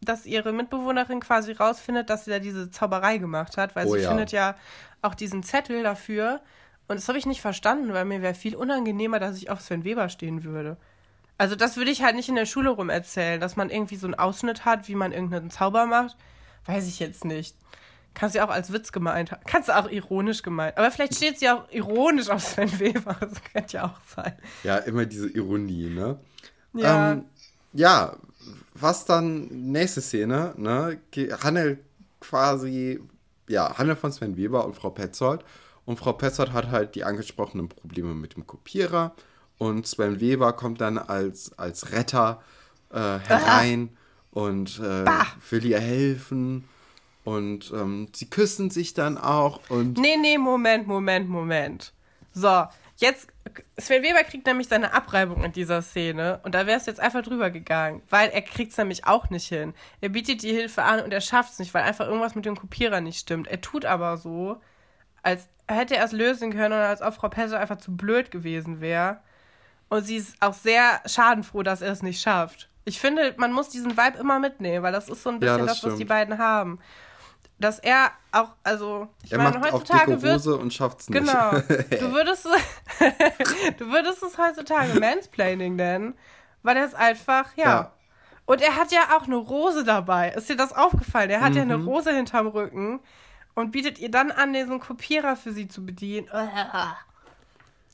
dass 0.00 0.26
ihre 0.26 0.52
Mitbewohnerin 0.52 1.18
quasi 1.18 1.50
rausfindet, 1.50 2.08
dass 2.08 2.24
sie 2.24 2.30
da 2.30 2.38
diese 2.38 2.70
Zauberei 2.70 3.18
gemacht 3.18 3.56
hat, 3.56 3.74
weil 3.74 3.88
Oh 3.88 3.94
sie 3.94 4.02
ja. 4.02 4.10
findet 4.10 4.30
ja 4.30 4.54
auch 5.02 5.16
diesen 5.16 5.42
Zettel 5.42 5.82
dafür. 5.82 6.40
Und 6.86 7.00
das 7.00 7.08
habe 7.08 7.18
ich 7.18 7.26
nicht 7.26 7.40
verstanden, 7.40 7.92
weil 7.94 8.04
mir 8.04 8.22
wäre 8.22 8.34
viel 8.34 8.54
unangenehmer, 8.54 9.18
dass 9.18 9.38
ich 9.38 9.50
auf 9.50 9.60
Sven 9.60 9.82
Weber 9.82 10.08
stehen 10.08 10.44
würde. 10.44 10.76
Also, 11.36 11.56
das 11.56 11.76
würde 11.76 11.90
ich 11.90 12.04
halt 12.04 12.14
nicht 12.14 12.28
in 12.28 12.36
der 12.36 12.46
Schule 12.46 12.70
rum 12.70 12.90
erzählen, 12.90 13.40
dass 13.40 13.56
man 13.56 13.70
irgendwie 13.70 13.96
so 13.96 14.06
einen 14.06 14.14
Ausschnitt 14.14 14.64
hat, 14.64 14.86
wie 14.86 14.94
man 14.94 15.10
irgendeinen 15.10 15.50
Zauber 15.50 15.86
macht. 15.86 16.16
Weiß 16.66 16.86
ich 16.86 16.98
jetzt 16.98 17.24
nicht. 17.24 17.56
Kannst 18.14 18.34
du 18.34 18.38
ja 18.38 18.46
auch 18.46 18.50
als 18.50 18.72
Witz 18.72 18.92
gemeint 18.92 19.32
haben. 19.32 19.42
Kannst 19.44 19.68
du 19.68 19.76
auch 19.76 19.90
ironisch 19.90 20.42
gemeint. 20.42 20.78
Aber 20.78 20.90
vielleicht 20.90 21.16
steht 21.16 21.38
sie 21.40 21.48
auch 21.50 21.68
ironisch 21.70 22.30
auf 22.30 22.42
Sven 22.42 22.78
Weber. 22.78 23.16
Das 23.20 23.42
könnte 23.52 23.76
ja 23.76 23.86
auch 23.86 24.14
sein. 24.14 24.34
Ja, 24.62 24.76
immer 24.78 25.04
diese 25.04 25.28
Ironie, 25.28 25.90
ne? 25.90 26.18
Ja. 26.74 27.12
Ähm, 27.12 27.24
ja, 27.72 28.16
was 28.74 29.04
dann, 29.04 29.46
nächste 29.72 30.00
Szene, 30.00 30.54
ne? 30.56 31.00
Ge- 31.10 31.32
Hanne 31.32 31.78
quasi, 32.20 33.00
ja, 33.48 33.76
Hanne 33.78 33.96
von 33.96 34.12
Sven 34.12 34.36
Weber 34.36 34.64
und 34.64 34.74
Frau 34.76 34.90
Petzold. 34.90 35.44
Und 35.84 35.98
Frau 35.98 36.12
Petzold 36.12 36.52
hat 36.52 36.70
halt 36.70 36.94
die 36.94 37.04
angesprochenen 37.04 37.68
Probleme 37.68 38.14
mit 38.14 38.36
dem 38.36 38.46
Kopierer. 38.46 39.14
Und 39.58 39.86
Sven 39.88 40.20
Weber 40.20 40.52
kommt 40.52 40.80
dann 40.80 40.98
als, 40.98 41.56
als 41.58 41.90
Retter 41.92 42.42
äh, 42.90 42.98
herein 43.26 43.96
und 44.34 44.80
äh, 44.80 45.04
will 45.50 45.64
ihr 45.64 45.80
helfen. 45.80 46.68
Und 47.24 47.72
ähm, 47.74 48.08
sie 48.14 48.28
küssen 48.28 48.68
sich 48.68 48.92
dann 48.92 49.16
auch 49.16 49.60
und 49.70 49.96
Nee, 49.96 50.16
nee, 50.20 50.36
Moment, 50.36 50.86
Moment, 50.86 51.26
Moment. 51.30 51.94
So, 52.34 52.66
jetzt, 52.96 53.28
Sven 53.78 54.02
Weber 54.02 54.24
kriegt 54.24 54.46
nämlich 54.46 54.68
seine 54.68 54.92
Abreibung 54.92 55.42
in 55.42 55.52
dieser 55.52 55.80
Szene 55.80 56.40
und 56.42 56.54
da 56.54 56.66
wär's 56.66 56.84
jetzt 56.84 57.00
einfach 57.00 57.22
drüber 57.22 57.50
gegangen, 57.50 58.02
weil 58.10 58.28
er 58.28 58.42
kriegt's 58.42 58.76
nämlich 58.76 59.06
auch 59.06 59.30
nicht 59.30 59.48
hin. 59.48 59.72
Er 60.02 60.10
bietet 60.10 60.42
die 60.42 60.52
Hilfe 60.52 60.82
an 60.82 61.00
und 61.00 61.14
er 61.14 61.22
schafft's 61.22 61.58
nicht, 61.58 61.72
weil 61.72 61.84
einfach 61.84 62.06
irgendwas 62.06 62.34
mit 62.34 62.44
dem 62.44 62.58
Kopierer 62.58 63.00
nicht 63.00 63.20
stimmt. 63.20 63.46
Er 63.46 63.62
tut 63.62 63.86
aber 63.86 64.18
so, 64.18 64.60
als 65.22 65.48
hätte 65.66 65.96
er 65.96 66.04
es 66.04 66.12
lösen 66.12 66.52
können 66.52 66.74
oder 66.74 66.88
als 66.88 67.00
ob 67.00 67.14
Frau 67.14 67.30
Pessel 67.30 67.56
einfach 67.56 67.78
zu 67.78 67.96
blöd 67.96 68.30
gewesen 68.30 68.82
wäre. 68.82 69.20
Und 69.88 70.04
sie 70.04 70.16
ist 70.16 70.36
auch 70.40 70.54
sehr 70.54 71.00
schadenfroh, 71.06 71.62
dass 71.62 71.80
er 71.80 71.92
es 71.92 72.02
nicht 72.02 72.20
schafft. 72.20 72.68
Ich 72.84 73.00
finde, 73.00 73.34
man 73.38 73.52
muss 73.52 73.70
diesen 73.70 73.96
Vibe 73.96 74.18
immer 74.18 74.38
mitnehmen, 74.38 74.82
weil 74.82 74.92
das 74.92 75.08
ist 75.08 75.22
so 75.22 75.30
ein 75.30 75.36
Ja, 75.36 75.40
bisschen 75.56 75.66
das 75.66 75.80
das, 75.80 75.84
was 75.92 75.98
die 75.98 76.04
beiden 76.04 76.38
haben. 76.38 76.78
Dass 77.58 77.78
er 77.78 78.10
auch, 78.32 78.50
also, 78.64 79.08
ich 79.22 79.32
er 79.32 79.38
meine, 79.38 79.58
macht 79.60 79.72
heutzutage 79.72 80.22
wird 80.22 80.34
Hose 80.34 80.56
und 80.56 80.74
schafft's 80.74 81.08
nicht. 81.08 81.20
Genau. 81.20 81.50
Du 82.00 82.12
würdest, 82.12 82.46
du 83.78 83.86
würdest 83.90 84.22
es 84.22 84.36
heutzutage 84.38 84.94
Mansplaining 85.00 85.76
nennen, 85.76 86.14
weil 86.62 86.76
er 86.76 86.84
es 86.84 86.94
einfach, 86.94 87.56
ja. 87.56 87.64
Ja. 87.64 87.92
Und 88.46 88.60
er 88.60 88.76
hat 88.76 88.92
ja 88.92 89.16
auch 89.16 89.22
eine 89.24 89.36
Rose 89.36 89.84
dabei. 89.84 90.30
Ist 90.32 90.50
dir 90.50 90.56
das 90.56 90.72
aufgefallen? 90.74 91.30
Er 91.30 91.40
hat 91.40 91.54
ja 91.54 91.62
eine 91.62 91.78
Mhm. 91.78 91.88
Rose 91.88 92.12
hinterm 92.14 92.48
Rücken 92.48 93.00
und 93.54 93.70
bietet 93.70 93.98
ihr 93.98 94.10
dann 94.10 94.30
an, 94.32 94.52
diesen 94.52 94.80
Kopierer 94.80 95.36
für 95.36 95.52
sie 95.52 95.66
zu 95.68 95.86
bedienen. 95.86 96.28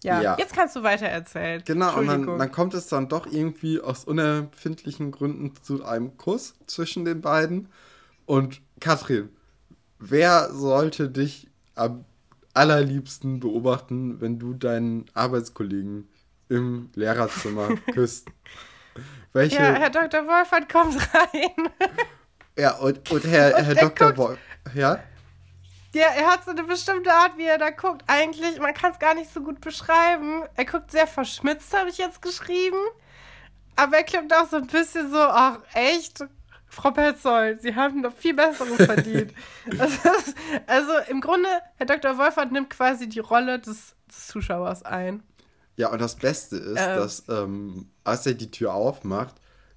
Ja, 0.02 0.22
Ja. 0.22 0.36
jetzt 0.38 0.54
kannst 0.54 0.74
du 0.76 0.82
weiter 0.82 1.06
erzählen. 1.06 1.62
Genau, 1.66 1.96
und 1.98 2.06
dann, 2.06 2.38
dann 2.38 2.50
kommt 2.52 2.72
es 2.74 2.86
dann 2.86 3.08
doch 3.08 3.26
irgendwie 3.26 3.80
aus 3.80 4.04
unerfindlichen 4.04 5.10
Gründen 5.10 5.52
zu 5.62 5.84
einem 5.84 6.16
Kuss 6.16 6.54
zwischen 6.66 7.04
den 7.04 7.20
beiden. 7.20 7.68
Und 8.26 8.62
Katrin, 8.80 9.28
wer 9.98 10.50
sollte 10.52 11.10
dich 11.10 11.48
am 11.74 12.04
allerliebsten 12.54 13.40
beobachten, 13.40 14.20
wenn 14.20 14.38
du 14.38 14.54
deinen 14.54 15.04
Arbeitskollegen 15.14 16.08
im 16.48 16.90
Lehrerzimmer 16.94 17.68
küsst? 17.92 18.28
Welche? 19.32 19.56
ja, 19.56 19.74
Herr 19.74 19.90
Dr. 19.90 20.26
Wolfert 20.26 20.68
kommt 20.72 20.96
rein. 21.14 21.68
Ja, 22.58 22.76
und, 22.78 23.08
und 23.10 23.24
Herr, 23.26 23.56
Und 23.56 23.64
Herr 23.64 23.76
er 23.76 23.88
Dr. 23.88 24.08
guckt- 24.08 24.18
Wolf. 24.18 24.38
Ja? 24.74 24.98
Ja, 25.92 26.06
er 26.16 26.30
hat 26.30 26.44
so 26.44 26.52
eine 26.52 26.62
bestimmte 26.62 27.12
Art, 27.12 27.36
wie 27.36 27.46
er 27.46 27.58
da 27.58 27.70
guckt. 27.70 28.02
Eigentlich, 28.06 28.60
man 28.60 28.74
kann 28.74 28.92
es 28.92 28.98
gar 28.98 29.14
nicht 29.14 29.32
so 29.32 29.40
gut 29.40 29.60
beschreiben. 29.60 30.44
Er 30.54 30.64
guckt 30.64 30.92
sehr 30.92 31.06
verschmitzt, 31.06 31.76
habe 31.76 31.90
ich 31.90 31.98
jetzt 31.98 32.22
geschrieben. 32.22 32.78
Aber 33.76 33.96
er 33.96 34.04
klingt 34.04 34.32
auch 34.32 34.48
so 34.48 34.56
ein 34.56 34.66
bisschen 34.66 35.10
so, 35.10 35.18
ach, 35.18 35.58
echt? 35.74 36.24
Frau 36.68 36.92
Petzold, 36.92 37.62
Sie 37.62 37.74
haben 37.74 38.02
noch 38.02 38.14
viel 38.14 38.34
Besseres 38.34 38.76
verdient. 38.76 39.34
also, 39.78 40.10
also 40.68 40.92
im 41.08 41.20
Grunde, 41.20 41.48
Herr 41.76 41.86
Dr. 41.86 42.16
Wolfert 42.16 42.52
nimmt 42.52 42.70
quasi 42.70 43.08
die 43.08 43.18
Rolle 43.18 43.58
des, 43.58 43.96
des 44.08 44.28
Zuschauers 44.28 44.84
ein. 44.84 45.24
Ja, 45.74 45.88
und 45.88 46.00
das 46.00 46.14
Beste 46.14 46.56
ist, 46.56 46.78
Ähm. 46.78 46.96
dass 46.96 47.28
ähm, 47.28 47.90
als 48.04 48.24
er 48.26 48.34
die 48.34 48.52
Tür 48.52 48.74
aufmacht, 48.74 49.34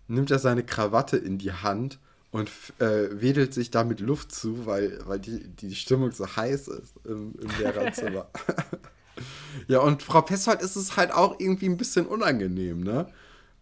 nimmt 0.08 0.30
er 0.30 0.38
seine 0.38 0.64
Krawatte 0.64 1.18
in 1.18 1.40
die 1.40 1.52
Hand 1.54 2.00
und 2.34 2.50
äh, 2.80 3.10
wedelt 3.12 3.54
sich 3.54 3.70
damit 3.70 4.00
Luft 4.00 4.32
zu, 4.32 4.66
weil, 4.66 5.00
weil 5.06 5.20
die, 5.20 5.48
die 5.48 5.76
Stimmung 5.76 6.12
so 6.12 6.26
heiß 6.36 6.68
ist 6.68 6.96
im, 7.06 7.36
im 7.40 7.48
Lehrerzimmer. 7.60 8.28
ja, 9.68 9.80
und 9.80 10.02
Frau 10.02 10.22
Pessold 10.22 10.64
ist 10.64 10.76
es 10.76 10.98
halt 10.98 11.12
auch 11.12 11.40
irgendwie 11.40 11.68
ein 11.68 11.78
bisschen 11.78 12.08
unangenehm, 12.08 12.82
ne? 12.82 13.08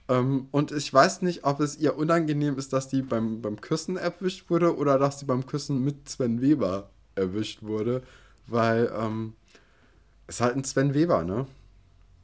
Ähm, 0.07 0.47
und 0.51 0.71
ich 0.71 0.91
weiß 0.91 1.21
nicht, 1.21 1.43
ob 1.43 1.59
es 1.59 1.77
ihr 1.77 1.97
unangenehm 1.97 2.57
ist, 2.57 2.71
dass 2.71 2.87
die 2.87 3.01
beim, 3.01 3.41
beim 3.41 3.59
Küssen 3.59 3.97
erwischt 3.97 4.49
wurde 4.49 4.77
oder 4.77 4.97
dass 4.97 5.19
sie 5.19 5.25
beim 5.25 5.45
Küssen 5.45 5.83
mit 5.83 6.07
Sven 6.07 6.41
Weber 6.41 6.89
erwischt 7.15 7.63
wurde, 7.63 8.03
weil 8.47 8.89
ähm, 8.97 9.33
es 10.27 10.35
ist 10.35 10.41
halt 10.41 10.55
ein 10.55 10.63
Sven 10.63 10.93
Weber, 10.93 11.25
ne? 11.25 11.45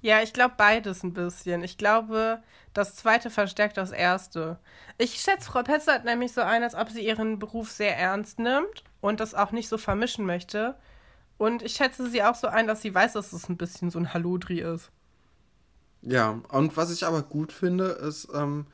Ja, 0.01 0.21
ich 0.21 0.33
glaube 0.33 0.55
beides 0.57 1.03
ein 1.03 1.13
bisschen. 1.13 1.63
Ich 1.63 1.77
glaube, 1.77 2.41
das 2.73 2.95
zweite 2.95 3.29
verstärkt 3.29 3.77
das 3.77 3.91
erste. 3.91 4.59
Ich 4.97 5.19
schätze 5.19 5.51
Frau 5.51 5.63
Petzold 5.63 6.05
nämlich 6.05 6.31
so 6.31 6.41
ein, 6.41 6.63
als 6.63 6.75
ob 6.75 6.89
sie 6.89 7.05
ihren 7.05 7.39
Beruf 7.39 7.71
sehr 7.71 7.97
ernst 7.97 8.39
nimmt 8.39 8.83
und 9.01 9.19
das 9.19 9.33
auch 9.33 9.51
nicht 9.51 9.69
so 9.69 9.77
vermischen 9.77 10.25
möchte. 10.25 10.75
Und 11.37 11.61
ich 11.63 11.73
schätze 11.73 12.09
sie 12.09 12.23
auch 12.23 12.35
so 12.35 12.47
ein, 12.47 12.67
dass 12.67 12.81
sie 12.81 12.93
weiß, 12.93 13.13
dass 13.13 13.33
es 13.33 13.49
ein 13.49 13.57
bisschen 13.57 13.89
so 13.89 13.99
ein 13.99 14.13
Hallodri 14.13 14.59
ist. 14.59 14.91
Ja, 16.01 16.41
und 16.49 16.77
was 16.77 16.91
ich 16.91 17.05
aber 17.05 17.23
gut 17.23 17.51
finde, 17.51 17.85
ist, 17.85 18.27
ähm, 18.33 18.67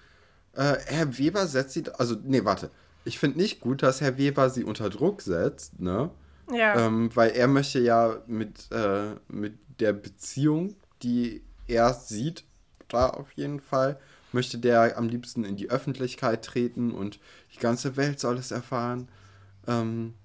äh, 0.53 0.75
Herr 0.85 1.17
Weber 1.17 1.47
setzt 1.47 1.73
sie, 1.73 1.83
also, 1.97 2.15
nee, 2.23 2.43
warte. 2.45 2.69
Ich 3.05 3.19
finde 3.19 3.37
nicht 3.37 3.59
gut, 3.59 3.83
dass 3.83 4.01
Herr 4.01 4.17
Weber 4.17 4.49
sie 4.49 4.63
unter 4.63 4.89
Druck 4.89 5.21
setzt, 5.21 5.79
ne? 5.79 6.09
Ja. 6.51 6.85
Ähm, 6.85 7.09
weil 7.15 7.31
er 7.31 7.47
möchte 7.47 7.79
ja 7.79 8.17
mit, 8.27 8.71
äh, 8.71 9.15
mit 9.27 9.57
der 9.79 9.93
Beziehung, 9.93 10.75
die 11.03 11.43
er 11.67 11.93
sieht, 11.93 12.45
da 12.87 13.09
auf 13.09 13.31
jeden 13.33 13.59
Fall. 13.59 13.99
Möchte 14.31 14.57
der 14.57 14.97
am 14.97 15.09
liebsten 15.09 15.43
in 15.43 15.55
die 15.55 15.69
Öffentlichkeit 15.69 16.43
treten 16.43 16.91
und 16.91 17.19
die 17.53 17.59
ganze 17.59 17.97
Welt 17.97 18.19
soll 18.19 18.37
es 18.37 18.49
erfahren. 18.51 19.07
Ähm, 19.67 20.15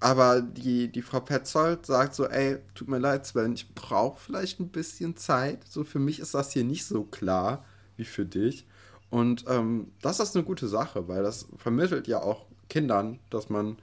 aber 0.00 0.40
die, 0.40 0.88
die 0.88 1.02
Frau 1.02 1.20
Petzold 1.20 1.84
sagt 1.84 2.14
so, 2.14 2.26
ey, 2.26 2.58
tut 2.74 2.88
mir 2.88 2.98
leid, 2.98 3.26
Sven, 3.26 3.52
ich 3.52 3.74
brauche 3.74 4.18
vielleicht 4.18 4.58
ein 4.58 4.70
bisschen 4.70 5.16
Zeit. 5.16 5.66
So 5.68 5.84
für 5.84 5.98
mich 5.98 6.20
ist 6.20 6.32
das 6.32 6.52
hier 6.52 6.64
nicht 6.64 6.86
so 6.86 7.04
klar 7.04 7.64
wie 7.98 8.06
für 8.06 8.24
dich. 8.24 8.66
Und 9.10 9.44
ähm, 9.48 9.92
das 10.00 10.20
ist 10.20 10.34
eine 10.34 10.44
gute 10.44 10.68
Sache, 10.68 11.06
weil 11.06 11.22
das 11.22 11.48
vermittelt 11.56 12.08
ja 12.08 12.22
auch 12.22 12.46
Kindern, 12.70 13.18
dass 13.28 13.50
man 13.50 13.76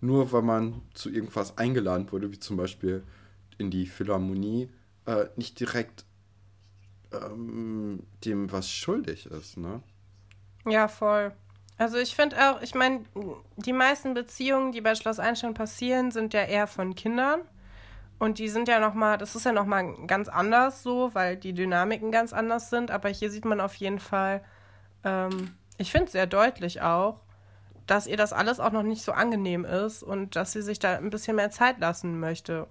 nur, 0.00 0.30
weil 0.30 0.42
man 0.42 0.82
zu 0.92 1.10
irgendwas 1.10 1.58
eingeladen 1.58 2.12
wurde, 2.12 2.30
wie 2.30 2.38
zum 2.38 2.56
Beispiel 2.56 3.02
in 3.58 3.70
die 3.70 3.86
Philharmonie, 3.86 4.68
äh, 5.06 5.26
nicht 5.36 5.58
direkt 5.60 6.04
ähm, 7.12 8.06
dem 8.24 8.50
was 8.52 8.70
schuldig 8.70 9.26
ist, 9.26 9.56
ne? 9.56 9.82
Ja, 10.66 10.88
voll. 10.88 11.32
Also 11.76 11.98
ich 11.98 12.14
finde 12.14 12.36
auch, 12.38 12.62
ich 12.62 12.74
meine, 12.74 13.04
die 13.56 13.72
meisten 13.72 14.14
Beziehungen, 14.14 14.72
die 14.72 14.80
bei 14.80 14.94
Schloss 14.94 15.18
Einstein 15.18 15.54
passieren, 15.54 16.10
sind 16.10 16.32
ja 16.32 16.42
eher 16.42 16.66
von 16.66 16.94
Kindern. 16.94 17.40
Und 18.18 18.38
die 18.38 18.48
sind 18.48 18.68
ja 18.68 18.78
nochmal, 18.78 19.18
das 19.18 19.34
ist 19.34 19.44
ja 19.44 19.52
nochmal 19.52 20.06
ganz 20.06 20.28
anders 20.28 20.82
so, 20.82 21.10
weil 21.14 21.36
die 21.36 21.52
Dynamiken 21.52 22.12
ganz 22.12 22.32
anders 22.32 22.70
sind. 22.70 22.90
Aber 22.90 23.08
hier 23.08 23.30
sieht 23.30 23.44
man 23.44 23.60
auf 23.60 23.74
jeden 23.74 23.98
Fall, 23.98 24.42
ähm, 25.02 25.56
ich 25.78 25.90
finde 25.90 26.10
sehr 26.10 26.26
deutlich 26.26 26.80
auch, 26.80 27.20
dass 27.86 28.06
ihr 28.06 28.16
das 28.16 28.32
alles 28.32 28.60
auch 28.60 28.72
noch 28.72 28.84
nicht 28.84 29.02
so 29.02 29.12
angenehm 29.12 29.64
ist 29.64 30.02
und 30.02 30.36
dass 30.36 30.52
sie 30.52 30.62
sich 30.62 30.78
da 30.78 30.96
ein 30.96 31.10
bisschen 31.10 31.36
mehr 31.36 31.50
Zeit 31.50 31.80
lassen 31.80 32.18
möchte. 32.20 32.68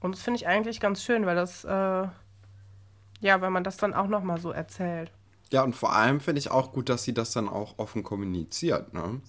Und 0.00 0.14
das 0.14 0.22
finde 0.22 0.38
ich 0.38 0.46
eigentlich 0.46 0.80
ganz 0.80 1.02
schön, 1.02 1.26
weil 1.26 1.36
das, 1.36 1.64
äh, 1.64 2.08
ja, 3.20 3.40
wenn 3.40 3.52
man 3.52 3.64
das 3.64 3.76
dann 3.76 3.94
auch 3.94 4.06
nochmal 4.06 4.40
so 4.40 4.50
erzählt. 4.50 5.12
Ja, 5.50 5.62
und 5.62 5.74
vor 5.74 5.94
allem 5.94 6.20
finde 6.20 6.40
ich 6.40 6.50
auch 6.50 6.72
gut, 6.72 6.88
dass 6.88 7.04
sie 7.04 7.14
das 7.14 7.32
dann 7.32 7.48
auch 7.48 7.78
offen 7.78 8.02
kommuniziert, 8.02 8.92
ne? 8.92 9.20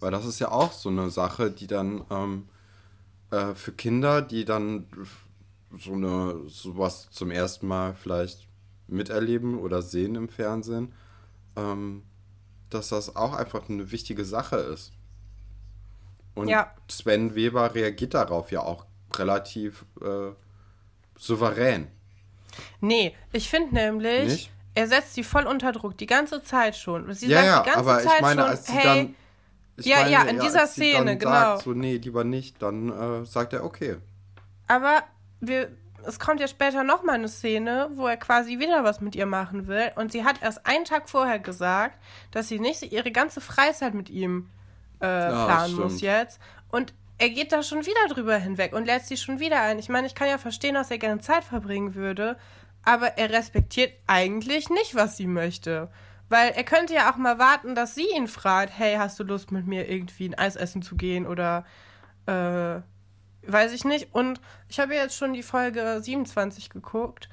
Weil 0.00 0.10
das 0.10 0.26
ist 0.26 0.40
ja 0.40 0.50
auch 0.50 0.72
so 0.72 0.88
eine 0.88 1.10
Sache, 1.10 1.50
die 1.50 1.66
dann 1.66 2.04
ähm, 2.10 2.48
äh, 3.30 3.54
für 3.54 3.72
Kinder, 3.72 4.22
die 4.22 4.44
dann 4.44 4.86
so 5.78 5.92
eine 5.92 6.48
sowas 6.48 7.08
zum 7.10 7.30
ersten 7.30 7.66
Mal 7.66 7.94
vielleicht 7.94 8.46
miterleben 8.88 9.58
oder 9.58 9.82
sehen 9.82 10.14
im 10.14 10.28
Fernsehen, 10.28 10.92
ähm, 11.56 12.02
dass 12.70 12.88
das 12.88 13.16
auch 13.16 13.34
einfach 13.34 13.68
eine 13.68 13.90
wichtige 13.90 14.24
Sache 14.24 14.56
ist. 14.56 14.92
Und 16.34 16.48
ja. 16.48 16.72
Sven 16.88 17.34
Weber 17.34 17.74
reagiert 17.74 18.14
darauf 18.14 18.50
ja 18.52 18.60
auch 18.60 18.86
relativ 19.18 19.84
äh, 20.00 20.32
souverän. 21.18 21.88
Nee, 22.80 23.14
ich 23.32 23.48
finde 23.50 23.74
nämlich, 23.74 24.24
Nicht? 24.24 24.50
er 24.74 24.86
setzt 24.86 25.14
sie 25.14 25.24
voll 25.24 25.46
unter 25.46 25.72
Druck, 25.72 25.96
die 25.98 26.06
ganze 26.06 26.42
Zeit 26.42 26.76
schon. 26.76 27.12
Sie 27.12 27.28
ja, 27.28 27.38
sagt 27.38 27.46
ja, 27.46 27.60
die 27.60 27.66
ganze 27.70 27.80
aber 27.80 28.02
Zeit 28.02 28.14
ich 28.16 28.22
meine, 28.22 28.40
schon, 28.42 28.50
als 28.50 28.66
sie 28.66 28.72
hey, 28.72 28.84
dann. 28.84 29.14
ja, 29.84 29.96
meine, 29.96 30.10
ja, 30.10 30.22
in 30.22 30.36
ja, 30.36 30.42
dieser 30.42 30.66
Szene, 30.66 31.18
genau. 31.18 31.30
Sagt, 31.30 31.62
so, 31.62 31.72
nee, 31.72 31.96
lieber 31.96 32.24
nicht, 32.24 32.62
dann 32.62 33.22
äh, 33.22 33.26
sagt 33.26 33.52
er, 33.52 33.64
okay. 33.64 33.96
Aber 34.68 35.02
wir, 35.40 35.70
es 36.04 36.18
kommt 36.18 36.40
ja 36.40 36.48
später 36.48 36.84
nochmal 36.84 37.16
eine 37.16 37.28
Szene, 37.28 37.90
wo 37.94 38.06
er 38.06 38.16
quasi 38.16 38.58
wieder 38.58 38.84
was 38.84 39.00
mit 39.00 39.14
ihr 39.14 39.26
machen 39.26 39.66
will. 39.66 39.90
Und 39.96 40.12
sie 40.12 40.24
hat 40.24 40.42
erst 40.42 40.66
einen 40.66 40.84
Tag 40.84 41.08
vorher 41.08 41.38
gesagt, 41.38 41.98
dass 42.30 42.48
sie 42.48 42.58
nicht 42.58 42.92
ihre 42.92 43.10
ganze 43.10 43.40
Freizeit 43.40 43.94
mit 43.94 44.08
ihm 44.08 44.48
äh, 44.98 45.06
planen 45.06 45.76
ja, 45.76 45.82
muss 45.82 46.00
jetzt. 46.00 46.40
Und 46.70 46.94
er 47.18 47.30
geht 47.30 47.52
da 47.52 47.62
schon 47.62 47.86
wieder 47.86 48.14
drüber 48.14 48.36
hinweg 48.36 48.72
und 48.74 48.84
lädt 48.84 49.06
sie 49.06 49.16
schon 49.16 49.40
wieder 49.40 49.62
ein. 49.62 49.78
Ich 49.78 49.88
meine, 49.88 50.06
ich 50.06 50.14
kann 50.14 50.28
ja 50.28 50.38
verstehen, 50.38 50.74
dass 50.74 50.90
er 50.90 50.98
gerne 50.98 51.20
Zeit 51.20 51.44
verbringen 51.44 51.94
würde, 51.94 52.36
aber 52.84 53.18
er 53.18 53.30
respektiert 53.30 53.92
eigentlich 54.06 54.68
nicht, 54.70 54.94
was 54.94 55.16
sie 55.16 55.26
möchte. 55.26 55.90
Weil 56.28 56.50
er 56.50 56.64
könnte 56.64 56.94
ja 56.94 57.10
auch 57.10 57.16
mal 57.16 57.38
warten, 57.38 57.74
dass 57.74 57.94
sie 57.94 58.08
ihn 58.16 58.28
fragt, 58.28 58.72
hey, 58.76 58.96
hast 58.96 59.18
du 59.18 59.24
Lust 59.24 59.52
mit 59.52 59.66
mir 59.66 59.88
irgendwie 59.88 60.28
ein 60.28 60.34
Eis 60.34 60.56
essen 60.56 60.82
zu 60.82 60.96
gehen 60.96 61.26
oder 61.26 61.64
äh, 62.26 62.80
weiß 63.50 63.72
ich 63.72 63.84
nicht. 63.84 64.12
Und 64.12 64.40
ich 64.68 64.80
habe 64.80 64.94
jetzt 64.94 65.16
schon 65.16 65.32
die 65.32 65.42
Folge 65.42 66.00
27 66.02 66.70
geguckt. 66.70 67.28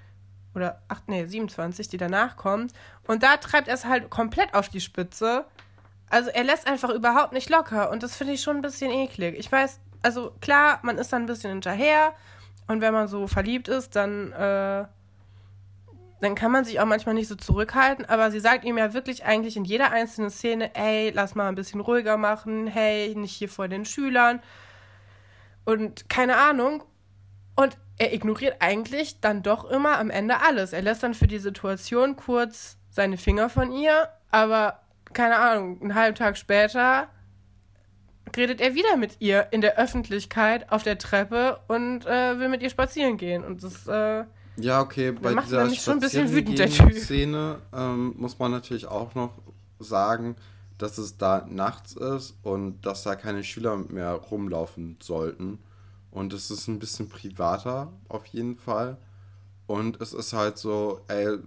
Oder, 0.56 0.84
ach 0.88 1.02
nee, 1.08 1.26
27, 1.26 1.88
die 1.88 1.98
danach 1.98 2.38
kommt. 2.38 2.74
Und 3.08 3.24
da 3.24 3.38
treibt 3.38 3.68
er 3.68 3.74
es 3.74 3.86
halt 3.86 4.12
komplett 4.12 4.54
auf 4.54 4.70
die 4.70 4.82
Spitze. 4.82 5.46
Also 6.14 6.30
er 6.30 6.44
lässt 6.44 6.68
einfach 6.68 6.90
überhaupt 6.90 7.34
nicht 7.34 7.50
locker. 7.50 7.90
Und 7.92 8.04
das 8.04 8.16
finde 8.16 8.34
ich 8.34 8.42
schon 8.42 8.58
ein 8.58 8.62
bisschen 8.62 8.92
eklig. 8.92 9.36
Ich 9.38 9.52
weiß, 9.52 9.80
also 10.04 10.32
klar, 10.42 10.80
man 10.84 10.98
ist 10.98 11.12
dann 11.12 11.24
ein 11.24 11.28
bisschen 11.28 11.52
hinterher. 11.52 12.14
Und 12.68 12.82
wenn 12.82 12.94
man 12.94 13.08
so 13.08 13.28
verliebt 13.28 13.68
ist, 13.68 13.96
dann 13.96 14.32
äh, 14.32 14.86
dann 16.24 16.36
kann 16.36 16.54
man 16.54 16.64
sich 16.64 16.80
auch 16.80 16.86
manchmal 16.86 17.16
nicht 17.16 17.28
so 17.28 17.36
zurückhalten, 17.36 18.06
aber 18.06 18.32
sie 18.32 18.40
sagt 18.40 18.64
ihm 18.64 18.78
ja 18.78 18.94
wirklich 18.94 19.26
eigentlich 19.26 19.58
in 19.58 19.66
jeder 19.66 19.92
einzelnen 19.92 20.30
Szene, 20.30 20.74
ey, 20.74 21.12
lass 21.14 21.36
mal 21.36 21.50
ein 21.50 21.56
bisschen 21.56 21.82
ruhiger 21.82 22.16
machen, 22.16 22.66
hey, 22.66 23.14
nicht 23.14 23.34
hier 23.34 23.50
vor 23.50 23.68
den 23.68 23.84
Schülern 23.84 24.42
und 25.66 26.10
keine 26.10 26.38
Ahnung. 26.38 26.84
Und 27.58 27.78
er 27.98 28.14
ignoriert 28.14 28.56
eigentlich 28.60 29.20
dann 29.20 29.44
doch 29.44 29.66
immer 29.66 30.00
am 30.00 30.10
Ende 30.10 30.40
alles. 30.40 30.72
Er 30.72 30.82
lässt 30.82 31.04
dann 31.04 31.14
für 31.14 31.28
die 31.28 31.40
Situation 31.40 32.16
kurz 32.16 32.78
seine 32.90 33.18
Finger 33.18 33.50
von 33.50 33.74
ihr, 33.74 34.08
aber 34.32 34.80
keine 35.14 35.38
Ahnung, 35.38 35.82
einen 35.82 35.96
halben 35.96 36.16
Tag 36.16 36.38
später 36.38 37.08
redet 38.36 38.62
er 38.62 38.74
wieder 38.74 38.98
mit 38.98 39.18
ihr 39.20 39.48
in 39.52 39.62
der 39.62 39.78
Öffentlichkeit 39.78 40.72
auf 40.72 40.84
der 40.84 40.98
Treppe 40.98 41.60
und 41.68 42.06
äh, 42.06 42.40
will 42.40 42.50
mit 42.50 42.64
ihr 42.64 42.70
spazieren 42.70 43.18
gehen. 43.18 43.44
Und 43.44 43.64
das 43.64 43.88
äh, 43.88 44.26
ja, 44.58 44.82
okay, 44.82 45.12
bei 45.12 45.34
dieser 45.34 45.70
schon 45.72 45.94
ein 45.96 46.00
bisschen 46.00 46.32
wütend, 46.32 46.60
der 46.60 46.70
typ. 46.70 46.94
Szene 46.94 47.60
ähm, 47.74 48.14
muss 48.18 48.38
man 48.38 48.52
natürlich 48.52 48.86
auch 48.88 49.16
noch 49.16 49.34
sagen, 49.80 50.36
dass 50.78 50.98
es 50.98 51.18
da 51.18 51.46
nachts 51.50 51.94
ist 51.94 52.36
und 52.44 52.82
dass 52.82 53.04
da 53.04 53.16
keine 53.16 53.44
Schüler 53.44 53.78
mehr 53.78 54.12
rumlaufen 54.14 54.98
sollten. 55.02 55.60
Und 56.12 56.34
es 56.34 56.52
ist 56.52 56.68
ein 56.68 56.78
bisschen 56.78 57.10
privater 57.10 57.92
auf 58.10 58.26
jeden 58.28 58.58
Fall. 58.58 58.98
Und 59.66 60.00
es 60.02 60.14
ist 60.14 60.34
halt 60.34 60.58
so, 60.58 61.02
ey, 61.08 61.40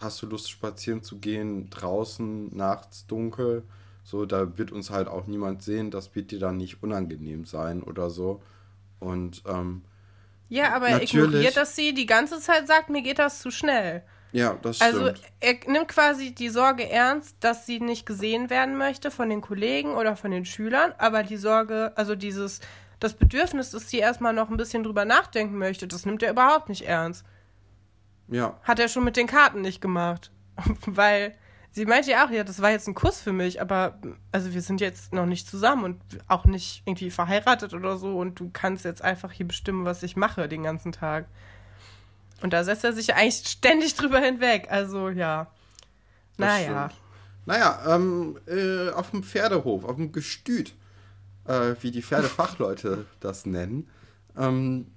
hast 0.00 0.22
du 0.22 0.26
Lust 0.26 0.50
spazieren 0.50 1.02
zu 1.02 1.18
gehen, 1.18 1.70
draußen, 1.70 2.56
nachts, 2.56 3.06
dunkel? 3.06 3.62
So, 4.04 4.24
da 4.24 4.56
wird 4.56 4.70
uns 4.70 4.90
halt 4.90 5.08
auch 5.08 5.26
niemand 5.26 5.62
sehen, 5.62 5.90
das 5.90 6.14
wird 6.14 6.30
dir 6.30 6.38
dann 6.38 6.56
nicht 6.56 6.82
unangenehm 6.82 7.44
sein 7.44 7.82
oder 7.82 8.08
so. 8.08 8.40
Und 9.00 9.42
ähm, 9.46 9.82
ja, 10.48 10.74
aber 10.74 10.88
er 10.88 11.02
ignoriert, 11.02 11.56
dass 11.56 11.74
sie 11.74 11.92
die 11.92 12.06
ganze 12.06 12.40
Zeit 12.40 12.66
sagt, 12.68 12.88
mir 12.88 13.02
geht 13.02 13.18
das 13.18 13.40
zu 13.40 13.50
schnell. 13.50 14.02
Ja, 14.32 14.58
das 14.62 14.80
also, 14.80 15.00
stimmt. 15.00 15.18
Also 15.18 15.22
er 15.40 15.72
nimmt 15.72 15.88
quasi 15.88 16.34
die 16.34 16.48
Sorge 16.48 16.88
ernst, 16.88 17.36
dass 17.40 17.66
sie 17.66 17.80
nicht 17.80 18.06
gesehen 18.06 18.50
werden 18.50 18.76
möchte 18.76 19.10
von 19.10 19.28
den 19.28 19.40
Kollegen 19.40 19.94
oder 19.94 20.14
von 20.14 20.30
den 20.30 20.44
Schülern, 20.44 20.92
aber 20.98 21.22
die 21.22 21.36
Sorge, 21.36 21.92
also 21.96 22.14
dieses, 22.14 22.60
das 23.00 23.14
Bedürfnis, 23.14 23.70
dass 23.70 23.90
sie 23.90 23.98
erstmal 23.98 24.32
noch 24.32 24.50
ein 24.50 24.56
bisschen 24.56 24.84
drüber 24.84 25.04
nachdenken 25.04 25.58
möchte, 25.58 25.88
das 25.88 26.06
nimmt 26.06 26.22
er 26.22 26.30
überhaupt 26.30 26.68
nicht 26.68 26.82
ernst. 26.82 27.24
Ja. 28.28 28.58
Hat 28.62 28.78
er 28.78 28.88
schon 28.88 29.04
mit 29.04 29.16
den 29.16 29.26
Karten 29.26 29.60
nicht 29.60 29.80
gemacht. 29.80 30.30
Weil 30.86 31.34
Sie 31.76 31.84
meinte 31.84 32.10
ja 32.10 32.24
auch, 32.24 32.30
ja, 32.30 32.42
das 32.42 32.62
war 32.62 32.70
jetzt 32.70 32.88
ein 32.88 32.94
Kuss 32.94 33.20
für 33.20 33.34
mich, 33.34 33.60
aber 33.60 33.98
also 34.32 34.54
wir 34.54 34.62
sind 34.62 34.80
jetzt 34.80 35.12
noch 35.12 35.26
nicht 35.26 35.46
zusammen 35.46 35.84
und 35.84 36.00
auch 36.26 36.46
nicht 36.46 36.82
irgendwie 36.86 37.10
verheiratet 37.10 37.74
oder 37.74 37.98
so 37.98 38.16
und 38.16 38.40
du 38.40 38.48
kannst 38.50 38.86
jetzt 38.86 39.02
einfach 39.02 39.30
hier 39.30 39.46
bestimmen, 39.46 39.84
was 39.84 40.02
ich 40.02 40.16
mache 40.16 40.48
den 40.48 40.62
ganzen 40.62 40.90
Tag. 40.90 41.26
Und 42.40 42.54
da 42.54 42.64
setzt 42.64 42.82
er 42.82 42.94
sich 42.94 43.08
ja 43.08 43.16
eigentlich 43.16 43.46
ständig 43.46 43.94
drüber 43.94 44.20
hinweg. 44.20 44.68
Also 44.70 45.10
ja. 45.10 45.48
Naja. 46.38 46.88
Naja, 47.44 47.78
ähm, 47.94 48.38
äh, 48.46 48.88
auf 48.92 49.10
dem 49.10 49.22
Pferdehof, 49.22 49.84
auf 49.84 49.96
dem 49.96 50.12
Gestüt, 50.12 50.74
äh, 51.44 51.74
wie 51.80 51.90
die 51.90 52.02
Pferdefachleute 52.02 53.04
das 53.20 53.44
nennen, 53.44 53.86
ähm, 54.34 54.92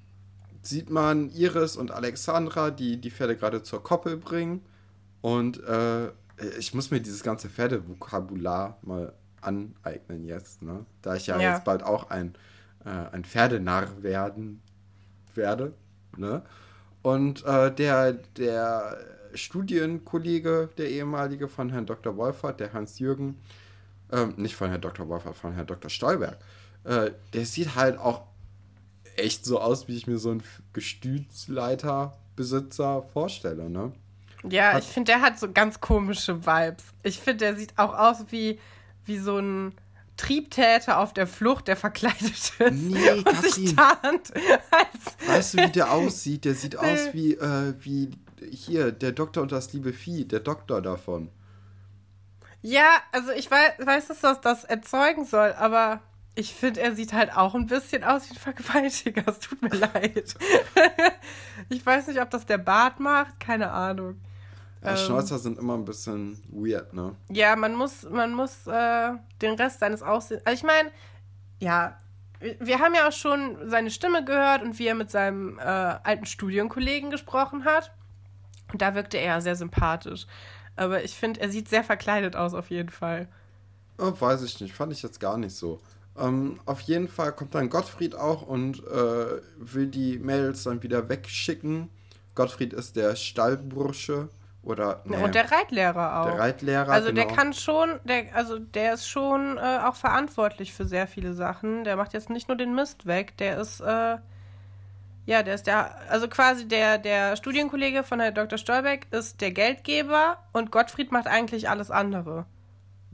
sieht 0.69 0.89
man 0.89 1.29
Iris 1.31 1.75
und 1.75 1.91
Alexandra, 1.91 2.71
die 2.71 3.01
die 3.01 3.11
Pferde 3.11 3.35
gerade 3.35 3.63
zur 3.63 3.83
Koppel 3.83 4.17
bringen. 4.17 4.65
Und 5.21 5.61
äh, 5.63 6.09
ich 6.57 6.73
muss 6.73 6.91
mir 6.91 7.01
dieses 7.01 7.23
ganze 7.23 7.49
Pferdevokabular 7.49 8.77
mal 8.81 9.13
aneignen 9.41 10.25
jetzt, 10.25 10.61
ne? 10.61 10.85
Da 11.01 11.15
ich 11.15 11.27
ja, 11.27 11.39
ja. 11.39 11.53
jetzt 11.53 11.65
bald 11.65 11.83
auch 11.83 12.09
ein, 12.09 12.35
äh, 12.85 12.89
ein 12.89 13.25
Pferdenarr 13.25 14.01
werden 14.03 14.61
werde, 15.35 15.73
ne? 16.17 16.43
Und 17.01 17.45
äh, 17.45 17.73
der, 17.73 18.13
der 18.37 18.97
Studienkollege, 19.33 20.69
der 20.77 20.89
ehemalige 20.89 21.47
von 21.47 21.69
Herrn 21.69 21.85
Dr. 21.85 22.17
Wolfert, 22.17 22.59
der 22.59 22.73
Hans-Jürgen, 22.73 23.39
ähm, 24.11 24.33
nicht 24.37 24.55
von 24.55 24.69
Herrn 24.69 24.81
Dr. 24.81 25.07
Wolfert, 25.07 25.35
von 25.35 25.53
Herrn 25.53 25.67
Dr. 25.67 25.89
Stolberg, 25.89 26.37
äh, 26.83 27.11
der 27.33 27.45
sieht 27.45 27.75
halt 27.75 27.97
auch 27.97 28.23
echt 29.19 29.45
so 29.45 29.59
aus, 29.59 29.87
wie 29.87 29.95
ich 29.95 30.07
mir 30.07 30.17
so 30.17 30.31
einen 30.31 30.41
Gestütsleiterbesitzer 30.73 33.03
vorstelle, 33.13 33.69
ne? 33.69 33.91
Ja, 34.49 34.73
hat, 34.73 34.83
ich 34.83 34.89
finde, 34.89 35.11
der 35.11 35.21
hat 35.21 35.39
so 35.39 35.51
ganz 35.51 35.79
komische 35.81 36.45
Vibes. 36.45 36.85
Ich 37.03 37.19
finde, 37.19 37.45
der 37.45 37.55
sieht 37.55 37.77
auch 37.77 37.97
aus 37.97 38.25
wie, 38.29 38.59
wie 39.05 39.17
so 39.17 39.37
ein 39.37 39.73
Triebtäter 40.15 40.99
auf 40.99 41.13
der 41.13 41.27
Flucht, 41.27 41.67
der 41.67 41.75
verkleidet 41.77 42.31
ist 42.31 42.53
nee, 42.59 43.11
und 43.11 43.41
sich 43.41 43.75
tarnt. 43.75 44.31
weißt 45.27 45.53
du, 45.53 45.57
wie 45.59 45.71
der 45.71 45.91
aussieht? 45.91 46.45
Der 46.45 46.55
sieht 46.55 46.77
aus 46.77 47.13
wie, 47.13 47.33
äh, 47.33 47.73
wie 47.79 48.09
hier, 48.51 48.91
der 48.91 49.11
Doktor 49.11 49.43
und 49.43 49.51
das 49.51 49.73
liebe 49.73 49.93
Vieh, 49.93 50.25
der 50.25 50.39
Doktor 50.41 50.81
davon. 50.81 51.29
Ja, 52.61 52.97
also 53.11 53.31
ich 53.31 53.49
weiß, 53.49 53.73
weiß 53.79 54.07
dass 54.07 54.21
das 54.21 54.41
das 54.41 54.63
erzeugen 54.65 55.25
soll, 55.25 55.53
aber 55.53 56.01
ich 56.35 56.53
finde, 56.53 56.81
er 56.81 56.95
sieht 56.95 57.13
halt 57.13 57.35
auch 57.35 57.55
ein 57.55 57.65
bisschen 57.67 58.03
aus 58.03 58.29
wie 58.29 58.33
ein 58.33 58.39
Vergewaltiger. 58.39 59.23
Es 59.27 59.39
tut 59.39 59.61
mir 59.61 59.75
leid. 59.75 60.35
ich 61.69 61.85
weiß 61.85 62.07
nicht, 62.07 62.21
ob 62.21 62.29
das 62.29 62.45
der 62.45 62.57
Bart 62.57 62.99
macht, 62.99 63.39
keine 63.39 63.71
Ahnung. 63.71 64.19
Ja, 64.81 64.91
ähm, 64.91 64.97
Schnäuzer 64.97 65.39
sind 65.39 65.57
immer 65.57 65.75
ein 65.75 65.85
bisschen 65.85 66.41
weird, 66.49 66.93
ne? 66.93 67.15
Ja, 67.29 67.55
man 67.55 67.75
muss, 67.75 68.03
man 68.03 68.33
muss 68.33 68.65
äh, 68.67 69.11
den 69.41 69.55
Rest 69.55 69.79
seines 69.79 70.01
Aussehens. 70.01 70.45
Also 70.45 70.57
ich 70.57 70.63
meine, 70.63 70.91
ja, 71.59 71.97
wir 72.59 72.79
haben 72.79 72.95
ja 72.95 73.07
auch 73.07 73.13
schon 73.13 73.69
seine 73.69 73.91
Stimme 73.91 74.23
gehört 74.23 74.61
und 74.61 74.79
wie 74.79 74.87
er 74.87 74.95
mit 74.95 75.11
seinem 75.11 75.59
äh, 75.59 75.61
alten 75.61 76.25
Studienkollegen 76.25 77.11
gesprochen 77.11 77.65
hat. 77.65 77.91
Und 78.71 78.81
da 78.81 78.95
wirkte 78.95 79.17
er 79.17 79.41
sehr 79.41 79.55
sympathisch. 79.55 80.25
Aber 80.75 81.03
ich 81.03 81.15
finde, 81.15 81.41
er 81.41 81.49
sieht 81.49 81.67
sehr 81.67 81.83
verkleidet 81.83 82.37
aus, 82.37 82.53
auf 82.53 82.69
jeden 82.69 82.89
Fall. 82.89 83.27
Oh, 83.97 84.13
weiß 84.17 84.43
ich 84.43 84.61
nicht, 84.61 84.73
fand 84.73 84.93
ich 84.93 85.03
jetzt 85.03 85.19
gar 85.19 85.37
nicht 85.37 85.53
so. 85.53 85.81
Ähm, 86.19 86.59
auf 86.65 86.81
jeden 86.81 87.07
Fall 87.07 87.31
kommt 87.31 87.55
dann 87.55 87.69
Gottfried 87.69 88.15
auch 88.15 88.41
und 88.41 88.79
äh, 88.79 89.41
will 89.57 89.87
die 89.87 90.19
Mails 90.19 90.63
dann 90.63 90.83
wieder 90.83 91.09
wegschicken. 91.09 91.89
Gottfried 92.35 92.73
ist 92.73 92.95
der 92.95 93.15
Stallbursche 93.15 94.29
oder. 94.63 95.01
Nee, 95.05 95.23
und 95.23 95.35
der 95.35 95.51
Reitlehrer 95.51 96.21
auch. 96.21 96.25
Der 96.25 96.39
Reitlehrer. 96.39 96.89
Also 96.89 97.09
genau. 97.09 97.25
der 97.25 97.35
kann 97.35 97.53
schon, 97.53 97.99
der, 98.03 98.35
also 98.35 98.59
der 98.59 98.93
ist 98.93 99.07
schon 99.07 99.57
äh, 99.57 99.79
auch 99.85 99.95
verantwortlich 99.95 100.73
für 100.73 100.85
sehr 100.85 101.07
viele 101.07 101.33
Sachen. 101.33 101.83
Der 101.83 101.95
macht 101.95 102.13
jetzt 102.13 102.29
nicht 102.29 102.47
nur 102.47 102.57
den 102.57 102.75
Mist 102.75 103.05
weg, 103.05 103.37
der 103.37 103.59
ist, 103.59 103.81
äh, 103.81 104.17
ja, 105.25 105.43
der 105.43 105.55
ist 105.55 105.67
der, 105.67 105.95
also 106.09 106.27
quasi 106.27 106.67
der, 106.67 106.97
der 106.97 107.35
Studienkollege 107.35 108.03
von 108.03 108.19
Herrn 108.19 108.35
Dr. 108.35 108.57
Stolbeck 108.57 109.07
ist 109.11 109.41
der 109.41 109.51
Geldgeber 109.51 110.37
und 110.53 110.71
Gottfried 110.71 111.11
macht 111.11 111.27
eigentlich 111.27 111.69
alles 111.69 111.91
andere. 111.91 112.45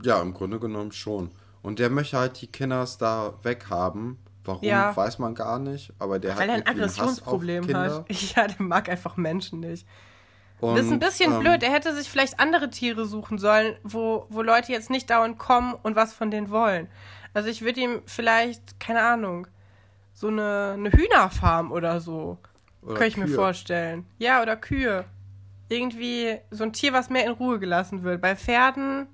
Ja, 0.02 0.20
im 0.20 0.34
Grunde 0.34 0.58
genommen 0.58 0.92
schon. 0.92 1.30
Und 1.66 1.80
der 1.80 1.90
möchte 1.90 2.16
halt 2.16 2.40
die 2.40 2.46
Kinders 2.46 2.96
da 2.96 3.34
weghaben. 3.42 4.18
Warum, 4.44 4.62
ja. 4.62 4.96
weiß 4.96 5.18
man 5.18 5.34
gar 5.34 5.58
nicht. 5.58 5.92
Aber 5.98 6.20
der 6.20 6.38
Weil 6.38 6.42
hat 6.42 6.48
er 6.48 6.54
ein 6.54 6.66
Aggressionsproblem 6.68 7.74
hat. 7.74 8.06
Ja, 8.36 8.46
der 8.46 8.62
mag 8.62 8.88
einfach 8.88 9.16
Menschen 9.16 9.58
nicht. 9.58 9.84
Und, 10.60 10.76
das 10.76 10.86
ist 10.86 10.92
ein 10.92 11.00
bisschen 11.00 11.32
ähm, 11.32 11.40
blöd. 11.40 11.64
Er 11.64 11.72
hätte 11.72 11.92
sich 11.92 12.08
vielleicht 12.08 12.38
andere 12.38 12.70
Tiere 12.70 13.04
suchen 13.04 13.38
sollen, 13.38 13.74
wo, 13.82 14.26
wo 14.28 14.42
Leute 14.42 14.70
jetzt 14.70 14.90
nicht 14.90 15.10
dauernd 15.10 15.38
kommen 15.38 15.74
und 15.82 15.96
was 15.96 16.14
von 16.14 16.30
denen 16.30 16.50
wollen. 16.50 16.86
Also 17.34 17.48
ich 17.48 17.62
würde 17.62 17.80
ihm 17.80 18.00
vielleicht, 18.06 18.78
keine 18.78 19.02
Ahnung, 19.02 19.48
so 20.14 20.28
eine, 20.28 20.74
eine 20.74 20.92
Hühnerfarm 20.92 21.72
oder 21.72 21.98
so. 21.98 22.38
Oder 22.80 22.94
Könnte 22.94 23.08
ich 23.08 23.14
Kühe. 23.14 23.26
mir 23.26 23.34
vorstellen. 23.34 24.06
Ja, 24.18 24.40
oder 24.40 24.54
Kühe. 24.54 25.04
Irgendwie 25.68 26.38
so 26.52 26.62
ein 26.62 26.72
Tier, 26.72 26.92
was 26.92 27.10
mehr 27.10 27.24
in 27.24 27.32
Ruhe 27.32 27.58
gelassen 27.58 28.04
wird. 28.04 28.20
Bei 28.20 28.36
Pferden 28.36 29.08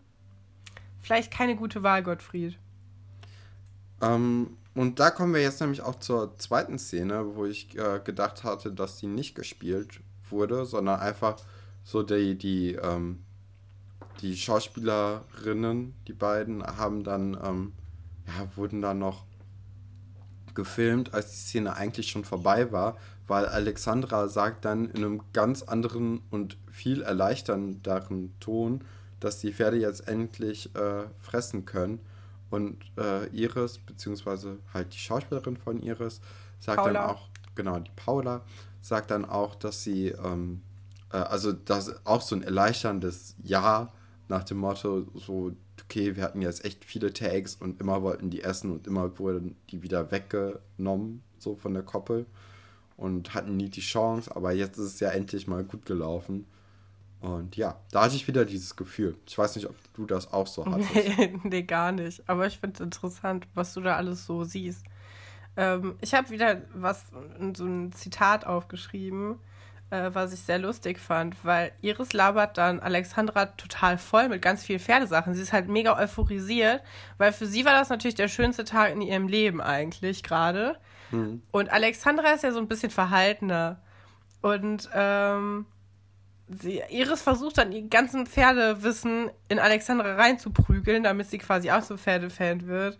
vielleicht 1.02 1.32
keine 1.32 1.56
gute 1.56 1.82
Wahl, 1.82 2.02
Gottfried. 2.02 2.58
Ähm, 4.00 4.56
und 4.74 5.00
da 5.00 5.10
kommen 5.10 5.34
wir 5.34 5.42
jetzt 5.42 5.60
nämlich 5.60 5.82
auch 5.82 5.98
zur 5.98 6.38
zweiten 6.38 6.78
Szene, 6.78 7.36
wo 7.36 7.44
ich 7.44 7.76
äh, 7.78 8.00
gedacht 8.02 8.44
hatte, 8.44 8.72
dass 8.72 8.96
die 8.98 9.06
nicht 9.06 9.34
gespielt 9.34 10.00
wurde, 10.30 10.64
sondern 10.64 11.00
einfach 11.00 11.36
so 11.84 12.02
die, 12.02 12.36
die, 12.38 12.74
ähm, 12.74 13.22
die 14.20 14.36
Schauspielerinnen, 14.36 15.94
die 16.06 16.12
beiden, 16.12 16.62
haben 16.62 17.04
dann, 17.04 17.36
ähm, 17.44 17.72
ja, 18.26 18.56
wurden 18.56 18.80
dann 18.80 18.98
noch 18.98 19.24
gefilmt, 20.54 21.12
als 21.12 21.30
die 21.30 21.38
Szene 21.38 21.76
eigentlich 21.76 22.10
schon 22.10 22.24
vorbei 22.24 22.72
war, 22.72 22.96
weil 23.26 23.46
Alexandra 23.46 24.28
sagt 24.28 24.64
dann 24.64 24.90
in 24.90 24.96
einem 24.96 25.22
ganz 25.32 25.62
anderen 25.62 26.22
und 26.30 26.56
viel 26.70 27.02
erleichternderen 27.02 28.34
Ton, 28.40 28.84
dass 29.24 29.38
die 29.38 29.52
Pferde 29.52 29.76
jetzt 29.76 30.08
endlich 30.08 30.74
äh, 30.74 31.04
fressen 31.18 31.64
können. 31.64 32.00
Und 32.50 32.78
äh, 32.98 33.28
Iris, 33.28 33.78
beziehungsweise 33.78 34.58
halt 34.74 34.92
die 34.92 34.98
Schauspielerin 34.98 35.56
von 35.56 35.80
Iris, 35.80 36.20
sagt 36.58 36.78
Paula. 36.78 36.92
dann 36.92 37.10
auch, 37.10 37.28
genau, 37.54 37.78
die 37.78 37.90
Paula, 37.96 38.42
sagt 38.82 39.10
dann 39.10 39.24
auch, 39.24 39.54
dass 39.54 39.82
sie, 39.82 40.08
ähm, 40.08 40.60
äh, 41.12 41.16
also 41.16 41.52
das 41.52 42.04
auch 42.04 42.20
so 42.20 42.36
ein 42.36 42.42
erleichterndes 42.42 43.36
Ja 43.42 43.92
nach 44.28 44.44
dem 44.44 44.58
Motto, 44.58 45.06
so, 45.14 45.52
okay, 45.84 46.16
wir 46.16 46.22
hatten 46.22 46.42
jetzt 46.42 46.64
echt 46.64 46.84
viele 46.84 47.12
Tags 47.12 47.54
und 47.54 47.80
immer 47.80 48.02
wollten 48.02 48.30
die 48.30 48.42
essen 48.42 48.70
und 48.70 48.86
immer 48.86 49.18
wurden 49.18 49.56
die 49.70 49.82
wieder 49.82 50.10
weggenommen, 50.10 51.22
so 51.38 51.56
von 51.56 51.74
der 51.74 51.82
Koppel 51.82 52.26
und 52.96 53.34
hatten 53.34 53.56
nie 53.56 53.68
die 53.68 53.80
Chance, 53.80 54.34
aber 54.34 54.52
jetzt 54.52 54.78
ist 54.78 54.94
es 54.94 55.00
ja 55.00 55.10
endlich 55.10 55.46
mal 55.46 55.64
gut 55.64 55.86
gelaufen. 55.86 56.46
Und 57.22 57.56
ja, 57.56 57.76
da 57.92 58.02
hatte 58.02 58.16
ich 58.16 58.26
wieder 58.26 58.44
dieses 58.44 58.74
Gefühl. 58.74 59.16
Ich 59.26 59.38
weiß 59.38 59.54
nicht, 59.54 59.68
ob 59.68 59.76
du 59.94 60.06
das 60.06 60.32
auch 60.32 60.48
so 60.48 60.66
hattest. 60.66 61.44
Nee, 61.44 61.62
gar 61.62 61.92
nicht. 61.92 62.28
Aber 62.28 62.48
ich 62.48 62.58
finde 62.58 62.74
es 62.74 62.80
interessant, 62.80 63.46
was 63.54 63.72
du 63.74 63.80
da 63.80 63.96
alles 63.96 64.26
so 64.26 64.42
siehst. 64.42 64.84
Ähm, 65.56 65.94
ich 66.00 66.14
habe 66.14 66.30
wieder 66.30 66.62
was, 66.74 67.04
so 67.54 67.64
ein 67.64 67.92
Zitat 67.92 68.44
aufgeschrieben, 68.44 69.38
äh, 69.90 70.10
was 70.12 70.32
ich 70.32 70.40
sehr 70.40 70.58
lustig 70.58 70.98
fand, 70.98 71.36
weil 71.44 71.70
Iris 71.80 72.12
labert 72.12 72.58
dann 72.58 72.80
Alexandra 72.80 73.46
total 73.46 73.98
voll 73.98 74.28
mit 74.28 74.42
ganz 74.42 74.64
vielen 74.64 74.80
Pferdesachen. 74.80 75.34
Sie 75.34 75.42
ist 75.42 75.52
halt 75.52 75.68
mega 75.68 75.96
euphorisiert, 75.96 76.82
weil 77.18 77.32
für 77.32 77.46
sie 77.46 77.64
war 77.64 77.78
das 77.78 77.88
natürlich 77.88 78.16
der 78.16 78.28
schönste 78.28 78.64
Tag 78.64 78.90
in 78.90 79.00
ihrem 79.00 79.28
Leben 79.28 79.60
eigentlich 79.60 80.24
gerade. 80.24 80.76
Mhm. 81.12 81.42
Und 81.52 81.70
Alexandra 81.70 82.32
ist 82.32 82.42
ja 82.42 82.50
so 82.50 82.58
ein 82.58 82.68
bisschen 82.68 82.90
verhaltener. 82.90 83.80
Und 84.40 84.90
ähm, 84.92 85.66
sie, 86.60 86.82
Iris 86.90 87.22
versucht 87.22 87.58
dann 87.58 87.72
ihr 87.72 87.82
ganzen 87.82 88.26
Pferdewissen 88.26 89.30
in 89.48 89.58
Alexandra 89.58 90.14
reinzuprügeln, 90.14 91.02
damit 91.04 91.28
sie 91.28 91.38
quasi 91.38 91.70
auch 91.70 91.82
so 91.82 91.96
Pferdefan 91.96 92.66
wird. 92.66 92.98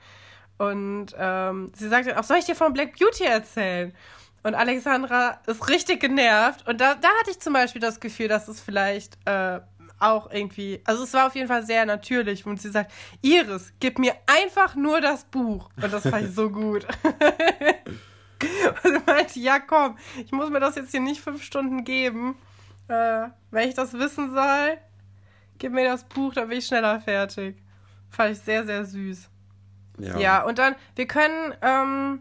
Und 0.59 1.09
ähm, 1.18 1.72
sie 1.74 1.88
sagt 1.88 2.07
dann 2.07 2.16
auch, 2.16 2.24
soll 2.24 2.38
ich 2.38 2.44
dir 2.44 2.55
von 2.55 2.72
Black 2.72 2.98
Beauty 2.98 3.24
erzählen? 3.24 3.92
Und 4.42 4.55
Alexandra 4.55 5.40
ist 5.46 5.68
richtig 5.68 6.00
genervt. 6.00 6.66
Und 6.68 6.80
da, 6.80 6.94
da 6.94 7.09
hatte 7.20 7.30
ich 7.30 7.40
zum 7.40 7.53
Beispiel 7.53 7.80
das 7.80 8.00
Gefühl, 8.00 8.28
dass 8.28 8.48
es 8.48 8.61
vielleicht 8.61 9.16
äh, 9.24 9.61
auch 9.98 10.30
irgendwie, 10.30 10.80
also 10.84 11.05
es 11.05 11.14
war 11.14 11.28
auf 11.28 11.34
jeden 11.34 11.48
Fall 11.48 11.64
sehr 11.64 11.86
natürlich. 11.86 12.44
Und 12.44 12.61
sie 12.61 12.70
sagt, 12.70 12.92
Iris, 13.22 13.72
gib 13.80 13.98
mir 13.98 14.14
einfach 14.26 14.74
nur 14.74 15.00
das 15.00 15.24
Buch. 15.24 15.70
Und 15.80 15.92
das 15.92 16.09
fand 16.09 16.26
ich 16.26 16.34
so 16.34 16.50
gut. 16.50 16.86
und 18.84 18.92
sie 18.92 19.03
meinte, 19.07 19.38
ja 19.38 19.61
komm, 19.61 19.96
ich 20.24 20.32
muss 20.32 20.50
mir 20.50 20.61
das 20.61 20.74
jetzt 20.76 20.90
hier 20.90 21.00
nicht 21.00 21.20
fünf 21.20 21.42
Stunden 21.42 21.84
geben. 21.84 22.36
Äh, 22.93 23.30
wenn 23.51 23.68
ich 23.68 23.74
das 23.74 23.95
wissen 23.95 24.34
soll, 24.34 24.76
gib 25.59 25.72
mir 25.72 25.84
das 25.84 26.05
Buch, 26.05 26.34
dann 26.34 26.49
bin 26.49 26.59
ich 26.59 26.66
schneller 26.66 27.01
fertig. 27.01 27.57
Fand 28.11 28.32
ich 28.32 28.38
sehr, 28.40 28.66
sehr 28.66 28.84
süß. 28.84 29.30
Ja. 29.99 30.18
ja, 30.18 30.43
und 30.43 30.59
dann, 30.59 30.74
wir 30.95 31.07
können, 31.07 31.55
ähm, 31.62 32.20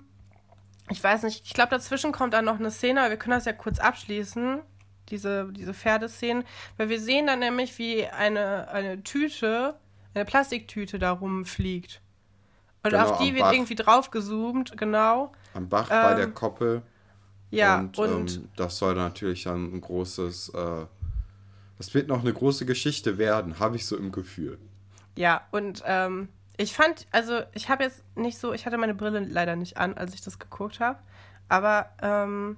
ich 0.89 1.03
weiß 1.03 1.24
nicht, 1.24 1.45
ich 1.45 1.53
glaube, 1.53 1.72
dazwischen 1.72 2.13
kommt 2.13 2.34
dann 2.34 2.45
noch 2.45 2.57
eine 2.57 2.72
Szene, 2.72 3.01
aber 3.01 3.09
wir 3.09 3.17
können 3.17 3.36
das 3.36 3.43
ja 3.45 3.51
kurz 3.51 3.80
abschließen, 3.80 4.61
diese, 5.09 5.51
diese 5.51 5.74
Pferdeszenen, 5.74 6.45
weil 6.78 6.88
wir 6.88 7.01
sehen 7.01 7.28
dann 7.28 7.39
nämlich, 7.39 7.78
wie 7.78 8.07
eine, 8.07 8.69
eine 8.69 9.03
Tüte, 9.03 9.76
eine 10.13 10.24
Plastiktüte 10.24 10.99
da 10.99 11.11
rumfliegt. 11.11 12.01
Und 12.84 12.91
genau, 12.91 13.11
auf 13.11 13.17
die 13.17 13.34
wird 13.34 13.43
Bach. 13.43 13.53
irgendwie 13.53 13.76
draufgezoomt, 13.76 14.78
genau. 14.78 15.34
Am 15.53 15.67
Bach 15.67 15.89
ähm, 15.91 16.01
bei 16.01 16.13
der 16.13 16.26
ähm, 16.26 16.34
Koppel. 16.34 16.82
Ja, 17.52 17.80
und, 17.80 17.97
und 17.99 18.36
ähm, 18.38 18.49
das 18.56 18.78
soll 18.78 18.95
natürlich 18.95 19.43
dann 19.43 19.74
ein 19.74 19.82
großes, 19.82 20.49
äh, 20.49 20.86
das 21.78 21.93
wird 21.93 22.08
noch 22.08 22.22
eine 22.22 22.34
große 22.34 22.66
Geschichte 22.66 23.18
werden, 23.18 23.60
habe 23.60 23.76
ich 23.76 23.86
so 23.86 23.97
im 23.97 24.12
Gefühl. 24.12 24.58
Ja, 25.16 25.45
und 25.52 25.84
ähm, 25.86 26.30
ich 26.58 26.74
fand, 26.74 27.08
also 27.12 27.41
ich 27.54 27.70
habe 27.70 27.84
jetzt 27.84 28.04
nicht 28.16 28.38
so, 28.38 28.54
ich 28.54 28.66
hatte 28.66 28.78
meine 28.78 28.93
Brille 28.93 29.20
leider 29.20 29.56
nicht 29.56 29.78
an, 29.78 29.95
als 29.95 30.14
ich 30.14 30.22
das 30.22 30.39
geguckt 30.39 30.80
habe, 30.80 30.99
aber 31.49 31.89
ähm, 32.02 32.58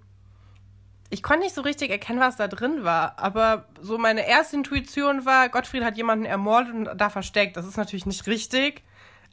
ich 1.10 1.24
konnte 1.24 1.44
nicht 1.44 1.56
so 1.56 1.62
richtig 1.62 1.92
erkennen, 1.92 2.20
was 2.20 2.38
da 2.38 2.48
drin 2.48 2.84
war. 2.84 3.20
Aber 3.20 3.66
so 3.82 3.98
meine 3.98 4.28
erste 4.28 4.56
Intuition 4.56 5.26
war, 5.26 5.50
Gottfried 5.50 5.84
hat 5.84 5.96
jemanden 5.96 6.26
ermordet 6.26 6.74
und 6.74 6.90
da 6.98 7.10
versteckt. 7.10 7.56
Das 7.56 7.68
ist 7.68 7.78
natürlich 7.78 8.06
nicht 8.06 8.26
richtig, 8.28 8.84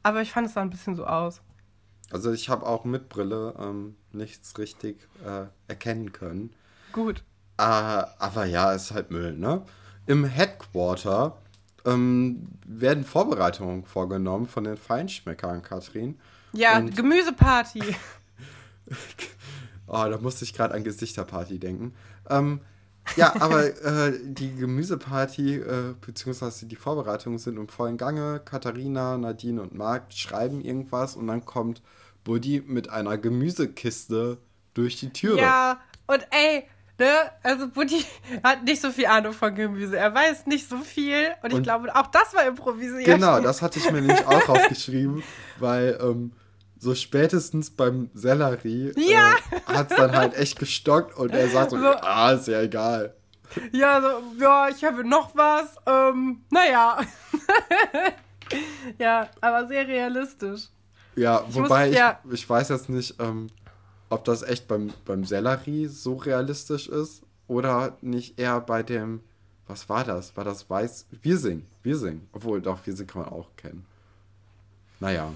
aber 0.02 0.20
ich 0.22 0.30
fand 0.30 0.46
es 0.46 0.54
sah 0.54 0.60
ein 0.60 0.70
bisschen 0.70 0.94
so 0.94 1.06
aus. 1.06 1.40
Also 2.12 2.32
ich 2.32 2.48
habe 2.48 2.66
auch 2.66 2.84
mit 2.84 3.08
Brille 3.08 3.54
ähm, 3.58 3.96
nichts 4.12 4.58
richtig 4.58 5.08
äh, 5.24 5.46
erkennen 5.68 6.12
können. 6.12 6.52
Gut. 6.92 7.22
Äh, 7.56 7.62
aber 7.62 8.44
ja, 8.46 8.72
ist 8.72 8.92
halt 8.92 9.10
Müll, 9.10 9.36
ne? 9.36 9.62
Im 10.06 10.24
Headquarter 10.24 11.38
ähm, 11.84 12.48
werden 12.66 13.04
Vorbereitungen 13.04 13.84
vorgenommen 13.84 14.46
von 14.46 14.64
den 14.64 14.76
Feinschmeckern, 14.76 15.62
Katrin. 15.62 16.18
Ja, 16.52 16.78
Und 16.78 16.96
Gemüseparty. 16.96 17.80
oh, 19.86 20.04
da 20.10 20.18
musste 20.18 20.44
ich 20.44 20.52
gerade 20.52 20.74
an 20.74 20.84
Gesichterparty 20.84 21.58
denken. 21.58 21.94
Ähm, 22.28 22.60
ja, 23.16 23.34
aber 23.40 23.64
äh, 23.64 24.18
die 24.22 24.54
Gemüseparty 24.54 25.56
äh, 25.56 25.94
beziehungsweise 26.00 26.66
die 26.66 26.76
Vorbereitungen 26.76 27.38
sind 27.38 27.56
im 27.56 27.68
vollen 27.68 27.96
Gange. 27.96 28.40
Katharina, 28.44 29.18
Nadine 29.18 29.62
und 29.62 29.74
Marc 29.74 30.12
schreiben 30.12 30.60
irgendwas 30.60 31.16
und 31.16 31.26
dann 31.26 31.44
kommt 31.44 31.82
Buddy 32.24 32.62
mit 32.66 32.90
einer 32.90 33.18
Gemüsekiste 33.18 34.38
durch 34.74 34.96
die 34.96 35.12
Türe. 35.12 35.40
Ja, 35.40 35.80
und 36.06 36.26
ey, 36.30 36.64
ne, 36.98 37.08
also 37.42 37.68
Buddy 37.68 38.04
hat 38.42 38.64
nicht 38.64 38.80
so 38.80 38.90
viel 38.90 39.06
Ahnung 39.06 39.32
von 39.32 39.54
Gemüse. 39.54 39.96
Er 39.96 40.14
weiß 40.14 40.46
nicht 40.46 40.68
so 40.68 40.78
viel 40.78 41.28
und, 41.42 41.52
und 41.52 41.58
ich 41.58 41.64
glaube, 41.64 41.94
auch 41.94 42.06
das 42.08 42.34
war 42.34 42.46
improvisiert. 42.46 43.04
Genau, 43.04 43.40
das 43.40 43.62
hatte 43.62 43.78
ich 43.78 43.90
mir 43.90 44.00
nämlich 44.00 44.26
auch 44.26 44.48
rausgeschrieben, 44.48 45.22
weil 45.58 45.98
ähm, 46.00 46.32
so 46.80 46.94
spätestens 46.94 47.70
beim 47.70 48.10
Sellerie 48.14 48.92
ja. 48.96 49.34
äh, 49.34 49.60
hat 49.66 49.90
es 49.90 49.96
dann 49.96 50.12
halt 50.12 50.34
echt 50.34 50.58
gestockt 50.58 51.16
und 51.16 51.30
er 51.30 51.48
sagt 51.50 51.72
so, 51.72 51.78
so 51.78 51.86
ah, 51.86 52.32
ist 52.32 52.48
ja 52.48 52.62
egal. 52.62 53.14
Ja, 53.72 54.00
so, 54.00 54.42
ja, 54.42 54.68
ich 54.68 54.82
habe 54.82 55.04
noch 55.04 55.34
was. 55.34 55.76
Ähm, 55.86 56.40
naja. 56.50 57.00
ja, 58.98 59.28
aber 59.40 59.66
sehr 59.66 59.86
realistisch. 59.86 60.68
Ja, 61.16 61.44
ich 61.46 61.54
wobei 61.54 61.86
muss, 61.86 61.92
ich, 61.92 61.98
ja. 61.98 62.20
ich 62.32 62.48
weiß 62.48 62.70
jetzt 62.70 62.88
nicht, 62.88 63.14
ähm, 63.20 63.48
ob 64.08 64.24
das 64.24 64.42
echt 64.42 64.66
beim, 64.66 64.90
beim 65.04 65.24
Sellerie 65.24 65.86
so 65.86 66.16
realistisch 66.16 66.88
ist 66.88 67.22
oder 67.46 67.98
nicht 68.00 68.38
eher 68.38 68.60
bei 68.60 68.82
dem, 68.82 69.20
was 69.66 69.88
war 69.88 70.04
das? 70.04 70.34
War 70.36 70.44
das 70.44 70.70
Weiß? 70.70 71.06
Wirsing. 71.22 71.66
Wirsing. 71.82 72.26
Obwohl, 72.32 72.62
doch, 72.62 72.86
Wirsing 72.86 73.06
kann 73.06 73.22
man 73.22 73.32
auch 73.32 73.54
kennen. 73.56 73.84
Naja. 74.98 75.30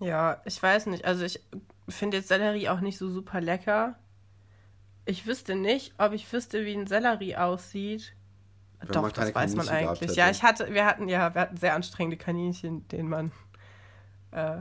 Ja, 0.00 0.40
ich 0.44 0.62
weiß 0.62 0.86
nicht. 0.86 1.04
Also 1.04 1.24
ich 1.24 1.40
finde 1.88 2.18
jetzt 2.18 2.28
Sellerie 2.28 2.68
auch 2.68 2.80
nicht 2.80 2.98
so 2.98 3.08
super 3.08 3.40
lecker. 3.40 3.96
Ich 5.04 5.26
wüsste 5.26 5.56
nicht, 5.56 5.94
ob 5.98 6.12
ich 6.12 6.30
wüsste, 6.32 6.64
wie 6.64 6.74
ein 6.74 6.86
Sellerie 6.86 7.36
aussieht. 7.36 8.14
Wenn 8.80 8.88
Doch, 8.90 9.10
das 9.10 9.34
weiß 9.34 9.56
man 9.56 9.68
eigentlich. 9.68 10.14
Ja, 10.14 10.30
ich 10.30 10.42
hatte, 10.42 10.72
wir 10.72 10.84
hatten 10.86 11.08
ja, 11.08 11.34
wir 11.34 11.40
hatten 11.40 11.56
sehr 11.56 11.74
anstrengende 11.74 12.16
Kaninchen, 12.16 12.86
denen 12.88 13.08
man, 13.08 13.32
äh, 14.30 14.58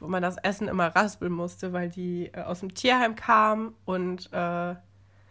wo 0.00 0.08
man 0.08 0.22
das 0.22 0.38
Essen 0.38 0.68
immer 0.68 0.88
raspeln 0.88 1.32
musste, 1.32 1.72
weil 1.72 1.88
die 1.88 2.30
äh, 2.32 2.42
aus 2.42 2.60
dem 2.60 2.74
Tierheim 2.74 3.14
kamen 3.14 3.74
und 3.84 4.28
äh, 4.32 4.74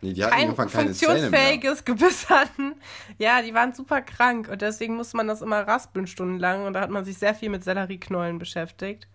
nee, 0.02 0.14
kein 0.14 0.56
funktionsfähiges 0.56 1.84
Gebiss 1.86 2.30
hatten. 2.30 2.76
Ja, 3.18 3.42
die 3.42 3.54
waren 3.54 3.74
super 3.74 4.02
krank 4.02 4.48
und 4.48 4.62
deswegen 4.62 4.96
musste 4.96 5.18
man 5.18 5.28
das 5.28 5.42
immer 5.42 5.68
raspeln 5.68 6.08
stundenlang 6.08 6.66
und 6.66 6.74
da 6.74 6.82
hat 6.82 6.92
man 6.92 7.04
sich 7.04 7.18
sehr 7.18 7.36
viel 7.36 7.50
mit 7.50 7.66
Sellerieknollen 7.66 8.40
beschäftigt. 8.40 9.08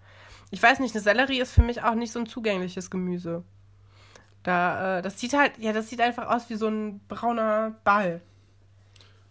Ich 0.51 0.63
weiß 0.63 0.81
nicht, 0.81 0.95
eine 0.95 1.03
Sellerie 1.03 1.41
ist 1.41 1.53
für 1.53 1.63
mich 1.63 1.83
auch 1.83 1.95
nicht 1.95 2.13
so 2.13 2.19
ein 2.19 2.27
zugängliches 2.27 2.91
Gemüse. 2.91 3.45
Da, 4.43 4.99
äh, 4.99 5.03
das 5.03 5.19
sieht 5.19 5.33
halt, 5.33 5.59
ja, 5.59 5.73
das 5.73 5.89
sieht 5.89 6.01
einfach 6.01 6.29
aus 6.29 6.51
wie 6.51 6.55
so 6.55 6.69
ein 6.69 7.01
brauner 7.09 7.75
Ball. 7.83 8.21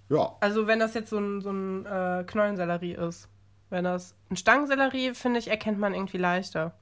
Ja. 0.10 0.36
Also 0.40 0.68
wenn 0.68 0.80
das 0.80 0.94
jetzt 0.94 1.10
so 1.10 1.20
ein, 1.20 1.42
so 1.42 1.52
ein 1.52 1.86
äh, 1.86 2.24
Knollensellerie 2.26 2.94
ist. 2.94 3.30
Wenn 3.70 3.86
das 3.86 4.16
ein 4.30 4.38
Stangensellerie, 4.38 5.16
finde 5.16 5.40
ich, 5.40 5.48
erkennt 5.48 5.80
man 5.80 5.94
irgendwie 5.94 6.18
leichter. 6.18 6.74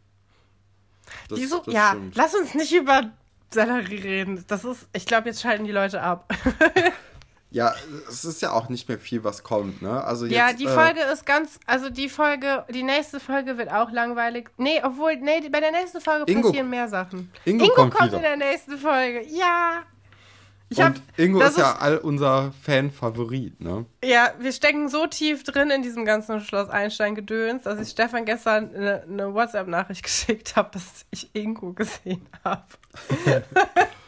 Das, 1.30 1.40
die 1.40 1.46
so, 1.46 1.64
ja, 1.68 1.90
stimmt. 1.92 2.16
lass 2.16 2.36
uns 2.36 2.54
nicht 2.54 2.74
über 2.74 3.12
Sellerie 3.50 4.04
reden. 4.04 4.44
Das 4.48 4.66
ist, 4.66 4.88
ich 4.94 5.06
glaube, 5.06 5.30
jetzt 5.30 5.42
schalten 5.42 5.66
die 5.66 5.72
Leute 5.72 6.02
ab. 6.02 6.34
Ja, 7.54 7.76
es 8.08 8.24
ist 8.24 8.41
ja 8.41 8.54
auch 8.54 8.70
nicht 8.70 8.88
mehr 8.88 8.97
viel, 8.97 9.26
was 9.26 9.43
kommt, 9.43 9.82
ne? 9.82 10.02
Also 10.04 10.26
jetzt, 10.26 10.36
ja, 10.36 10.54
die 10.54 10.66
äh, 10.66 10.74
Folge 10.74 11.02
ist 11.02 11.26
ganz, 11.26 11.60
also 11.66 11.89
die 11.89 12.08
Folge, 12.08 12.64
die 12.74 12.82
nächste 12.82 13.20
Folge 13.20 13.58
wird 13.58 13.70
auch 13.70 13.91
langweilig. 13.91 14.49
Nee, 14.56 14.82
obwohl, 14.82 15.18
nee, 15.18 15.41
bei 15.49 15.60
der 15.60 15.72
nächsten 15.72 15.99
Folge 15.99 16.32
Ingo, 16.32 16.47
passieren 16.47 16.70
mehr 16.70 16.88
Sachen. 16.88 17.30
Ingo, 17.43 17.66
Ingo 17.66 17.76
kommt, 17.76 17.93
kommt 17.93 18.14
in 18.14 18.22
der 18.22 18.38
nächsten 18.38 18.78
Folge, 18.78 19.26
ja. 19.28 19.84
Ich 20.70 20.78
Und 20.78 20.86
hab, 20.86 20.93
Ingo 21.18 21.41
ist, 21.41 21.49
ist 21.49 21.58
ja 21.58 21.76
all 21.76 21.97
unser 21.97 22.54
Fan-Favorit, 22.64 23.60
ne? 23.60 23.86
Ja, 24.02 24.32
wir 24.39 24.54
stecken 24.54 24.88
so 24.88 25.06
tief 25.06 25.43
drin 25.43 25.70
in 25.72 25.82
diesem 25.82 26.06
ganzen 26.06 26.39
Schloss 26.39 26.70
Einstein-Gedöns, 26.70 27.64
dass 27.64 27.82
ich 27.82 27.89
Stefan 27.89 28.24
gestern 28.24 28.74
eine, 28.74 29.04
eine 29.04 29.34
WhatsApp-Nachricht 29.34 30.04
geschickt 30.04 30.56
habe, 30.56 30.70
dass 30.72 31.06
ich 31.12 31.30
Ingo 31.34 31.74
gesehen 31.74 32.26
habe. 32.45 32.64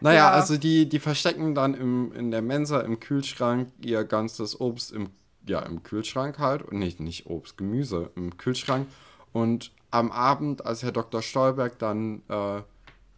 Naja, 0.00 0.18
ja. 0.18 0.30
also 0.30 0.56
die, 0.56 0.88
die 0.88 0.98
verstecken 0.98 1.54
dann 1.54 1.74
im, 1.74 2.12
in 2.12 2.30
der 2.30 2.42
Mensa 2.42 2.80
im 2.80 3.00
Kühlschrank 3.00 3.70
ihr 3.84 4.04
ganzes 4.04 4.58
Obst 4.60 4.92
im, 4.92 5.10
ja, 5.46 5.60
im 5.60 5.82
Kühlschrank 5.82 6.38
halt. 6.38 6.62
Und 6.62 6.78
nicht, 6.78 7.00
nicht 7.00 7.26
Obst, 7.26 7.56
Gemüse 7.56 8.10
im 8.16 8.36
Kühlschrank. 8.36 8.88
Und 9.32 9.72
am 9.90 10.10
Abend, 10.10 10.64
als 10.64 10.82
Herr 10.82 10.92
Dr. 10.92 11.22
Stolberg 11.22 11.78
dann 11.78 12.22
äh, 12.28 12.62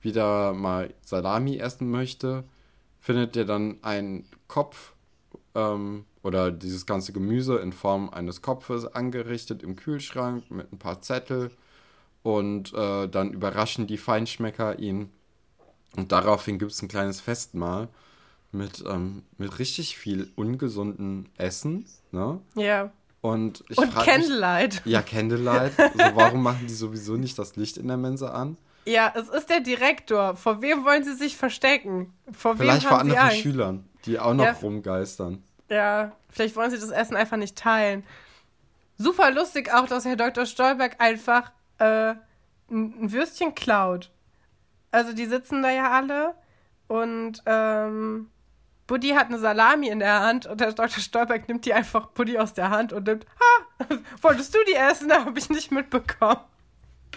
wieder 0.01 0.53
mal 0.53 0.93
Salami 1.03 1.59
essen 1.59 1.91
möchte, 1.91 2.45
findet 3.01 3.37
er 3.37 3.45
dann 3.45 3.79
einen 3.83 4.27
Kopf 4.49 4.93
ähm, 5.55 6.05
oder 6.23 6.51
dieses 6.51 6.87
ganze 6.87 7.13
Gemüse 7.13 7.59
in 7.59 7.73
Form 7.73 8.11
eines 8.11 8.43
Kopfes 8.43 8.87
angerichtet 8.87 9.63
im 9.63 9.77
Kühlschrank 9.77 10.51
mit 10.51 10.73
ein 10.73 10.79
paar 10.79 11.01
Zettel. 11.01 11.51
Und 12.23 12.73
äh, 12.75 13.09
dann 13.09 13.33
überraschen 13.33 13.87
die 13.87 13.99
Feinschmecker 13.99 14.79
ihn 14.79 15.11
und 15.97 16.13
daraufhin 16.13 16.59
gibt 16.59 16.73
es 16.73 16.83
ein 16.83 16.89
kleines 16.89 17.21
Festmahl 17.21 17.89
mit, 18.53 18.85
ähm, 18.87 19.23
mit 19.39 19.59
richtig 19.59 19.97
viel 19.97 20.31
ungesunden 20.37 21.29
Essen. 21.37 21.87
Ne? 22.13 22.41
Ja. 22.55 22.93
Und, 23.21 23.65
ich 23.69 23.79
Und 23.79 23.95
Candlelight. 23.95 24.85
Mich, 24.85 24.93
ja, 24.93 25.03
Candlelight. 25.03 25.73
Also 25.79 26.17
warum 26.17 26.43
machen 26.43 26.67
die 26.67 26.75
sowieso 26.75 27.17
nicht 27.17 27.39
das 27.39 27.57
Licht 27.57 27.77
in 27.77 27.89
der 27.89 27.97
Mensa 27.97 28.31
an? 28.31 28.57
Ja, 28.85 29.13
es 29.15 29.29
ist 29.29 29.49
der 29.49 29.61
Direktor. 29.61 30.35
Vor 30.37 30.61
wem 30.61 30.85
wollen 30.85 31.05
sie 31.05 31.15
sich 31.15 31.37
verstecken? 31.37 32.13
Vor 32.33 32.57
vielleicht 32.57 32.87
vor 32.87 32.99
anderen 32.99 33.31
Schülern, 33.31 33.89
die 34.07 34.19
auch 34.19 34.35
noch 34.35 34.45
ja, 34.45 34.53
rumgeistern. 34.53 35.43
Ja, 35.69 36.13
vielleicht 36.29 36.57
wollen 36.57 36.71
sie 36.71 36.79
das 36.79 36.91
Essen 36.91 37.17
einfach 37.17 37.37
nicht 37.37 37.57
teilen. 37.57 38.03
Super 38.99 39.31
lustig 39.31 39.73
auch, 39.73 39.87
dass 39.87 40.05
Herr 40.05 40.17
Dr. 40.17 40.47
Stolberg 40.47 41.01
einfach 41.01 41.53
äh, 41.79 42.15
ein 42.71 43.13
Würstchen 43.13 43.55
klaut. 43.55 44.11
Also 44.93 45.13
die 45.13 45.27
sitzen 45.27 45.63
da 45.63 45.71
ja 45.71 45.91
alle 45.91 46.35
und 46.87 47.43
ähm, 47.47 48.31
Buddy 48.87 49.11
hat 49.11 49.29
eine 49.29 49.39
Salami 49.39 49.89
in 49.89 50.01
der 50.01 50.21
Hand 50.21 50.47
und 50.47 50.61
der 50.61 50.73
Dr. 50.73 51.01
Stolberg 51.01 51.49
nimmt 51.49 51.65
die 51.65 51.73
einfach 51.73 52.09
Buddy 52.09 52.39
aus 52.39 52.53
der 52.53 52.71
Hand 52.71 52.93
und 52.93 53.07
nimmt, 53.07 53.27
ha, 53.41 53.87
wolltest 54.21 54.55
du 54.55 54.59
die 54.69 54.75
essen? 54.75 55.09
Da 55.09 55.25
habe 55.25 55.39
ich 55.39 55.49
nicht 55.49 55.73
mitbekommen. 55.73 56.41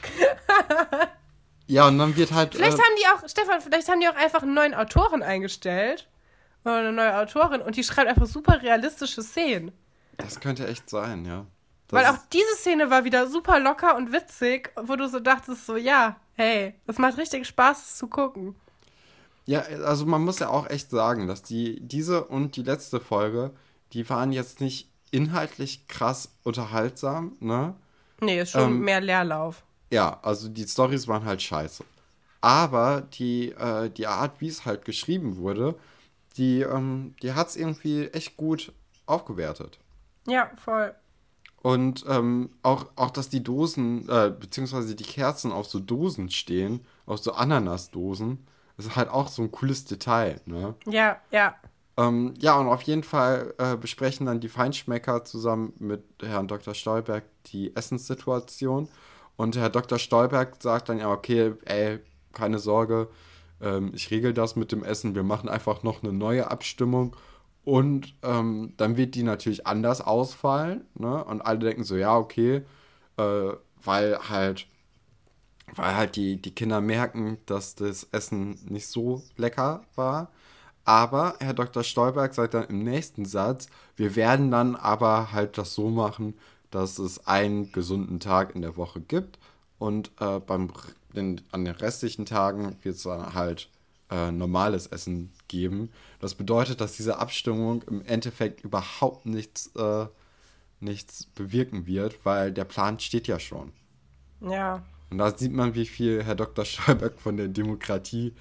ja, 1.67 1.87
und 1.87 1.97
dann 1.97 2.15
wird 2.15 2.31
halt. 2.31 2.55
Vielleicht 2.55 2.77
äh, 2.77 2.81
haben 2.81 2.95
die 2.97 3.07
auch, 3.07 3.29
Stefan, 3.29 3.61
vielleicht 3.61 3.89
haben 3.89 3.99
die 3.99 4.07
auch 4.07 4.15
einfach 4.15 4.41
einen 4.41 4.53
neuen 4.53 4.73
Autoren 4.73 5.21
eingestellt. 5.21 6.07
Oder 6.63 6.79
eine 6.79 6.93
neue 6.93 7.15
Autorin 7.17 7.61
und 7.61 7.75
die 7.75 7.83
schreibt 7.83 8.09
einfach 8.09 8.25
super 8.25 8.61
realistische 8.63 9.21
Szenen. 9.21 9.71
Das 10.17 10.39
könnte 10.39 10.67
echt 10.67 10.89
sein, 10.89 11.23
ja. 11.25 11.45
Das 11.87 11.99
Weil 11.99 12.11
auch 12.11 12.17
diese 12.33 12.55
Szene 12.55 12.89
war 12.89 13.03
wieder 13.03 13.27
super 13.27 13.59
locker 13.59 13.95
und 13.95 14.11
witzig, 14.11 14.71
wo 14.81 14.95
du 14.95 15.07
so 15.07 15.19
dachtest, 15.19 15.65
so, 15.65 15.75
ja, 15.75 16.15
hey, 16.33 16.73
es 16.87 16.97
macht 16.97 17.17
richtig 17.17 17.45
Spaß 17.45 17.97
zu 17.97 18.07
gucken. 18.07 18.55
Ja, 19.45 19.61
also 19.61 20.05
man 20.05 20.23
muss 20.23 20.39
ja 20.39 20.49
auch 20.49 20.67
echt 20.69 20.89
sagen, 20.89 21.27
dass 21.27 21.43
die, 21.43 21.79
diese 21.79 22.25
und 22.25 22.55
die 22.55 22.63
letzte 22.63 22.99
Folge, 22.99 23.51
die 23.93 24.09
waren 24.09 24.31
jetzt 24.31 24.59
nicht 24.59 24.89
inhaltlich 25.11 25.87
krass 25.87 26.35
unterhaltsam, 26.43 27.37
ne? 27.39 27.75
Nee, 28.21 28.41
ist 28.41 28.51
schon 28.51 28.63
ähm, 28.63 28.79
mehr 28.79 29.01
Leerlauf. 29.01 29.63
Ja, 29.91 30.19
also 30.23 30.49
die 30.49 30.67
Stories 30.67 31.07
waren 31.07 31.25
halt 31.25 31.41
scheiße. 31.41 31.83
Aber 32.41 33.01
die, 33.01 33.51
äh, 33.51 33.89
die 33.89 34.07
Art, 34.07 34.41
wie 34.41 34.47
es 34.47 34.65
halt 34.65 34.85
geschrieben 34.85 35.37
wurde, 35.37 35.75
die, 36.37 36.61
ähm, 36.61 37.15
die 37.21 37.33
hat 37.33 37.47
es 37.49 37.55
irgendwie 37.55 38.07
echt 38.07 38.37
gut 38.37 38.73
aufgewertet. 39.05 39.79
Ja, 40.27 40.51
voll. 40.63 40.93
Und 41.65 42.05
ähm, 42.07 42.51
auch, 42.61 42.85
auch, 42.95 43.09
dass 43.09 43.29
die 43.29 43.41
Dosen, 43.41 44.07
äh, 44.07 44.31
beziehungsweise 44.39 44.93
die 44.93 45.03
Kerzen 45.03 45.51
auf 45.51 45.65
so 45.65 45.79
Dosen 45.79 46.29
stehen, 46.29 46.85
auf 47.07 47.17
so 47.17 47.33
Ananasdosen, 47.33 48.45
ist 48.77 48.95
halt 48.95 49.09
auch 49.09 49.29
so 49.29 49.41
ein 49.41 49.51
cooles 49.51 49.83
Detail, 49.83 50.39
ne? 50.45 50.75
Ja, 50.85 51.17
ja. 51.31 51.55
Ähm, 51.97 52.35
ja, 52.37 52.55
und 52.59 52.67
auf 52.67 52.83
jeden 52.83 53.01
Fall 53.01 53.55
äh, 53.57 53.77
besprechen 53.77 54.27
dann 54.27 54.41
die 54.41 54.47
Feinschmecker 54.47 55.23
zusammen 55.23 55.73
mit 55.79 56.03
Herrn 56.21 56.47
Dr. 56.47 56.75
Stolberg 56.75 57.23
die 57.47 57.75
Essenssituation. 57.75 58.87
Und 59.35 59.57
Herr 59.57 59.71
Dr. 59.71 59.97
Stolberg 59.97 60.61
sagt 60.61 60.89
dann 60.89 60.99
ja, 60.99 61.09
okay, 61.09 61.53
ey, 61.65 61.97
keine 62.31 62.59
Sorge, 62.59 63.07
ähm, 63.59 63.89
ich 63.95 64.11
regel 64.11 64.35
das 64.35 64.55
mit 64.55 64.71
dem 64.71 64.83
Essen, 64.83 65.15
wir 65.15 65.23
machen 65.23 65.49
einfach 65.49 65.81
noch 65.81 66.03
eine 66.03 66.13
neue 66.13 66.51
Abstimmung 66.51 67.15
und 67.65 68.13
ähm, 68.21 68.73
dann 68.77 68.95
wird 68.95 69.15
die 69.15 69.23
natürlich 69.23 69.65
anders 69.67 69.99
ausfallen. 69.99 70.85
Ne? 70.93 71.23
Und 71.23 71.41
alle 71.41 71.59
denken 71.59 71.83
so, 71.83 71.95
ja, 71.95 72.15
okay, 72.15 72.61
äh, 73.17 73.51
weil 73.83 74.19
halt, 74.29 74.67
weil 75.73 75.95
halt 75.95 76.15
die, 76.15 76.39
die 76.39 76.53
Kinder 76.53 76.79
merken, 76.79 77.39
dass 77.47 77.73
das 77.75 78.07
Essen 78.11 78.59
nicht 78.69 78.87
so 78.87 79.23
lecker 79.35 79.83
war. 79.95 80.29
Aber 80.85 81.35
Herr 81.39 81.55
Dr. 81.55 81.83
Stolberg 81.83 82.35
sagt 82.35 82.53
dann 82.53 82.65
im 82.65 82.83
nächsten 82.83 83.25
Satz, 83.25 83.67
wir 83.95 84.15
werden 84.15 84.51
dann 84.51 84.75
aber 84.75 85.31
halt 85.31 85.57
das 85.57 85.73
so 85.73 85.89
machen, 85.89 86.35
dass 86.69 86.99
es 86.99 87.25
einen 87.25 87.71
gesunden 87.71 88.19
Tag 88.19 88.53
in 88.53 88.61
der 88.61 88.77
Woche 88.77 89.01
gibt. 89.01 89.39
Und 89.79 90.11
äh, 90.19 90.39
beim, 90.39 90.71
den, 91.15 91.41
an 91.51 91.65
den 91.65 91.73
restlichen 91.73 92.27
Tagen 92.27 92.77
wird 92.83 92.95
es 92.97 93.03
dann 93.03 93.33
halt 93.33 93.69
äh, 94.11 94.31
normales 94.31 94.87
Essen 94.87 95.31
geben. 95.47 95.91
Das 96.19 96.35
bedeutet, 96.35 96.81
dass 96.81 96.95
diese 96.95 97.17
Abstimmung 97.19 97.81
im 97.83 98.01
Endeffekt 98.05 98.61
überhaupt 98.63 99.25
nichts, 99.25 99.71
äh, 99.75 100.05
nichts 100.79 101.25
bewirken 101.25 101.87
wird, 101.87 102.23
weil 102.25 102.51
der 102.51 102.65
Plan 102.65 102.99
steht 102.99 103.27
ja 103.27 103.39
schon. 103.39 103.73
Ja. 104.41 104.83
Und 105.09 105.17
da 105.17 105.35
sieht 105.37 105.53
man, 105.53 105.75
wie 105.75 105.85
viel 105.85 106.23
Herr 106.23 106.35
Dr. 106.35 106.65
Stolberg 106.65 107.19
von 107.19 107.37
der 107.37 107.47
Demokratie 107.47 108.33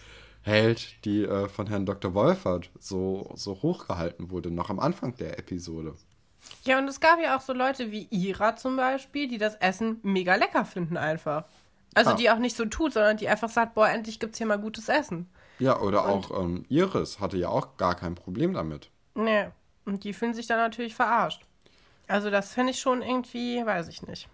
hält, 0.42 1.04
die 1.06 1.22
äh, 1.24 1.48
von 1.48 1.66
Herrn 1.68 1.86
Dr. 1.86 2.12
Wolfert 2.14 2.70
so, 2.78 3.32
so 3.34 3.62
hochgehalten 3.62 4.30
wurde, 4.30 4.50
noch 4.50 4.68
am 4.70 4.78
Anfang 4.78 5.16
der 5.16 5.38
Episode. 5.38 5.94
Ja, 6.64 6.78
und 6.78 6.88
es 6.88 7.00
gab 7.00 7.18
ja 7.22 7.36
auch 7.36 7.40
so 7.40 7.54
Leute 7.54 7.90
wie 7.90 8.06
Ira 8.10 8.54
zum 8.56 8.76
Beispiel, 8.76 9.28
die 9.28 9.38
das 9.38 9.54
Essen 9.56 10.00
mega 10.02 10.34
lecker 10.34 10.66
finden 10.66 10.98
einfach. 10.98 11.44
Also 11.94 12.10
Ah. 12.10 12.14
die 12.14 12.28
auch 12.28 12.38
nicht 12.38 12.56
so 12.56 12.66
tut, 12.66 12.92
sondern 12.92 13.16
die 13.16 13.28
einfach 13.28 13.48
sagt, 13.48 13.74
boah, 13.74 13.88
endlich 13.88 14.20
gibt's 14.20 14.36
hier 14.36 14.46
mal 14.46 14.58
gutes 14.58 14.88
Essen. 14.90 15.28
Ja, 15.58 15.80
oder 15.80 16.06
auch 16.06 16.42
ähm, 16.42 16.64
Iris 16.68 17.20
hatte 17.20 17.36
ja 17.36 17.48
auch 17.48 17.76
gar 17.76 17.94
kein 17.94 18.14
Problem 18.14 18.54
damit. 18.54 18.90
Nee. 19.14 19.48
Und 19.84 20.04
die 20.04 20.12
fühlen 20.12 20.34
sich 20.34 20.46
dann 20.46 20.58
natürlich 20.58 20.94
verarscht. 20.94 21.42
Also 22.06 22.30
das 22.30 22.52
finde 22.52 22.72
ich 22.72 22.80
schon 22.80 23.02
irgendwie, 23.02 23.64
weiß 23.64 23.88
ich 23.88 24.02
nicht. 24.02 24.28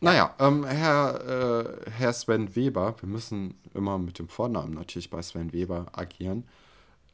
Naja, 0.00 0.34
ähm, 0.38 0.64
Herr, 0.64 1.84
äh, 1.86 1.90
Herr 1.90 2.12
Sven 2.12 2.56
Weber, 2.56 2.94
wir 3.00 3.08
müssen 3.08 3.60
immer 3.74 3.98
mit 3.98 4.18
dem 4.18 4.28
Vornamen 4.28 4.74
natürlich 4.74 5.10
bei 5.10 5.20
Sven 5.20 5.52
Weber 5.52 5.86
agieren, 5.92 6.48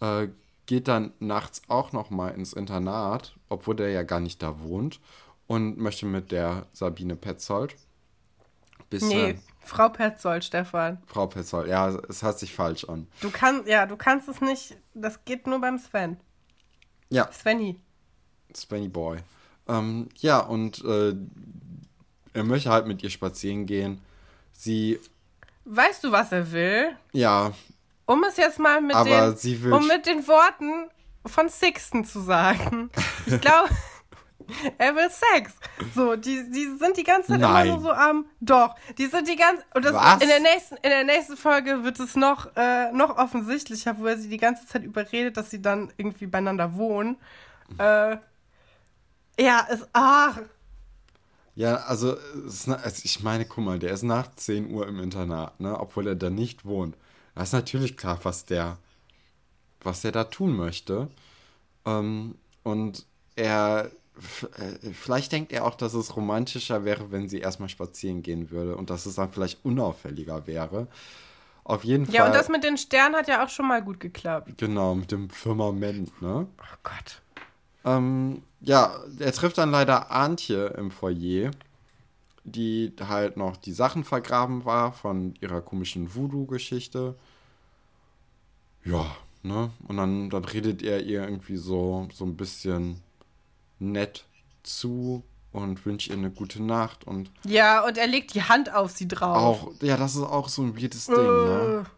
äh, 0.01 0.29
geht 0.67 0.87
dann 0.89 1.13
nachts 1.19 1.63
auch 1.69 1.93
noch 1.93 2.11
mal 2.11 2.29
ins 2.29 2.53
Internat, 2.53 3.35
obwohl 3.49 3.77
der 3.77 3.91
ja 3.91 4.03
gar 4.03 4.21
nicht 4.21 4.43
da 4.43 4.61
wohnt, 4.61 5.01
und 5.49 5.79
möchte 5.79 6.07
mit 6.07 6.33
der 6.33 6.67
Sabine 6.73 7.17
Petzold 7.17 7.77
bisschen 8.91 9.09
Nee, 9.09 9.39
Frau 9.61 9.89
Petzold, 9.89 10.45
Stefan. 10.45 10.99
Frau 11.07 11.27
Petzold, 11.27 11.69
ja, 11.69 11.89
es 12.09 12.23
hört 12.23 12.39
sich 12.39 12.55
falsch 12.55 12.85
an. 12.85 13.07
Du 13.21 13.31
kannst, 13.31 13.67
ja, 13.69 13.87
du 13.87 13.97
kannst 13.97 14.29
es 14.29 14.41
nicht, 14.41 14.77
das 14.95 15.25
geht 15.25 15.47
nur 15.47 15.61
beim 15.61 15.79
Sven. 15.79 16.19
Ja, 17.11 17.31
Svenny. 17.33 17.79
Svenny 18.55 18.89
Boy. 18.89 19.19
Ähm, 19.69 20.09
ja, 20.17 20.39
und 20.41 20.85
äh, 20.85 21.15
er 22.33 22.45
möchte 22.45 22.71
halt 22.71 22.87
mit 22.87 23.03
ihr 23.03 23.11
spazieren 23.11 23.67
gehen. 23.67 24.01
Sie, 24.53 24.99
Weißt 25.65 26.05
du, 26.05 26.13
was 26.13 26.31
er 26.33 26.51
will? 26.53 26.97
ja, 27.13 27.53
Um 28.07 28.23
es 28.25 28.37
jetzt 28.37 28.59
mal 28.61 28.81
mit, 28.81 28.95
Aber 28.95 29.31
den, 29.31 29.37
sie 29.37 29.63
will- 29.63 29.73
um 29.73 29.87
mit 29.89 30.07
den 30.07 30.27
Worten 30.29 30.89
von 31.27 31.49
Sixten 31.49 32.05
zu 32.05 32.21
sagen. 32.21 32.91
Ich 33.27 33.41
glaube, 33.41 33.69
er 34.79 34.95
will 34.95 35.11
Sex. 35.11 35.53
So, 35.95 36.17
die, 36.17 36.51
die 36.51 36.77
sind 36.79 36.97
die 36.97 37.05
ganze 37.05 37.33
Zeit 37.33 37.41
Nein. 37.41 37.67
immer 37.67 37.77
nur 37.77 37.83
so 37.83 37.93
am. 37.93 38.27
Doch, 38.41 38.75
die 38.99 39.07
sind 39.07 39.29
die 39.29 39.37
ganze. 39.37 39.65
Und 39.75 39.85
das 39.85 39.95
Was? 39.95 40.23
in 40.23 40.29
der 40.29 40.41
nächsten, 40.41 40.77
in 40.77 40.91
der 40.91 41.05
nächsten 41.05 41.37
Folge 41.37 41.85
wird 41.85 41.99
es 42.01 42.17
noch, 42.17 42.55
äh, 42.57 42.93
noch 42.93 43.17
offensichtlicher, 43.17 43.99
wo 43.99 44.07
er 44.07 44.19
sie 44.19 44.29
die 44.29 44.39
ganze 44.39 44.67
Zeit 44.67 44.85
überredet, 44.85 45.37
dass 45.37 45.51
sie 45.51 45.63
dann 45.63 45.93
irgendwie 45.97 46.27
beieinander 46.27 46.77
wohnen. 46.77 47.17
Äh, 47.79 48.17
ja, 49.39 49.67
es. 49.71 49.87
Ach. 49.93 50.41
Ja, 51.55 51.77
also, 51.77 52.17
ist, 52.47 52.69
also 52.69 53.03
ich 53.05 53.23
meine, 53.23 53.47
guck 53.47 53.65
mal, 53.65 53.79
der 53.79 53.93
ist 53.93 54.03
nach 54.03 54.35
10 54.35 54.71
Uhr 54.71 54.87
im 54.87 55.01
Internat, 55.01 55.59
ne, 55.59 55.79
obwohl 55.79 56.07
er 56.07 56.15
da 56.15 56.29
nicht 56.29 56.67
wohnt. 56.67 56.97
Da 57.35 57.43
ist 57.43 57.53
natürlich 57.53 57.97
klar, 57.97 58.19
was 58.25 58.45
der, 58.45 58.79
was 59.81 60.03
der 60.03 60.13
da 60.13 60.25
tun 60.25 60.55
möchte. 60.55 61.09
Ähm, 61.87 62.37
und 62.63 63.07
er, 63.37 63.91
vielleicht 64.19 65.33
denkt 65.33 65.53
er 65.53 65.65
auch, 65.65 65.75
dass 65.75 65.95
es 65.95 66.17
romantischer 66.17 66.85
wäre, 66.85 67.11
wenn 67.11 67.29
sie 67.29 67.39
erstmal 67.41 67.69
spazieren 67.69 68.23
gehen 68.23 68.51
würde 68.51 68.77
und 68.77 68.91
dass 68.91 69.07
es 69.07 69.17
dann 69.17 69.31
vielleicht 69.31 69.65
unauffälliger 69.65 70.47
wäre. 70.47 70.89
Auf 71.65 71.85
jeden 71.85 72.05
Ja, 72.11 72.21
Fall. 72.23 72.27
und 72.31 72.35
das 72.37 72.49
mit 72.49 72.65
den 72.65 72.77
Sternen 72.79 73.17
hat 73.17 73.29
ja 73.29 73.45
auch 73.45 73.49
schon 73.49 73.67
mal 73.69 73.83
gut 73.83 74.01
geklappt. 74.01 74.55
genau, 74.57 74.95
mit 74.95 75.11
dem 75.13 75.29
Firmament, 75.31 76.23
ne? 76.23 76.47
Oh 76.59 76.77
Gott. 76.83 77.21
Ähm, 77.85 78.43
ja, 78.61 78.97
er 79.19 79.33
trifft 79.33 79.59
dann 79.59 79.71
leider 79.71 80.11
Antje 80.11 80.67
im 80.79 80.91
Foyer, 80.91 81.51
die 82.45 82.93
halt 83.01 83.37
noch 83.37 83.57
die 83.57 83.73
Sachen 83.73 84.05
vergraben 84.05 84.65
war 84.65 84.93
von 84.93 85.35
ihrer 85.41 85.61
komischen 85.61 86.15
Voodoo-Geschichte. 86.15 87.17
Ja, 88.85 89.05
ne? 89.43 89.71
Und 89.89 89.97
dann, 89.97 90.31
dann 90.31 90.45
redet 90.45 90.83
er 90.83 91.03
ihr 91.03 91.23
irgendwie 91.25 91.57
so, 91.57 92.09
so 92.13 92.25
ein 92.25 92.37
bisschen 92.37 93.03
nett 93.79 94.25
zu 94.63 95.23
und 95.53 95.85
wünscht 95.87 96.09
ihr 96.09 96.15
eine 96.17 96.31
gute 96.31 96.63
Nacht 96.63 97.07
und 97.07 97.31
Ja, 97.45 97.85
und 97.85 97.97
er 97.99 98.07
legt 98.07 98.35
die 98.35 98.43
Hand 98.43 98.73
auf 98.75 98.91
sie 98.91 99.09
drauf. 99.09 99.37
auch, 99.37 99.73
ja, 99.83 99.97
das 99.97 100.15
ist 100.17 100.23
auch 100.23 100.49
so 100.49 100.63
ein 100.63 100.77
weirdes 100.81 101.07
Ding, 101.07 101.17
ne? 101.17 101.85
Äh, 101.87 101.91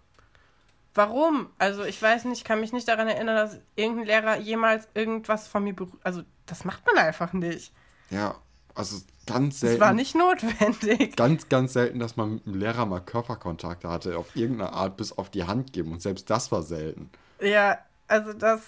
Warum? 0.94 1.48
Also 1.58 1.84
ich 1.84 2.00
weiß 2.00 2.24
nicht, 2.24 2.38
ich 2.38 2.44
kann 2.44 2.60
mich 2.60 2.72
nicht 2.72 2.88
daran 2.88 3.06
erinnern, 3.08 3.36
dass 3.36 3.58
irgendein 3.76 4.06
Lehrer 4.06 4.36
jemals 4.38 4.88
irgendwas 4.94 5.46
von 5.46 5.62
mir 5.62 5.72
berührt. 5.74 5.94
Also 6.02 6.22
das 6.46 6.64
macht 6.64 6.84
man 6.86 6.96
einfach 7.04 7.32
nicht. 7.32 7.72
Ja, 8.10 8.34
also 8.74 8.96
ganz 9.26 9.54
Das 9.54 9.60
selten. 9.60 9.80
war 9.80 9.92
nicht 9.92 10.16
notwendig. 10.16 11.14
Ganz, 11.16 11.48
ganz 11.48 11.74
selten, 11.74 12.00
dass 12.00 12.16
man 12.16 12.34
mit 12.34 12.46
dem 12.46 12.54
Lehrer 12.54 12.84
mal 12.86 13.00
Körperkontakte 13.00 13.88
hatte, 13.88 14.18
auf 14.18 14.34
irgendeine 14.34 14.72
Art 14.72 14.96
bis 14.96 15.12
auf 15.16 15.30
die 15.30 15.44
Hand 15.44 15.72
geben. 15.72 15.92
Und 15.92 16.02
selbst 16.02 16.30
das 16.30 16.50
war 16.50 16.62
selten. 16.62 17.10
Ja, 17.40 17.78
also 18.08 18.32
das. 18.32 18.60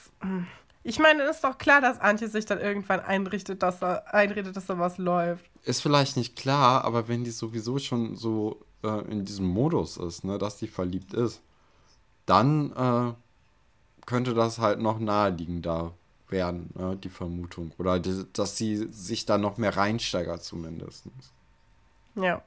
Ich 0.83 0.99
meine, 0.99 1.25
ist 1.25 1.45
doch 1.45 1.59
klar, 1.59 1.81
dass 1.81 2.01
Antje 2.01 2.29
sich 2.29 2.47
dann 2.47 2.59
irgendwann 2.59 3.01
einrichtet, 3.01 3.63
dass 3.63 3.83
er 3.83 4.15
einredet, 4.15 4.57
dass 4.57 4.67
da 4.67 4.79
was 4.79 4.97
läuft. 4.97 5.45
Ist 5.65 5.83
vielleicht 5.83 6.17
nicht 6.17 6.37
klar, 6.37 6.85
aber 6.85 7.07
wenn 7.07 7.23
die 7.23 7.31
sowieso 7.31 7.79
schon 7.79 8.17
so 8.17 8.65
äh, 8.83 9.11
in 9.11 9.25
diesem 9.27 9.47
Modus 9.47 9.99
ist, 9.99 10.25
ne, 10.25 10.39
dass 10.39 10.57
die 10.57 10.69
verliebt 10.69 11.13
ist, 11.13 11.43
dann 12.25 12.73
äh, 12.73 13.13
könnte 14.07 14.33
das 14.33 14.59
halt 14.59 14.81
noch 14.81 14.99
naheliegender 14.99 15.93
werden, 16.29 16.71
ne, 16.75 16.97
die 16.97 17.11
Vermutung. 17.11 17.73
Oder 17.77 17.99
die, 17.99 18.25
dass 18.33 18.57
sie 18.57 18.89
sich 18.91 19.27
da 19.27 19.37
noch 19.37 19.59
mehr 19.59 19.77
reinsteigert 19.77 20.43
zumindest. 20.43 21.05
Ja. 22.15 22.43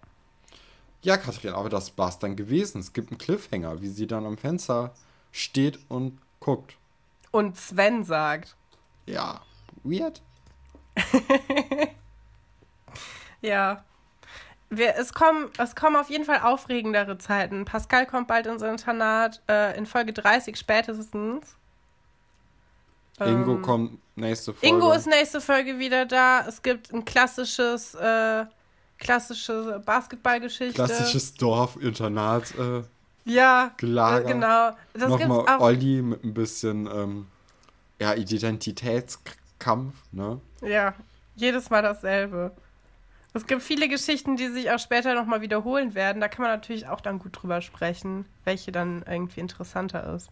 Ja, 1.04 1.18
Katrin, 1.18 1.54
aber 1.54 1.70
das 1.70 1.98
war's 1.98 2.18
dann 2.18 2.36
gewesen. 2.36 2.80
Es 2.80 2.94
gibt 2.94 3.12
einen 3.12 3.18
Cliffhanger, 3.18 3.82
wie 3.82 3.90
sie 3.90 4.08
dann 4.08 4.26
am 4.26 4.38
Fenster 4.38 4.94
steht 5.32 5.80
und 5.90 6.18
guckt. 6.40 6.78
Und 7.34 7.58
Sven 7.58 8.06
sagt. 8.06 8.56
Ja, 9.06 9.42
weird. 9.84 10.22
Ja. 13.44 13.84
Wir, 14.70 14.96
es, 14.96 15.14
kommen, 15.14 15.52
es 15.60 15.76
kommen 15.76 15.96
auf 15.96 16.10
jeden 16.10 16.26
Fall 16.26 16.40
aufregendere 16.42 17.20
Zeiten. 17.20 17.66
Pascal 17.66 18.08
kommt 18.08 18.28
bald 18.28 18.48
ins 18.48 18.64
Internat, 18.64 19.40
äh, 19.48 19.78
in 19.78 19.86
Folge 19.86 20.14
30 20.14 20.58
spätestens. 20.58 21.56
Ingo 23.20 23.56
Ähm, 23.56 23.62
kommt 23.62 24.00
nächste 24.16 24.54
Folge. 24.54 24.66
Ingo 24.66 24.92
ist 24.94 25.06
nächste 25.06 25.42
Folge 25.42 25.78
wieder 25.78 26.08
da. 26.08 26.46
Es 26.48 26.64
gibt 26.64 26.92
ein 26.92 27.06
klassisches, 27.06 27.94
äh, 27.94 28.46
klassische 28.98 29.80
Basketballgeschichte. 29.86 30.74
klassisches 30.74 31.36
Dorf-Internat. 31.36 32.56
Äh, 32.58 32.84
Ja, 33.26 33.72
Gelager. 33.78 34.26
äh, 34.26 34.34
genau. 34.34 34.72
Das 34.94 35.10
gibt's 35.10 35.28
Nochmal 35.28 35.58
auch. 35.58 35.62
Olli 35.62 36.02
mit 36.02 36.24
ein 36.24 36.34
bisschen 36.34 36.88
ähm, 36.88 37.28
ja, 38.00 38.14
Identitätskampf, 38.14 39.96
ne? 40.12 40.40
Ja, 40.62 40.94
jedes 41.36 41.70
Mal 41.70 41.82
dasselbe. 41.82 42.52
Es 43.34 43.48
gibt 43.48 43.64
viele 43.64 43.90
Geschichten, 43.90 44.36
die 44.36 44.48
sich 44.50 44.70
auch 44.70 44.80
später 44.80 45.16
nochmal 45.16 45.42
wiederholen 45.42 45.96
werden. 45.96 46.22
Da 46.22 46.28
kann 46.28 46.44
man 46.44 46.52
natürlich 46.52 46.88
auch 46.88 47.02
dann 47.02 47.18
gut 47.18 47.42
drüber 47.42 47.62
sprechen, 47.62 48.26
welche 48.44 48.72
dann 48.72 49.04
irgendwie 49.08 49.40
interessanter 49.40 50.14
ist. 50.14 50.30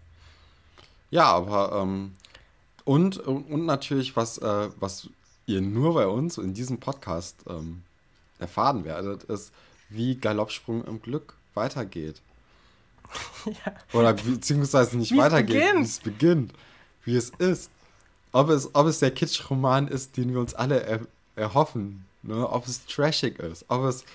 Ja, 1.10 1.26
aber 1.26 1.82
ähm, 1.82 2.14
und, 2.86 3.18
und, 3.18 3.52
und 3.52 3.66
natürlich, 3.66 4.16
was, 4.16 4.38
äh, 4.38 4.70
was 4.80 5.10
ihr 5.46 5.62
nur 5.62 5.94
bei 5.96 6.08
uns 6.08 6.38
in 6.38 6.54
diesem 6.54 6.80
Podcast 6.80 7.44
ähm, 7.50 7.84
erfahren 8.40 8.86
werdet, 8.86 9.24
ist, 9.24 9.52
wie 9.90 10.16
Galoppsprung 10.16 10.84
im 10.86 11.02
Glück 11.02 11.36
weitergeht. 11.54 12.22
Ja. 13.46 13.74
Oder 13.94 14.14
beziehungsweise 14.14 14.98
nicht 14.98 15.12
Wie 15.12 15.18
es 15.18 15.24
weitergeht, 15.24 15.56
beginnt. 15.56 15.80
wie 15.80 15.84
es 15.84 16.00
beginnt, 16.00 16.54
wie 17.06 17.16
es 17.16 17.30
ist. 17.32 17.72
Ob 18.32 18.50
es, 18.50 18.74
ob 18.76 18.88
es 18.88 19.00
der 19.00 19.12
Kitsch-Roman 19.12 19.88
ist, 19.88 20.16
den 20.16 20.32
wir 20.34 20.40
uns 20.40 20.54
alle 20.54 20.82
er, 20.84 21.00
erhoffen. 21.36 22.06
Ne? 22.24 22.48
Ob 22.48 22.68
es 22.68 22.86
trashig 22.86 23.40
ist. 23.40 23.66
Ob 23.68 23.84
es. 23.86 24.06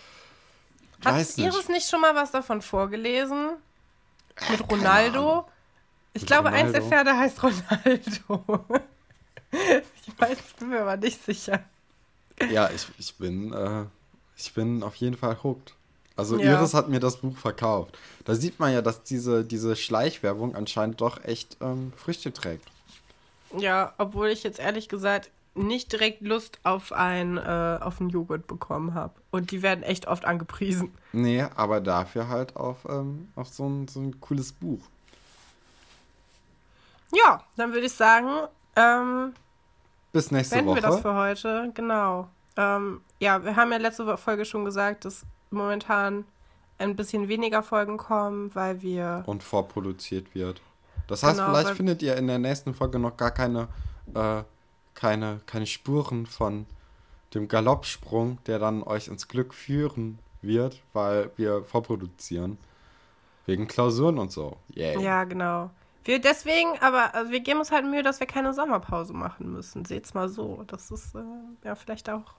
Hat. 1.05 1.39
Iris 1.39 1.69
nicht 1.69 1.89
schon 1.89 2.01
mal 2.01 2.15
was 2.15 2.31
davon 2.31 2.63
vorgelesen? 2.63 3.57
Mit 4.49 4.69
keine 4.69 4.71
Ronaldo? 4.71 5.49
Ich 6.15 6.23
Mit 6.23 6.29
glaube, 6.29 6.51
eins 6.51 6.73
der 6.73 6.83
Ronaldo? 6.83 6.89
Pferde 6.89 7.17
heißt 7.19 7.43
Ronaldo. 7.43 8.65
ich 10.07 10.19
weiß, 10.19 10.39
bin 10.59 10.69
mir 10.71 10.81
aber 10.83 10.97
nicht 10.97 11.23
sicher. 11.25 11.65
Ja, 12.51 12.71
ich, 12.71 12.87
ich 12.99 13.15
bin, 13.17 13.53
äh, 13.53 13.85
ich 14.37 14.53
bin 14.55 14.83
auf 14.83 14.95
jeden 14.97 15.17
Fall 15.17 15.43
hooked. 15.43 15.76
Also 16.17 16.39
Ja. 16.39 16.59
Iris 16.59 16.75
hat 16.75 16.89
mir 16.89 17.01
das 17.01 17.19
Buch 17.19 17.37
verkauft. 17.37 17.97
Da 18.25 18.35
sieht 18.35 18.59
man 18.59 18.73
ja, 18.73 18.83
dass 18.83 19.03
diese, 19.03 19.45
diese 19.45 19.77
Schleichwerbung 19.77 20.55
anscheinend 20.57 21.01
doch 21.01 21.23
echt 21.25 21.59
ähm, 21.61 21.93
Früchte 21.97 22.33
trägt. 22.33 22.69
Ja, 23.57 23.93
obwohl 23.99 24.29
ich 24.29 24.43
jetzt 24.43 24.59
ehrlich 24.59 24.89
gesagt 24.89 25.31
nicht 25.55 25.93
direkt 25.93 26.21
Lust 26.21 26.59
auf 26.65 26.93
ein 26.93 27.39
äh, 27.39 27.79
auf 27.81 28.01
einen 28.01 28.11
Joghurt 28.11 28.47
bekommen 28.47 28.95
habe. 28.95 29.15
Und 29.31 29.51
die 29.51 29.63
werden 29.63 29.83
echt 29.83 30.07
oft 30.07 30.25
angepriesen. 30.25 30.93
Nee, 31.13 31.47
aber 31.55 31.81
dafür 31.81 32.29
halt 32.29 32.57
auf, 32.57 32.79
ähm, 32.89 33.29
auf 33.37 33.49
so, 33.49 33.67
ein, 33.67 33.89
so 33.89 34.01
ein 34.01 34.21
cooles 34.21 34.53
Buch. 34.53 34.81
Ja, 37.15 37.43
dann 37.57 37.73
würde 37.73 37.87
ich 37.87 37.93
sagen, 37.93 38.29
ähm, 38.75 39.33
Bis 40.13 40.31
nächste 40.31 40.65
Woche. 40.65 40.77
wir 40.77 40.83
das 40.83 41.01
für 41.01 41.15
heute. 41.15 41.71
Genau. 41.75 42.29
Ähm, 42.57 43.01
ja, 43.19 43.43
wir 43.43 43.57
haben 43.57 43.73
ja 43.73 43.79
letzte 43.79 44.17
Folge 44.19 44.45
schon 44.45 44.65
gesagt, 44.65 45.05
dass 45.05 45.25
momentan 45.51 46.25
ein 46.79 46.97
bisschen 46.97 47.29
weniger 47.29 47.63
Folgen 47.63 47.97
kommen, 47.97 48.55
weil 48.55 48.83
wir. 48.83 49.23
Und 49.27 49.43
vorproduziert 49.43 50.35
wird. 50.35 50.61
Das 51.07 51.23
heißt, 51.23 51.37
Genau, 51.39 51.49
vielleicht 51.51 51.77
findet 51.77 52.03
ihr 52.03 52.17
in 52.17 52.27
der 52.27 52.39
nächsten 52.39 52.75
Folge 52.75 52.99
noch 52.99 53.17
gar 53.17 53.31
keine, 53.31 53.69
äh, 54.15 54.43
keine, 54.95 55.41
keine 55.47 55.67
Spuren 55.67 56.27
von 56.27 56.67
dem 57.35 57.49
Galoppsprung, 57.49 58.39
der 58.47 58.59
dann 58.59 58.83
euch 58.83 59.09
ins 59.09 59.29
Glück 59.29 59.55
führen 59.55 60.19
wird, 60.43 60.83
weil 60.93 61.31
wir 61.37 61.65
vorproduzieren. 61.65 62.59
Wegen 63.47 63.69
Klausuren 63.69 64.19
und 64.19 64.33
so. 64.33 64.57
Yay. 64.75 65.01
Ja, 65.01 65.25
genau. 65.25 65.71
Wir 66.05 66.21
deswegen, 66.21 66.71
aber 66.81 67.15
also 67.15 67.31
wir 67.31 67.41
geben 67.41 67.61
uns 67.61 67.71
halt 67.73 67.85
Mühe, 67.85 68.03
dass 68.03 68.21
wir 68.21 68.27
keine 68.27 68.55
Sommerpause 68.55 69.13
machen 69.13 69.53
müssen. 69.53 69.85
Seht's 69.85 70.15
mal 70.15 70.29
so. 70.29 70.65
Das 70.67 70.91
ist 70.91 71.15
äh, 71.15 71.21
ja 71.65 71.75
vielleicht 71.75 72.11
auch 72.11 72.35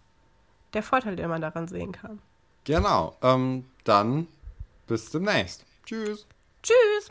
der 0.74 0.84
Vorteil, 0.84 1.16
den 1.16 1.30
man 1.30 1.42
daran 1.42 1.68
sehen 1.68 1.92
kann. 1.92 2.20
Genau. 2.68 3.16
Ähm, 3.22 3.64
dann 3.86 4.28
bis 4.88 5.10
demnächst. 5.10 5.64
Tschüss. 5.86 6.28
Tschüss! 6.62 7.10